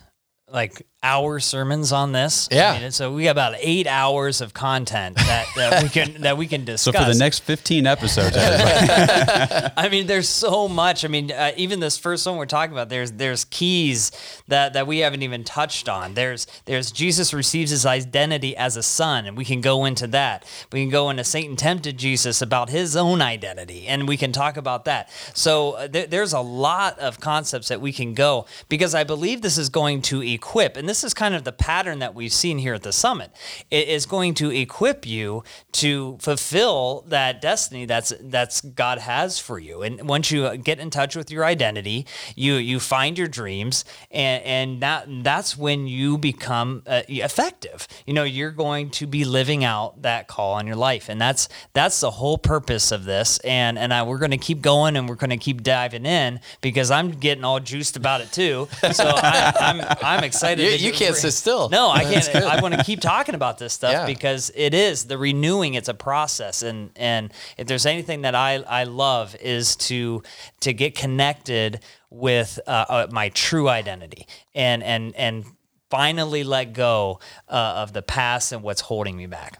like 0.51 0.85
hour 1.01 1.39
sermons 1.39 1.93
on 1.93 2.11
this. 2.11 2.49
Yeah. 2.51 2.73
I 2.73 2.81
mean, 2.81 2.91
so 2.91 3.13
we 3.13 3.23
got 3.23 3.31
about 3.31 3.55
eight 3.59 3.87
hours 3.87 4.41
of 4.41 4.53
content 4.53 5.15
that, 5.15 5.45
that 5.55 5.83
we 5.83 5.89
can 5.89 6.21
that 6.21 6.37
we 6.37 6.47
can 6.47 6.65
discuss. 6.65 6.79
So 6.89 6.93
for 6.93 7.13
the 7.13 7.19
next 7.19 7.39
15 7.41 7.85
episodes. 7.85 8.35
I 8.39 9.89
mean, 9.91 10.07
there's 10.07 10.27
so 10.27 10.67
much. 10.67 11.05
I 11.05 11.07
mean, 11.07 11.31
uh, 11.31 11.51
even 11.55 11.79
this 11.79 11.97
first 11.97 12.25
one 12.25 12.37
we're 12.37 12.45
talking 12.47 12.73
about, 12.73 12.89
there's 12.89 13.11
there's 13.11 13.45
keys 13.45 14.11
that 14.47 14.73
that 14.73 14.87
we 14.87 14.99
haven't 14.99 15.21
even 15.21 15.43
touched 15.43 15.87
on. 15.87 16.15
There's 16.15 16.47
there's 16.65 16.91
Jesus 16.91 17.33
receives 17.33 17.69
his 17.71 17.85
identity 17.85 18.57
as 18.57 18.75
a 18.75 18.81
son, 18.83 19.25
and 19.27 19.37
we 19.37 19.45
can 19.45 19.61
go 19.61 19.85
into 19.85 20.07
that. 20.07 20.45
We 20.71 20.81
can 20.81 20.89
go 20.89 21.09
into 21.09 21.23
Satan 21.23 21.55
tempted 21.55 21.97
Jesus 21.97 22.41
about 22.41 22.69
his 22.69 22.95
own 22.95 23.21
identity, 23.21 23.85
and 23.87 24.07
we 24.07 24.17
can 24.17 24.31
talk 24.31 24.57
about 24.57 24.85
that. 24.85 25.09
So 25.35 25.73
uh, 25.73 25.87
there, 25.87 26.07
there's 26.07 26.33
a 26.33 26.41
lot 26.41 26.97
of 26.97 27.19
concepts 27.19 27.67
that 27.67 27.81
we 27.81 27.91
can 27.93 28.13
go 28.15 28.47
because 28.67 28.95
I 28.95 29.03
believe 29.03 29.41
this 29.41 29.57
is 29.57 29.69
going 29.69 30.01
to 30.03 30.23
equip, 30.23 30.75
and 30.75 30.88
this 30.89 31.03
is 31.03 31.13
kind 31.13 31.35
of 31.35 31.43
the 31.43 31.51
pattern 31.51 31.99
that 31.99 32.15
we've 32.15 32.33
seen 32.33 32.57
here 32.57 32.73
at 32.73 32.81
the 32.81 32.91
summit. 32.91 33.31
It 33.69 33.87
is 33.87 34.07
going 34.07 34.33
to 34.35 34.49
equip 34.49 35.05
you 35.05 35.43
to 35.73 36.17
fulfill 36.19 37.05
that 37.07 37.41
destiny 37.41 37.85
that's 37.85 38.11
that's 38.19 38.61
God 38.61 38.97
has 38.97 39.37
for 39.37 39.59
you. 39.59 39.83
And 39.83 40.09
once 40.09 40.31
you 40.31 40.57
get 40.57 40.79
in 40.79 40.89
touch 40.89 41.15
with 41.15 41.29
your 41.29 41.45
identity, 41.45 42.07
you 42.35 42.55
you 42.55 42.79
find 42.79 43.19
your 43.19 43.27
dreams, 43.27 43.85
and 44.09 44.43
and 44.43 44.81
that 44.81 45.05
that's 45.23 45.55
when 45.55 45.87
you 45.87 46.17
become 46.17 46.81
uh, 46.87 47.03
effective. 47.07 47.87
You 48.07 48.13
know, 48.15 48.23
you're 48.23 48.49
going 48.49 48.89
to 48.91 49.05
be 49.05 49.25
living 49.25 49.63
out 49.63 50.01
that 50.01 50.27
call 50.27 50.53
on 50.53 50.65
your 50.65 50.75
life, 50.75 51.07
and 51.07 51.21
that's 51.21 51.49
that's 51.73 51.99
the 51.99 52.11
whole 52.11 52.39
purpose 52.39 52.91
of 52.91 53.05
this. 53.05 53.37
And 53.39 53.77
and 53.77 53.93
I, 53.93 54.01
we're 54.01 54.17
going 54.17 54.31
to 54.31 54.37
keep 54.37 54.61
going, 54.61 54.97
and 54.97 55.07
we're 55.07 55.15
going 55.15 55.29
to 55.29 55.37
keep 55.37 55.61
diving 55.61 56.07
in 56.07 56.39
because 56.61 56.89
I'm 56.89 57.11
getting 57.11 57.43
all 57.43 57.59
juiced 57.59 57.95
about 57.95 58.21
it 58.21 58.31
too. 58.31 58.67
So 58.91 59.03
I, 59.05 59.53
I'm 59.59 59.97
I'm 60.01 60.23
excited. 60.23 60.78
You- 60.87 60.93
can't 60.93 61.15
sit 61.15 61.31
still. 61.31 61.69
No, 61.69 61.89
I 61.89 62.03
can't. 62.11 62.35
I 62.35 62.61
want 62.61 62.73
to 62.75 62.83
keep 62.83 62.99
talking 63.01 63.35
about 63.35 63.57
this 63.57 63.73
stuff 63.73 63.91
Yeah. 63.91 64.05
because 64.05 64.51
it 64.55 64.73
is 64.73 65.05
the 65.05 65.17
renewing. 65.17 65.73
It's 65.75 65.89
a 65.89 65.93
process, 65.93 66.61
and 66.63 66.91
and 66.95 67.31
if 67.57 67.67
there's 67.67 67.85
anything 67.85 68.21
that 68.23 68.35
I 68.35 68.55
I 68.55 68.83
love 68.85 69.35
is 69.41 69.75
to 69.87 70.23
to 70.61 70.73
get 70.73 70.95
connected 70.95 71.81
with 72.09 72.59
uh, 72.67 72.85
uh, 72.89 73.07
my 73.11 73.29
true 73.29 73.69
identity 73.69 74.27
and 74.55 74.81
and 74.83 75.15
and 75.15 75.45
finally 75.89 76.43
let 76.43 76.73
go 76.73 77.19
uh, 77.47 77.73
of 77.77 77.93
the 77.93 78.01
past 78.01 78.51
and 78.51 78.61
what's 78.63 78.81
holding 78.81 79.17
me 79.17 79.25
back. 79.25 79.59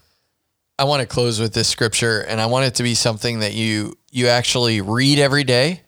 I 0.78 0.84
want 0.84 1.00
to 1.00 1.06
close 1.06 1.38
with 1.40 1.52
this 1.52 1.68
scripture, 1.68 2.20
and 2.20 2.40
I 2.40 2.46
want 2.46 2.64
it 2.66 2.74
to 2.76 2.82
be 2.82 2.94
something 2.94 3.40
that 3.40 3.52
you 3.52 3.98
you 4.10 4.28
actually 4.28 4.80
read 4.80 5.18
every 5.18 5.44
day, 5.44 5.82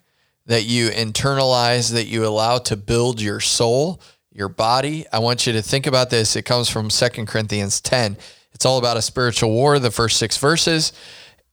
that 0.47 0.65
you 0.65 0.91
internalize, 0.91 1.93
that 1.93 2.07
you 2.07 2.27
allow 2.27 2.59
to 2.59 2.77
build 2.77 3.21
your 3.21 3.41
soul, 3.41 4.01
your 4.35 4.49
body. 4.49 5.07
I 5.13 5.19
want 5.19 5.47
you 5.47 5.53
to 5.53 5.63
think 5.63 5.87
about 5.87 6.11
this. 6.11 6.37
It 6.37 6.43
comes 6.43 6.69
from 6.69 6.89
2 6.89 7.09
Corinthians 7.27 7.81
10. 7.81 8.17
It's 8.53 8.65
all 8.65 8.79
about 8.79 8.97
a 8.97 9.03
spiritual 9.03 9.51
war, 9.51 9.79
the 9.79 9.91
first 9.91 10.19
six 10.19 10.37
verses. 10.39 10.93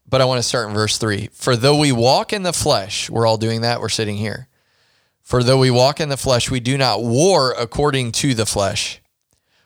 But 0.07 0.21
I 0.21 0.25
want 0.25 0.39
to 0.39 0.47
start 0.47 0.67
in 0.67 0.73
verse 0.73 0.97
three. 0.97 1.29
For 1.33 1.55
though 1.55 1.77
we 1.77 1.91
walk 1.91 2.33
in 2.33 2.43
the 2.43 2.53
flesh, 2.53 3.09
we're 3.09 3.27
all 3.27 3.37
doing 3.37 3.61
that, 3.61 3.79
we're 3.79 3.89
sitting 3.89 4.17
here. 4.17 4.47
For 5.21 5.43
though 5.43 5.59
we 5.59 5.69
walk 5.69 5.99
in 5.99 6.09
the 6.09 6.17
flesh, 6.17 6.49
we 6.49 6.59
do 6.59 6.77
not 6.77 7.03
war 7.03 7.53
according 7.57 8.13
to 8.13 8.33
the 8.33 8.47
flesh. 8.47 9.01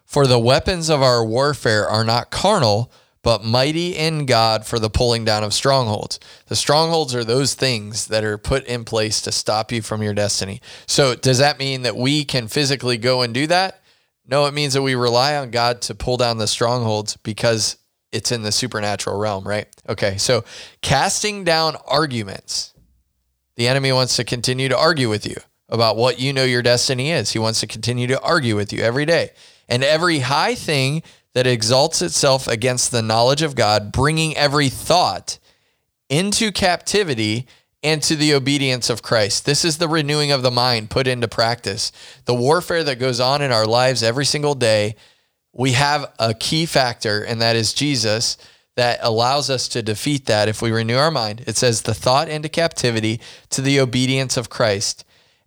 For 0.05 0.27
the 0.27 0.39
weapons 0.39 0.89
of 0.89 1.01
our 1.01 1.23
warfare 1.23 1.87
are 1.87 2.03
not 2.03 2.29
carnal, 2.29 2.91
but 3.23 3.43
mighty 3.43 3.95
in 3.95 4.25
God 4.25 4.65
for 4.65 4.77
the 4.77 4.89
pulling 4.89 5.25
down 5.25 5.43
of 5.43 5.53
strongholds. 5.53 6.19
The 6.47 6.55
strongholds 6.55 7.15
are 7.15 7.23
those 7.23 7.55
things 7.55 8.07
that 8.07 8.23
are 8.23 8.37
put 8.37 8.65
in 8.65 8.83
place 8.83 9.21
to 9.21 9.31
stop 9.31 9.71
you 9.71 9.81
from 9.81 10.03
your 10.03 10.13
destiny. 10.13 10.61
So, 10.85 11.15
does 11.15 11.39
that 11.39 11.57
mean 11.57 11.81
that 11.83 11.95
we 11.95 12.25
can 12.25 12.47
physically 12.47 12.97
go 12.97 13.21
and 13.21 13.33
do 13.33 13.47
that? 13.47 13.81
No, 14.27 14.45
it 14.45 14.53
means 14.53 14.73
that 14.73 14.81
we 14.81 14.95
rely 14.95 15.35
on 15.35 15.51
God 15.51 15.81
to 15.83 15.95
pull 15.95 16.17
down 16.17 16.37
the 16.37 16.47
strongholds 16.47 17.17
because 17.17 17.77
it's 18.11 18.31
in 18.31 18.43
the 18.43 18.51
supernatural 18.51 19.17
realm, 19.17 19.47
right? 19.47 19.67
Okay, 19.89 20.17
so 20.17 20.43
casting 20.81 21.43
down 21.43 21.75
arguments. 21.87 22.73
The 23.55 23.67
enemy 23.67 23.91
wants 23.91 24.15
to 24.15 24.23
continue 24.23 24.67
to 24.69 24.77
argue 24.77 25.09
with 25.09 25.27
you 25.27 25.35
about 25.69 25.95
what 25.95 26.19
you 26.19 26.33
know 26.33 26.43
your 26.43 26.61
destiny 26.61 27.11
is. 27.11 27.31
He 27.31 27.39
wants 27.39 27.59
to 27.59 27.67
continue 27.67 28.07
to 28.07 28.21
argue 28.21 28.55
with 28.55 28.73
you 28.73 28.81
every 28.81 29.05
day. 29.05 29.31
And 29.69 29.83
every 29.83 30.19
high 30.19 30.55
thing 30.55 31.03
that 31.33 31.47
exalts 31.47 32.01
itself 32.01 32.47
against 32.47 32.91
the 32.91 33.01
knowledge 33.01 33.41
of 33.41 33.55
God, 33.55 33.91
bringing 33.91 34.35
every 34.37 34.69
thought 34.69 35.39
into 36.09 36.51
captivity 36.51 37.47
and 37.81 38.01
to 38.03 38.15
the 38.15 38.33
obedience 38.33 38.89
of 38.89 39.01
Christ. 39.01 39.45
This 39.45 39.65
is 39.65 39.77
the 39.77 39.87
renewing 39.87 40.31
of 40.31 40.41
the 40.41 40.51
mind 40.51 40.89
put 40.89 41.07
into 41.07 41.27
practice. 41.27 41.91
The 42.25 42.33
warfare 42.33 42.83
that 42.83 42.99
goes 42.99 43.19
on 43.19 43.41
in 43.41 43.51
our 43.51 43.65
lives 43.65 44.03
every 44.03 44.25
single 44.25 44.55
day, 44.55 44.95
we 45.51 45.73
have 45.73 46.11
a 46.17 46.33
key 46.33 46.65
factor, 46.65 47.23
and 47.23 47.41
that 47.41 47.55
is 47.55 47.73
Jesus, 47.73 48.37
that 48.75 48.99
allows 49.01 49.49
us 49.49 49.67
to 49.67 49.83
defeat 49.83 50.25
that 50.27 50.47
if 50.47 50.61
we 50.61 50.71
renew 50.71 50.95
our 50.95 51.11
mind. 51.11 51.43
It 51.45 51.57
says, 51.57 51.81
the 51.81 51.93
thought 51.93 52.29
into 52.29 52.49
captivity 52.49 53.19
to 53.49 53.61
the 53.61 53.79
obedience 53.79 54.37
of 54.37 54.49
Christ, 54.49 55.03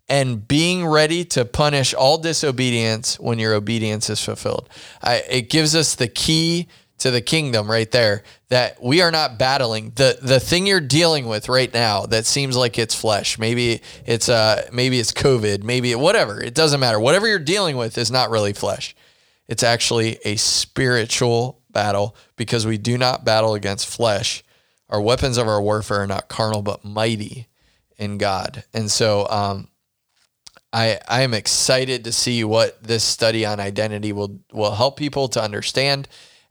and 0.09 0.47
being 0.47 0.87
ready 0.87 1.25
to 1.25 1.45
punish 1.45 1.93
all 1.95 2.19
disobedience 2.19 3.19
when 3.19 3.39
your 3.39 3.55
obedience 3.55 4.09
is 4.09 4.23
fulfilled. 4.23 4.69
I, 5.03 5.17
it 5.29 5.51
gives 5.51 5.75
us 5.75 5.95
the 5.95 6.09
key 6.09 6.69
to 6.99 7.11
the 7.11 7.21
kingdom 7.21 7.71
right 7.71 7.91
there 7.91 8.23
that 8.49 8.83
we 8.83 9.03
are 9.03 9.11
not 9.11 9.39
battling. 9.39 9.93
The 9.97 10.19
the 10.23 10.41
thing 10.41 10.67
you're 10.67 10.81
dealing 10.81 11.27
with 11.27 11.49
right 11.49 11.73
now 11.73 12.07
that 12.07 12.25
seems 12.25 12.57
like 12.57 12.79
it's 12.79 12.95
flesh 12.95 13.39
maybe 13.39 13.83
it's 14.07 14.29
uh 14.29 14.67
maybe 14.73 14.99
it's 14.99 15.13
covid 15.13 15.63
maybe 15.63 15.95
whatever 15.95 16.41
it 16.43 16.55
doesn't 16.55 16.81
matter. 16.81 16.99
Whatever 16.99 17.29
you're 17.29 17.39
dealing 17.39 17.77
with 17.77 17.99
is 17.99 18.11
not 18.11 18.31
really 18.31 18.53
flesh. 18.53 18.95
It's 19.49 19.63
actually 19.63 20.19
a 20.25 20.37
spiritual 20.37 21.61
battle 21.71 22.17
because 22.37 22.67
we 22.67 22.79
do 22.79 22.97
not 22.97 23.25
battle 23.25 23.55
against 23.55 23.87
flesh. 23.87 24.43
Our 24.89 25.01
weapons 25.01 25.37
of 25.37 25.47
our 25.49 25.61
warfare 25.61 26.03
are 26.03 26.07
not 26.07 26.29
carnal 26.29 26.63
but 26.63 26.85
mighty 26.85 27.49
in 27.99 28.17
god. 28.17 28.65
And 28.73 28.91
so 28.91 29.29
um 29.29 29.69
I, 30.77 31.01
I 31.09 31.23
am 31.23 31.33
excited 31.33 32.05
to 32.05 32.13
see 32.13 32.45
what 32.45 32.83
this 32.83 33.03
study 33.03 33.47
on 33.47 33.61
identity 33.61 34.13
will 34.13 34.41
will 34.53 34.75
help 34.75 34.99
people 34.99 35.27
to 35.29 35.43
understand. 35.43 36.07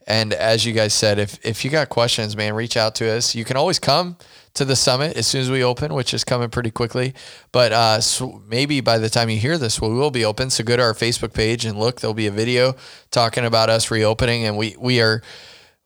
And 0.08 0.34
as 0.34 0.66
you 0.66 0.74
guys 0.74 0.96
said, 0.96 1.20
if 1.20 1.38
if 1.46 1.64
you 1.64 1.70
got 1.70 1.90
questions, 1.90 2.36
man, 2.36 2.56
reach 2.56 2.76
out 2.76 2.96
to 2.96 3.08
us. 3.12 3.36
You 3.36 3.46
can 3.46 3.56
always 3.56 3.78
come 3.78 4.18
to 4.56 4.66
the 4.66 4.76
summit 4.76 5.16
as 5.16 5.28
soon 5.28 5.42
as 5.42 5.52
we 5.52 5.64
open, 5.64 5.94
which 5.94 6.12
is 6.12 6.24
coming 6.24 6.50
pretty 6.50 6.72
quickly. 6.72 7.14
But 7.52 7.72
uh, 7.72 8.02
so 8.02 8.42
maybe 8.48 8.82
by 8.82 8.98
the 8.98 9.12
time 9.12 9.30
you 9.30 9.38
hear 9.38 9.60
this, 9.60 9.80
we 9.80 9.90
will 9.90 10.10
be 10.10 10.26
open. 10.26 10.50
So 10.50 10.64
go 10.64 10.76
to 10.76 10.82
our 10.82 10.96
Facebook 10.96 11.34
page 11.36 11.64
and 11.64 11.78
look. 11.78 12.02
There'll 12.02 12.16
be 12.16 12.26
a 12.26 12.32
video 12.32 12.74
talking 13.12 13.46
about 13.46 13.70
us 13.70 13.92
reopening, 13.92 14.44
and 14.44 14.58
we 14.58 14.76
we 14.80 15.02
are 15.02 15.22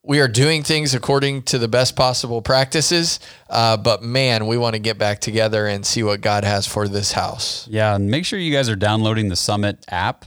we 0.09 0.19
are 0.21 0.27
doing 0.27 0.63
things 0.63 0.95
according 0.95 1.43
to 1.43 1.59
the 1.59 1.67
best 1.67 1.95
possible 1.95 2.41
practices. 2.41 3.19
Uh, 3.47 3.77
but 3.77 4.01
man, 4.01 4.47
we 4.47 4.57
want 4.57 4.73
to 4.73 4.79
get 4.79 4.97
back 4.97 5.19
together 5.19 5.67
and 5.67 5.85
see 5.85 6.01
what 6.01 6.19
God 6.19 6.43
has 6.43 6.65
for 6.65 6.87
this 6.87 7.11
house. 7.11 7.67
Yeah, 7.67 7.95
and 7.95 8.09
make 8.09 8.25
sure 8.25 8.39
you 8.39 8.51
guys 8.51 8.69
are 8.69 8.75
downloading 8.75 9.29
the 9.29 9.35
Summit 9.35 9.85
app 9.87 10.25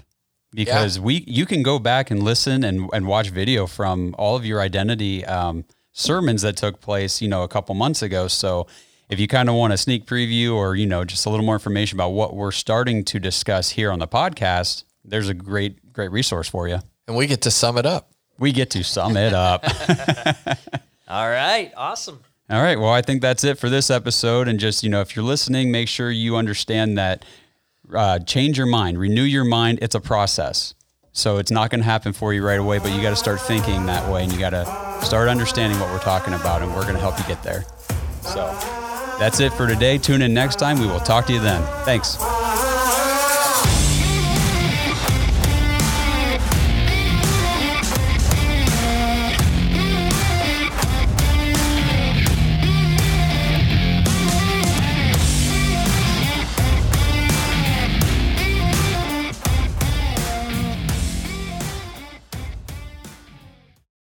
because 0.53 1.01
we 1.01 1.25
you 1.27 1.47
can 1.47 1.65
go 1.65 1.81
back 1.81 2.13
and 2.13 2.23
listen 2.23 2.63
and, 2.63 2.89
and 2.93 3.09
watch 3.09 3.31
video 3.31 3.67
from 3.67 4.15
all 4.19 4.37
of 4.37 4.47
your 4.47 4.61
identity 4.61 5.25
um, 5.25 5.65
sermons 5.91 6.43
that 6.43 6.57
took 6.57 6.81
place, 6.81 7.21
you 7.21 7.27
know, 7.27 7.43
a 7.43 7.49
couple 7.49 7.75
months 7.75 8.03
ago. 8.03 8.29
So 8.29 8.69
if 9.09 9.19
you 9.19 9.27
kind 9.27 9.49
of 9.49 9.57
want 9.57 9.73
a 9.73 9.77
sneak 9.77 10.07
preview 10.07 10.55
or 10.55 10.77
you 10.77 10.87
know 10.87 11.05
just 11.05 11.27
a 11.27 11.31
little 11.31 11.45
more 11.45 11.57
information 11.57 11.97
about 11.97 12.11
what 12.11 12.37
we're 12.37 12.53
starting 12.53 13.05
to 13.07 13.19
discuss 13.19 13.71
here 13.71 13.91
on 13.91 13.99
the 13.99 14.07
podcast, 14.07 14.85
there's 15.05 15.29
a 15.29 15.35
great 15.35 15.93
great 15.93 16.13
resource 16.13 16.49
for 16.49 16.69
you. 16.69 16.79
And 17.09 17.17
we 17.17 17.27
get 17.27 17.43
to 17.43 17.51
sum 17.51 17.79
it 17.79 17.85
up. 17.85 18.12
We 18.43 18.51
get 18.51 18.71
to 18.71 18.83
sum 18.83 19.17
it 19.17 19.33
up. 19.33 19.65
All 21.09 21.29
right, 21.29 21.73
awesome. 21.77 22.19
All 22.51 22.61
right. 22.61 22.77
Well, 22.77 22.91
I 22.91 23.01
think 23.01 23.23
that's 23.23 23.45
it 23.45 23.57
for 23.57 23.71
this 23.71 23.89
episode. 23.89 24.49
And 24.49 24.59
just, 24.59 24.83
you 24.83 24.91
know, 24.91 25.01
if 25.01 25.15
you're 25.15 25.25
listening, 25.25 25.71
make 25.71 25.87
sure 25.87 26.11
you 26.11 26.35
understand 26.35 26.99
that 26.99 27.25
uh, 27.95 28.19
change 28.19 28.59
your 28.59 28.67
mind, 28.67 28.99
renew 28.99 29.23
your 29.23 29.45
mind. 29.45 29.79
It's 29.81 29.95
a 29.95 30.01
process. 30.01 30.75
So 31.13 31.39
it's 31.39 31.53
not 31.53 31.71
going 31.71 31.83
to 31.83 31.85
happen 31.85 32.13
for 32.13 32.35
you 32.35 32.45
right 32.45 32.59
away, 32.59 32.81
but 32.81 32.91
you 32.93 33.01
got 33.01 33.11
to 33.11 33.17
start 33.17 33.41
thinking 33.41 33.87
that 33.87 34.13
way 34.13 34.25
and 34.25 34.33
you 34.33 34.41
got 34.41 34.51
to 34.51 35.07
start 35.07 35.29
understanding 35.29 35.79
what 35.79 35.93
we're 35.93 36.01
talking 36.01 36.35
about, 36.35 36.63
and 36.63 36.75
we're 36.75 36.83
going 36.83 36.95
to 36.95 37.01
help 37.01 37.17
you 37.21 37.25
get 37.27 37.45
there. 37.45 37.65
So 38.23 38.47
that's 39.21 39.39
it 39.39 39.53
for 39.53 39.69
today. 39.69 39.99
Tune 39.99 40.21
in 40.21 40.35
next 40.35 40.59
time. 40.59 40.81
We 40.81 40.89
will 40.89 40.99
talk 40.99 41.27
to 41.27 41.33
you 41.33 41.39
then. 41.39 41.63
Thanks. 41.85 42.17